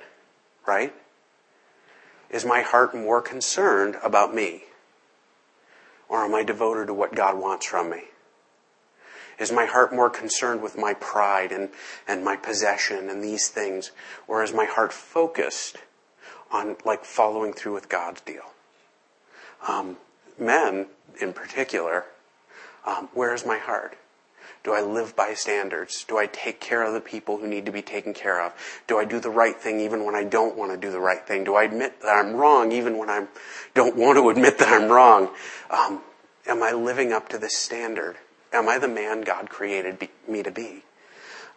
Right? 0.65 0.93
Is 2.29 2.45
my 2.45 2.61
heart 2.61 2.95
more 2.95 3.21
concerned 3.21 3.97
about 4.03 4.33
me? 4.33 4.63
Or 6.09 6.25
am 6.25 6.35
I 6.35 6.43
devoted 6.43 6.87
to 6.87 6.93
what 6.93 7.15
God 7.15 7.37
wants 7.37 7.65
from 7.65 7.89
me? 7.89 8.03
Is 9.39 9.51
my 9.51 9.65
heart 9.65 9.93
more 9.93 10.09
concerned 10.09 10.61
with 10.61 10.77
my 10.77 10.93
pride 10.93 11.51
and, 11.51 11.69
and 12.07 12.23
my 12.23 12.35
possession 12.35 13.09
and 13.09 13.23
these 13.23 13.49
things? 13.49 13.91
Or 14.27 14.43
is 14.43 14.53
my 14.53 14.65
heart 14.65 14.93
focused 14.93 15.77
on 16.51 16.75
like 16.85 17.03
following 17.03 17.53
through 17.53 17.73
with 17.73 17.89
God's 17.89 18.21
deal? 18.21 18.51
Um, 19.67 19.97
men 20.37 20.87
in 21.19 21.33
particular, 21.33 22.05
um, 22.85 23.09
where 23.13 23.33
is 23.33 23.45
my 23.45 23.57
heart? 23.57 23.97
Do 24.63 24.73
I 24.73 24.81
live 24.81 25.15
by 25.15 25.33
standards? 25.33 26.05
Do 26.05 26.17
I 26.17 26.25
take 26.25 26.61
care 26.61 26.83
of 26.83 26.93
the 26.93 27.01
people 27.01 27.37
who 27.37 27.47
need 27.47 27.65
to 27.65 27.71
be 27.71 27.81
taken 27.81 28.13
care 28.13 28.41
of? 28.41 28.53
Do 28.87 28.97
I 28.97 29.03
do 29.03 29.19
the 29.19 29.29
right 29.29 29.55
thing 29.55 29.81
even 29.81 30.05
when 30.05 30.15
I 30.15 30.23
don't 30.23 30.57
want 30.57 30.71
to 30.71 30.77
do 30.77 30.89
the 30.89 31.01
right 31.01 31.25
thing? 31.27 31.43
Do 31.43 31.55
I 31.55 31.63
admit 31.63 32.01
that 32.01 32.07
I'm 32.09 32.33
wrong 32.33 32.71
even 32.71 32.97
when 32.97 33.09
I 33.09 33.27
don't 33.73 33.97
want 33.97 34.17
to 34.17 34.29
admit 34.29 34.59
that 34.59 34.69
I'm 34.69 34.89
wrong? 34.89 35.29
Um, 35.69 36.01
am 36.47 36.63
I 36.63 36.71
living 36.71 37.11
up 37.11 37.27
to 37.29 37.37
this 37.37 37.57
standard? 37.57 38.15
Am 38.53 38.69
I 38.69 38.77
the 38.77 38.87
man 38.87 39.21
God 39.21 39.49
created 39.49 39.99
be, 39.99 40.09
me 40.29 40.43
to 40.43 40.51
be? 40.51 40.83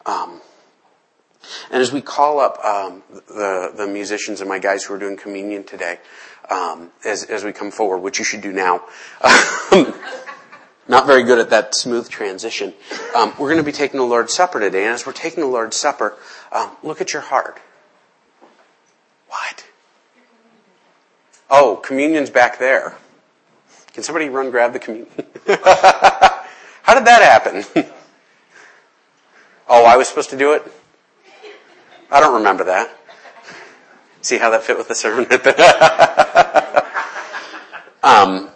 Um, 0.04 0.40
and 1.70 1.80
as 1.80 1.92
we 1.92 2.00
call 2.00 2.40
up 2.40 2.58
um, 2.64 3.04
the 3.28 3.72
the 3.76 3.86
musicians 3.86 4.40
and 4.40 4.48
my 4.48 4.58
guys 4.58 4.82
who 4.82 4.94
are 4.94 4.98
doing 4.98 5.16
communion 5.16 5.62
today, 5.62 5.98
um, 6.50 6.90
as 7.04 7.22
as 7.24 7.44
we 7.44 7.52
come 7.52 7.70
forward, 7.70 7.98
which 7.98 8.18
you 8.18 8.24
should 8.24 8.40
do 8.40 8.52
now. 8.52 8.82
not 10.88 11.06
very 11.06 11.24
good 11.24 11.38
at 11.38 11.50
that 11.50 11.74
smooth 11.74 12.08
transition. 12.08 12.72
Um, 13.14 13.32
we're 13.38 13.48
going 13.48 13.58
to 13.58 13.62
be 13.62 13.72
taking 13.72 13.98
the 13.98 14.06
Lord's 14.06 14.32
Supper 14.32 14.60
today, 14.60 14.84
and 14.84 14.94
as 14.94 15.06
we're 15.06 15.12
taking 15.12 15.40
the 15.40 15.48
Lord's 15.48 15.76
Supper, 15.76 16.16
um, 16.52 16.70
look 16.82 17.00
at 17.00 17.12
your 17.12 17.22
heart. 17.22 17.60
What? 19.28 19.66
Oh, 21.50 21.76
communion's 21.76 22.30
back 22.30 22.58
there. 22.58 22.96
Can 23.92 24.02
somebody 24.02 24.28
run 24.28 24.50
grab 24.50 24.72
the 24.72 24.78
communion? 24.78 25.10
How 25.46 26.94
did 26.94 27.06
that 27.06 27.22
happen? 27.22 27.64
oh, 29.68 29.84
I 29.84 29.96
was 29.96 30.08
supposed 30.08 30.30
to 30.30 30.36
do 30.36 30.52
it? 30.52 30.62
I 32.10 32.20
don't 32.20 32.34
remember 32.34 32.64
that. 32.64 32.90
See 34.22 34.38
how 34.38 34.50
that 34.50 34.64
fit 34.64 34.76
with 34.76 34.88
the 34.88 34.94
sermon? 34.94 35.24
um, 38.02 38.50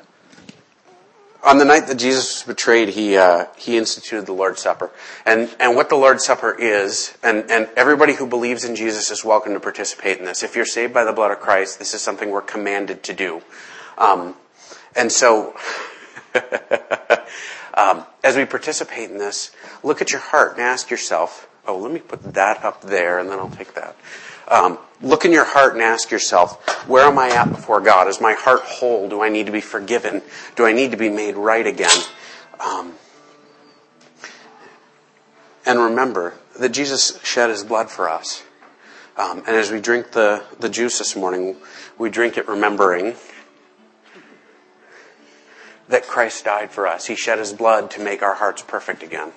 on 1.50 1.58
the 1.58 1.64
night 1.64 1.88
that 1.88 1.96
Jesus 1.96 2.46
was 2.46 2.54
betrayed, 2.54 2.90
he 2.90 3.16
uh, 3.16 3.46
he 3.56 3.76
instituted 3.76 4.24
the 4.24 4.32
Lord's 4.32 4.62
Supper, 4.62 4.92
and 5.26 5.52
and 5.58 5.74
what 5.74 5.88
the 5.88 5.96
Lord's 5.96 6.24
Supper 6.24 6.54
is, 6.56 7.12
and 7.24 7.50
and 7.50 7.68
everybody 7.76 8.14
who 8.14 8.28
believes 8.28 8.64
in 8.64 8.76
Jesus 8.76 9.10
is 9.10 9.24
welcome 9.24 9.54
to 9.54 9.60
participate 9.60 10.18
in 10.18 10.24
this. 10.24 10.44
If 10.44 10.54
you're 10.54 10.64
saved 10.64 10.94
by 10.94 11.02
the 11.02 11.12
blood 11.12 11.32
of 11.32 11.40
Christ, 11.40 11.80
this 11.80 11.92
is 11.92 12.02
something 12.02 12.30
we're 12.30 12.40
commanded 12.40 13.02
to 13.02 13.14
do, 13.14 13.42
um, 13.98 14.36
and 14.94 15.10
so. 15.10 15.56
um, 17.74 18.04
as 18.22 18.36
we 18.36 18.44
participate 18.44 19.10
in 19.10 19.18
this, 19.18 19.50
look 19.82 20.00
at 20.00 20.12
your 20.12 20.20
heart 20.20 20.52
and 20.52 20.60
ask 20.60 20.90
yourself, 20.90 21.48
oh, 21.66 21.76
let 21.76 21.90
me 21.90 21.98
put 21.98 22.22
that 22.34 22.64
up 22.64 22.82
there 22.82 23.18
and 23.18 23.28
then 23.28 23.40
I'll 23.40 23.50
take 23.50 23.74
that. 23.74 23.96
Um, 24.50 24.78
look 25.00 25.24
in 25.24 25.32
your 25.32 25.44
heart 25.44 25.74
and 25.74 25.82
ask 25.82 26.10
yourself, 26.10 26.88
where 26.88 27.06
am 27.06 27.18
I 27.18 27.30
at 27.30 27.50
before 27.50 27.80
God? 27.80 28.08
Is 28.08 28.20
my 28.20 28.34
heart 28.34 28.62
whole? 28.62 29.08
Do 29.08 29.22
I 29.22 29.28
need 29.28 29.46
to 29.46 29.52
be 29.52 29.60
forgiven? 29.60 30.22
Do 30.56 30.66
I 30.66 30.72
need 30.72 30.90
to 30.90 30.96
be 30.96 31.08
made 31.08 31.36
right 31.36 31.66
again? 31.66 31.96
Um, 32.58 32.94
and 35.64 35.78
remember 35.78 36.34
that 36.58 36.70
Jesus 36.70 37.20
shed 37.22 37.48
his 37.48 37.62
blood 37.62 37.90
for 37.90 38.10
us. 38.10 38.42
Um, 39.16 39.38
and 39.38 39.48
as 39.48 39.70
we 39.70 39.80
drink 39.80 40.12
the, 40.12 40.42
the 40.58 40.68
juice 40.68 40.98
this 40.98 41.14
morning, 41.14 41.56
we 41.96 42.10
drink 42.10 42.36
it 42.36 42.48
remembering 42.48 43.14
that 45.88 46.06
Christ 46.06 46.44
died 46.44 46.70
for 46.70 46.86
us. 46.86 47.06
He 47.06 47.14
shed 47.14 47.38
his 47.38 47.52
blood 47.52 47.90
to 47.92 48.00
make 48.00 48.22
our 48.22 48.34
hearts 48.34 48.62
perfect 48.62 49.02
again. 49.02 49.32